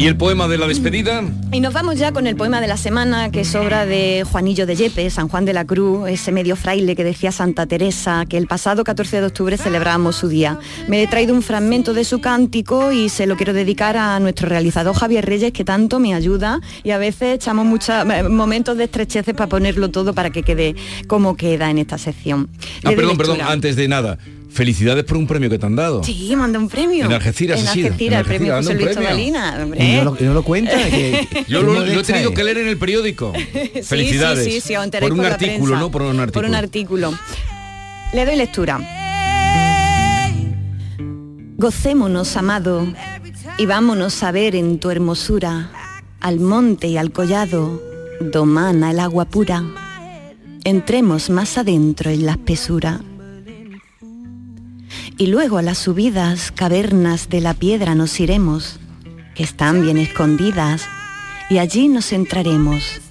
¿Y 0.00 0.06
el 0.06 0.16
poema 0.16 0.48
de 0.48 0.56
la 0.56 0.66
despedida? 0.66 1.22
Y 1.52 1.60
nos 1.60 1.74
vamos 1.74 1.98
ya 1.98 2.10
con 2.10 2.26
el 2.26 2.34
poema 2.34 2.62
de 2.62 2.66
la 2.66 2.78
semana, 2.78 3.30
que 3.30 3.42
es 3.42 3.54
obra 3.54 3.84
de 3.84 4.24
Juanillo 4.24 4.64
de 4.64 4.74
Yepes, 4.74 5.12
San 5.12 5.28
Juan 5.28 5.44
de 5.44 5.52
la 5.52 5.66
Cruz, 5.66 6.08
ese 6.08 6.32
medio 6.32 6.56
fraile 6.56 6.96
que 6.96 7.04
decía 7.04 7.32
Santa 7.32 7.66
Teresa, 7.66 8.24
que 8.26 8.38
el 8.38 8.46
pasado 8.46 8.82
14 8.82 9.20
de 9.20 9.26
octubre 9.26 9.58
celebrábamos 9.58 10.16
su 10.16 10.28
día. 10.28 10.58
Me 10.88 11.02
he 11.02 11.06
traído 11.06 11.34
un 11.34 11.42
fragmento 11.42 11.92
de 11.92 12.04
su 12.04 12.22
cántico 12.22 12.92
y 12.92 13.10
se 13.10 13.26
lo 13.26 13.36
quiero 13.36 13.52
dedicar 13.52 13.98
a 13.98 14.18
nuestro 14.20 14.48
realizador 14.48 14.94
Javier 14.94 15.26
Reyes, 15.26 15.52
que 15.52 15.66
tanto 15.66 16.00
me 16.00 16.14
ayuda 16.14 16.62
y 16.82 16.92
a 16.92 16.98
veces 16.98 17.34
echamos 17.34 17.66
muchos 17.66 17.94
momentos 18.30 18.78
de 18.78 18.84
estrecheces 18.84 19.34
para 19.34 19.50
ponerlo 19.50 19.90
todo 19.90 20.14
para 20.14 20.30
que 20.30 20.42
quede 20.42 20.76
como 21.08 21.36
queda 21.36 21.68
en 21.68 21.76
esta 21.76 21.98
sección. 21.98 22.48
Ah, 22.84 22.92
perdón, 22.96 23.18
perdón, 23.18 23.42
antes 23.42 23.76
de 23.76 23.86
nada. 23.86 24.16
Felicidades 24.52 25.04
por 25.04 25.16
un 25.16 25.26
premio 25.26 25.48
que 25.48 25.58
te 25.58 25.66
han 25.66 25.76
dado. 25.76 26.02
Sí, 26.02 26.34
manda 26.36 26.58
un 26.58 26.68
premio. 26.68 27.04
En 27.06 27.12
Algeciras 27.12 27.60
En 27.60 27.68
ha 27.68 27.72
sido, 27.72 27.86
Algeciras, 27.86 28.14
en 28.14 28.18
el 28.18 28.24
premio 28.26 28.56
José 28.56 28.74
Luis. 28.74 28.96
Y 29.78 29.92
no 29.96 30.04
lo, 30.04 30.16
no 30.20 30.34
lo 30.34 30.42
cuenta. 30.42 30.72
que- 30.76 31.28
Yo 31.48 31.62
lo, 31.62 31.72
lo 31.74 32.00
he 32.00 32.02
tenido 32.02 32.34
que 32.34 32.44
leer 32.44 32.58
en 32.58 32.68
el 32.68 32.76
periódico. 32.78 33.32
Sí, 33.74 33.82
Felicidades. 33.82 34.44
Sí, 34.44 34.52
sí, 34.52 34.60
sí, 34.60 34.76
os 34.76 34.84
enteráis 34.84 35.08
por 35.10 35.18
un 35.18 35.24
la 35.24 35.34
artículo, 35.34 35.64
prensa. 35.66 35.80
¿no? 35.80 35.90
Por 35.90 36.02
un 36.02 36.20
artículo. 36.20 36.32
Por 36.32 36.44
un 36.50 36.54
artículo. 36.54 37.12
Le 38.12 38.26
doy 38.26 38.36
lectura. 38.36 38.80
Gocémonos, 41.56 42.36
amado, 42.36 42.86
y 43.58 43.66
vámonos 43.66 44.22
a 44.22 44.32
ver 44.32 44.56
en 44.56 44.78
tu 44.80 44.90
hermosura 44.90 45.70
al 46.20 46.40
monte 46.40 46.88
y 46.88 46.96
al 46.96 47.12
collado, 47.12 47.82
domana 48.20 48.90
el 48.90 49.00
agua 49.00 49.26
pura. 49.26 49.62
Entremos 50.64 51.30
más 51.30 51.56
adentro 51.58 52.10
en 52.10 52.26
la 52.26 52.32
espesura. 52.32 53.00
Y 55.20 55.26
luego 55.26 55.58
a 55.58 55.62
las 55.62 55.76
subidas 55.76 56.50
cavernas 56.50 57.28
de 57.28 57.42
la 57.42 57.52
piedra 57.52 57.94
nos 57.94 58.18
iremos, 58.20 58.80
que 59.34 59.42
están 59.42 59.82
bien 59.82 59.98
escondidas, 59.98 60.86
y 61.50 61.58
allí 61.58 61.88
nos 61.88 62.14
entraremos, 62.14 63.02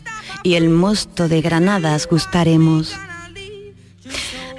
y 0.42 0.56
el 0.56 0.72
mosto 0.72 1.28
de 1.28 1.40
granadas 1.42 2.08
gustaremos. 2.08 2.96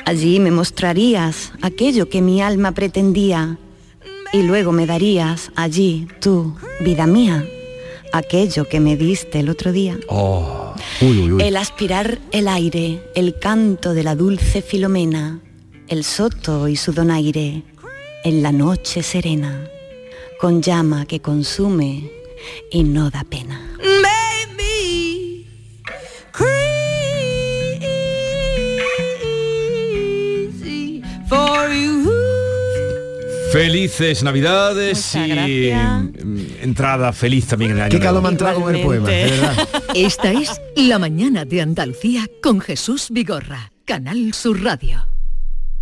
Allí 0.05 0.39
me 0.39 0.53
mostrarías 0.53 1.51
aquello 1.61 2.09
que 2.09 2.23
mi 2.23 2.41
alma 2.41 2.71
pretendía, 2.71 3.59
y 4.33 4.45
luego 4.45 4.71
me 4.71 4.87
darías 4.87 5.51
allí, 5.57 6.07
tú, 6.21 6.55
vida 6.79 7.09
mía, 7.09 7.45
aquello 8.13 8.69
que 8.69 8.79
me 8.79 8.97
diste 8.97 9.41
el 9.41 9.49
otro 9.49 9.73
día. 9.73 9.99
Oh. 10.07 10.73
Uy, 11.01 11.19
uy, 11.19 11.33
uy. 11.33 11.43
El 11.43 11.57
aspirar 11.57 12.21
el 12.31 12.47
aire, 12.47 13.03
el 13.17 13.41
canto 13.41 13.93
de 13.93 14.05
la 14.05 14.15
dulce 14.15 14.63
Filomena, 14.63 15.41
el 15.91 16.05
soto 16.05 16.69
y 16.69 16.77
su 16.77 16.93
donaire, 16.93 17.65
en 18.23 18.43
la 18.43 18.53
noche 18.53 19.03
serena, 19.03 19.69
con 20.41 20.63
llama 20.63 21.05
que 21.05 21.21
consume 21.21 22.09
y 22.71 22.85
no 22.85 23.11
da 23.11 23.25
pena. 23.25 23.61
Baby, 23.79 25.49
crazy 30.41 31.03
for 31.29 31.69
you. 31.73 32.09
Felices 33.53 34.23
Navidades 34.23 35.17
Muchas 35.17 35.49
y 35.49 35.67
gracias. 35.67 36.05
entrada 36.63 37.13
feliz 37.13 37.49
también 37.49 37.73
en 37.73 37.79
el 37.79 37.83
año 37.83 37.91
Qué 37.91 37.99
calor 37.99 38.23
me 38.23 38.29
ha 38.29 38.31
entrado 38.31 38.61
con 38.61 38.73
el 38.73 38.81
poema, 38.81 39.09
de 39.09 39.25
verdad. 39.25 39.69
Esta 39.97 40.31
es 40.31 40.61
La 40.77 41.01
mañana 41.01 41.45
de 41.45 41.61
Andalucía 41.61 42.29
con 42.41 42.61
Jesús 42.61 43.09
Vigorra, 43.11 43.73
Canal 43.85 44.33
Sur 44.35 44.63
Radio. 44.63 45.05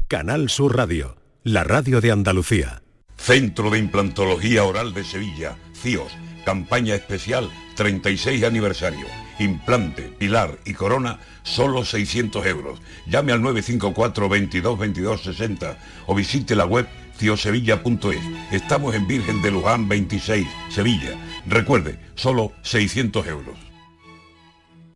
Canal 0.09 0.49
Sur 0.49 0.75
Radio, 0.75 1.19
la 1.45 1.65
radio 1.65 2.01
de 2.01 2.11
Andalucía. 2.11 2.81
Centro 3.19 3.69
de 3.69 3.79
Implantología 3.79 4.65
Oral 4.65 4.95
de 4.95 5.05
Sevilla, 5.05 5.59
CIOS, 5.75 6.11
campaña 6.47 6.95
especial 6.95 7.51
36 7.77 8.43
aniversario. 8.45 9.05
Implante, 9.39 10.05
pilar 10.05 10.61
y 10.65 10.73
corona, 10.73 11.19
solo 11.43 11.85
600 11.85 12.47
euros. 12.47 12.81
Llame 13.07 13.33
al 13.33 13.43
954 13.43 14.31
22 14.31 14.79
22 14.79 15.23
60 15.25 15.77
o 16.07 16.15
visite 16.15 16.57
la 16.57 16.65
web 16.65 16.89
ciosevilla.es. 17.19 18.23
Estamos 18.51 18.95
en 18.95 19.07
Virgen 19.07 19.43
de 19.43 19.51
Luján 19.51 19.89
26, 19.89 20.49
Sevilla. 20.71 21.19
Recuerde, 21.45 21.99
solo 22.15 22.53
600 22.63 23.27
euros. 23.27 23.68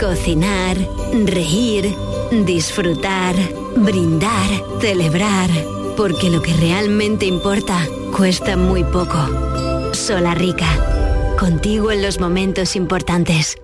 cocinar, 0.00 0.76
reír, 1.24 1.94
disfrutar, 2.44 3.34
brindar, 3.76 4.50
celebrar. 4.80 5.50
Porque 5.96 6.30
lo 6.30 6.42
que 6.42 6.52
realmente 6.54 7.26
importa 7.26 7.86
cuesta 8.16 8.56
muy 8.56 8.84
poco. 8.84 9.18
Solarrica. 9.92 10.66
contigo 11.38 11.90
en 11.90 12.02
los 12.02 12.20
momentos 12.20 12.76
importantes. 12.76 13.56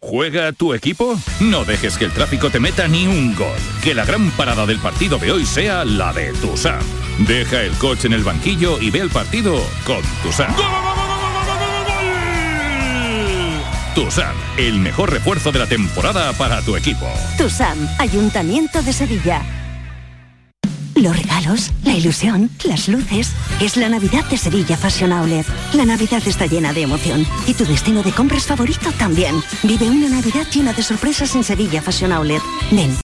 ¿Juega 0.00 0.52
tu 0.52 0.74
equipo? 0.74 1.16
No 1.40 1.64
dejes 1.64 1.96
que 1.96 2.04
el 2.04 2.12
tráfico 2.12 2.50
te 2.50 2.60
meta 2.60 2.88
ni 2.88 3.06
un 3.06 3.34
gol. 3.34 3.58
Que 3.82 3.94
la 3.94 4.04
gran 4.04 4.30
parada 4.32 4.66
del 4.66 4.78
partido 4.78 5.18
de 5.18 5.32
hoy 5.32 5.46
sea 5.46 5.84
la 5.84 6.12
de 6.12 6.32
Tusam. 6.34 6.82
Deja 7.26 7.62
el 7.62 7.72
coche 7.78 8.08
en 8.08 8.14
el 8.14 8.24
banquillo 8.24 8.80
y 8.80 8.90
ve 8.90 9.00
el 9.00 9.10
partido 9.10 9.60
con 9.84 10.02
Tusam. 10.22 10.54
Tusam, 13.94 14.34
el 14.56 14.80
mejor 14.80 15.12
refuerzo 15.12 15.52
de 15.52 15.58
la 15.58 15.66
temporada 15.66 16.32
para 16.32 16.62
tu 16.62 16.76
equipo. 16.76 17.06
TUSAM, 17.36 17.76
Ayuntamiento 17.98 18.80
de 18.80 18.92
Sevilla. 18.92 19.42
Los 20.94 21.16
regalos, 21.16 21.70
la 21.84 21.94
ilusión, 21.94 22.50
las 22.64 22.88
luces. 22.88 23.32
Es 23.60 23.76
la 23.76 23.88
Navidad 23.88 24.24
de 24.26 24.36
Sevilla 24.36 24.76
Fashion 24.76 25.12
Outlet. 25.12 25.46
La 25.72 25.84
Navidad 25.84 26.22
está 26.24 26.46
llena 26.46 26.72
de 26.72 26.82
emoción. 26.82 27.26
Y 27.46 27.54
tu 27.54 27.64
destino 27.64 28.02
de 28.02 28.12
compras 28.12 28.46
favorito 28.46 28.92
también. 28.98 29.42
Vive 29.62 29.88
una 29.88 30.08
Navidad 30.08 30.46
llena 30.52 30.72
de 30.72 30.82
sorpresas 30.82 31.34
en 31.34 31.44
Sevilla 31.44 31.82
Fashion 31.82 32.12
Outlet. 32.12 32.42
Ven, 32.70 32.94